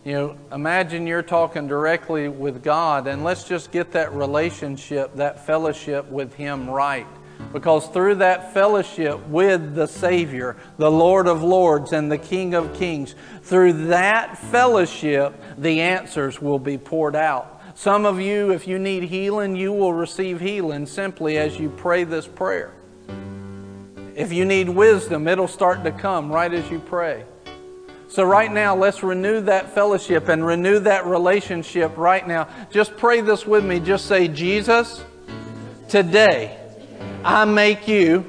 you 0.05 0.13
know, 0.13 0.37
imagine 0.53 1.07
you're 1.07 1.23
talking 1.23 1.67
directly 1.67 2.29
with 2.29 2.63
God, 2.63 3.07
and 3.07 3.25
let's 3.25 3.45
just 3.45 3.73
get 3.73 3.93
that 3.93 4.13
relationship, 4.13 5.17
that 5.17 5.47
fellowship 5.47 6.07
with 6.11 6.35
Him 6.35 6.69
right. 6.69 7.07
Because 7.55 7.89
through 7.89 8.17
that 8.17 8.53
fellowship 8.53 9.27
with 9.29 9.75
the 9.75 9.87
Savior, 9.87 10.57
the 10.77 10.91
Lord 10.91 11.27
of 11.27 11.43
Lords, 11.43 11.93
and 11.93 12.13
the 12.13 12.19
King 12.19 12.53
of 12.53 12.75
Kings, 12.75 13.15
through 13.43 13.87
that 13.87 14.37
fellowship, 14.37 15.35
the 15.57 15.81
answers 15.81 16.43
will 16.43 16.59
be 16.59 16.77
poured 16.77 17.17
out. 17.17 17.63
Some 17.75 18.05
of 18.05 18.21
you, 18.21 18.53
if 18.53 18.69
you 18.69 18.79
need 18.79 19.05
healing, 19.05 19.57
you 19.57 19.73
will 19.73 19.95
receive 19.95 20.41
healing 20.41 20.85
simply 20.85 21.39
as 21.39 21.59
you 21.59 21.71
pray 21.71 22.05
this 22.05 22.27
prayer. 22.27 22.73
If 24.15 24.33
you 24.33 24.45
need 24.45 24.69
wisdom, 24.69 25.27
it'll 25.27 25.49
start 25.49 25.85
to 25.85 25.93
come 25.93 26.31
right 26.31 26.53
as 26.53 26.71
you 26.71 26.79
pray. 26.79 27.25
So, 28.09 28.23
right 28.23 28.53
now, 28.53 28.77
let's 28.77 29.03
renew 29.03 29.41
that 29.43 29.75
fellowship 29.75 30.29
and 30.29 30.47
renew 30.47 30.79
that 30.81 31.05
relationship 31.07 31.97
right 31.97 32.27
now. 32.27 32.49
Just 32.71 32.97
pray 32.97 33.21
this 33.21 33.45
with 33.45 33.65
me. 33.65 33.81
Just 33.81 34.07
say, 34.07 34.29
Jesus, 34.29 35.05
today 35.89 36.57
I 37.25 37.45
make 37.45 37.89
you. 37.89 38.25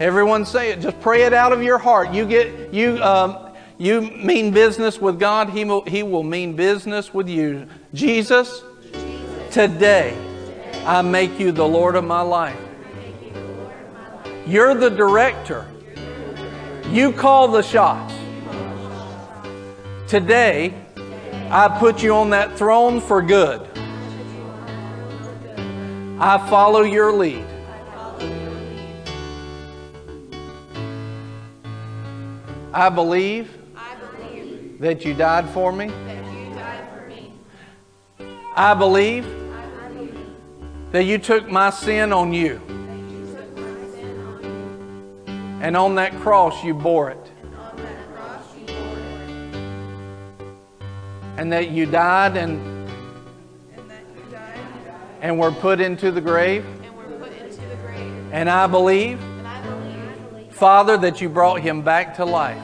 Everyone 0.00 0.44
say 0.44 0.72
it. 0.72 0.80
Just 0.80 1.00
pray 1.00 1.22
it 1.22 1.32
out 1.32 1.52
of 1.52 1.62
your 1.62 1.78
heart. 1.78 2.12
You 2.12 2.26
get 2.26 2.74
you. 2.74 3.00
Um, 3.02 3.52
you 3.82 4.00
mean 4.00 4.52
business 4.52 5.00
with 5.00 5.18
God, 5.18 5.50
he 5.50 5.64
will, 5.64 5.82
he 5.82 6.04
will 6.04 6.22
mean 6.22 6.54
business 6.54 7.12
with 7.12 7.28
you. 7.28 7.66
Jesus, 7.92 8.62
today 9.50 10.16
I 10.86 11.02
make 11.02 11.40
you 11.40 11.50
the 11.50 11.66
Lord 11.66 11.96
of 11.96 12.04
my 12.04 12.20
life. 12.20 12.56
You're 14.46 14.74
the 14.74 14.90
director. 14.90 15.66
You 16.88 17.12
call 17.12 17.48
the 17.48 17.62
shots. 17.62 18.12
Today, 20.08 20.74
I 21.48 21.68
put 21.78 22.02
you 22.02 22.14
on 22.14 22.30
that 22.30 22.58
throne 22.58 23.00
for 23.00 23.22
good. 23.22 23.60
I 26.18 26.44
follow 26.50 26.82
your 26.82 27.12
lead. 27.12 27.46
I 32.74 32.88
believe 32.88 33.48
that 34.80 35.04
you 35.04 35.14
died 35.14 35.48
for 35.50 35.72
me. 35.72 35.92
I 38.56 38.74
believe 38.74 39.24
that 40.90 41.04
you 41.04 41.18
took 41.18 41.48
my 41.48 41.70
sin 41.70 42.12
on 42.12 42.32
you 42.32 42.60
And 45.62 45.76
on 45.76 45.94
that 45.94 46.12
cross, 46.20 46.64
you 46.64 46.74
bore 46.74 47.10
it. 47.10 47.30
And 51.36 51.52
that 51.52 51.70
you 51.70 51.86
died 51.86 52.36
and, 52.36 52.60
And 55.20 55.38
were 55.38 55.52
put 55.52 55.80
into 55.80 56.10
the 56.10 56.20
grave. 56.20 56.66
and 58.32 58.50
I 58.50 58.66
believe, 58.66 59.20
Father, 60.50 60.96
that 60.96 61.20
you 61.20 61.28
brought 61.28 61.60
him 61.60 61.82
back 61.82 62.16
to 62.16 62.24
life. 62.24 62.60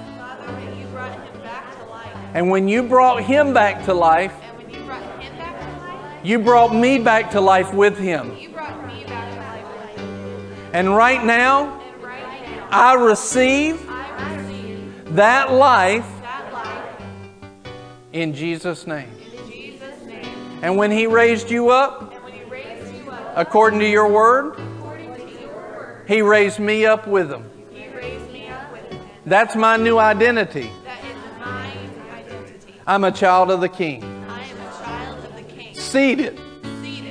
And 2.35 2.51
when 2.51 2.67
you 2.67 2.83
brought 2.83 3.23
him 3.23 3.55
back 3.55 3.85
to 3.85 3.95
life, 3.95 4.33
you 6.25 6.41
brought 6.41 6.75
me 6.75 6.99
back 6.99 7.31
to 7.31 7.41
life 7.41 7.73
with 7.73 7.97
him. 7.97 8.37
And 10.73 10.97
right 10.97 11.25
now, 11.25 11.78
I 12.71 12.95
receive 12.95 13.87
that 15.15 15.53
life 15.53 16.07
in 18.13 18.35
Jesus' 18.35 18.87
name. 18.87 19.11
And 20.63 20.77
when 20.77 20.91
he 20.91 21.07
raised 21.07 21.51
you 21.51 21.71
up, 21.71 22.13
according 23.37 23.81
to 23.81 23.89
your 23.89 24.11
word, 24.11 24.61
he 26.07 26.21
raised 26.21 26.59
me 26.59 26.85
up 26.85 27.07
with 27.07 27.31
him. 27.31 27.51
That's 29.25 29.57
my 29.57 29.77
new 29.77 29.99
identity. 29.99 30.71
I'm 32.87 33.05
a 33.05 33.13
child 33.13 33.51
of 33.51 33.61
the 33.61 33.69
King, 33.69 34.03
seated 35.75 36.41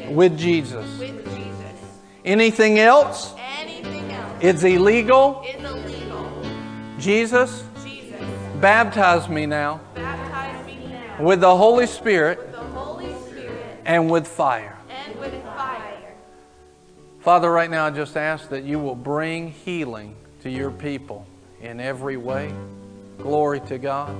with 0.09 0.37
Jesus. 0.37 1.01
Anything 2.25 2.79
else 2.79 3.33
Anything 4.41 4.49
else 4.49 4.57
is 4.57 4.63
illegal. 4.63 5.43
is 5.45 5.63
illegal. 5.63 6.41
Jesus, 6.99 7.63
Jesus, 7.83 8.21
baptize 8.59 9.29
me 9.29 9.45
now 9.45 9.79
baptize 9.93 10.65
me 10.65 10.87
now 10.87 11.23
with 11.23 11.41
the 11.41 11.55
Holy 11.55 11.85
Spirit 11.85 12.39
with 12.39 12.51
the 12.51 12.57
Holy 12.57 13.13
Spirit 13.29 13.77
and 13.85 14.09
with 14.09 14.27
fire. 14.27 14.77
and 14.89 15.19
with 15.19 15.43
fire. 15.43 16.13
Father, 17.21 17.51
right 17.51 17.69
now 17.69 17.85
I 17.85 17.91
just 17.91 18.17
ask 18.17 18.49
that 18.49 18.63
you 18.63 18.79
will 18.79 18.95
bring 18.95 19.51
healing 19.51 20.15
to 20.41 20.49
your 20.49 20.71
people 20.71 21.25
in 21.61 21.79
every 21.79 22.17
way. 22.17 22.51
Glory 23.17 23.59
to 23.61 23.77
God. 23.77 24.15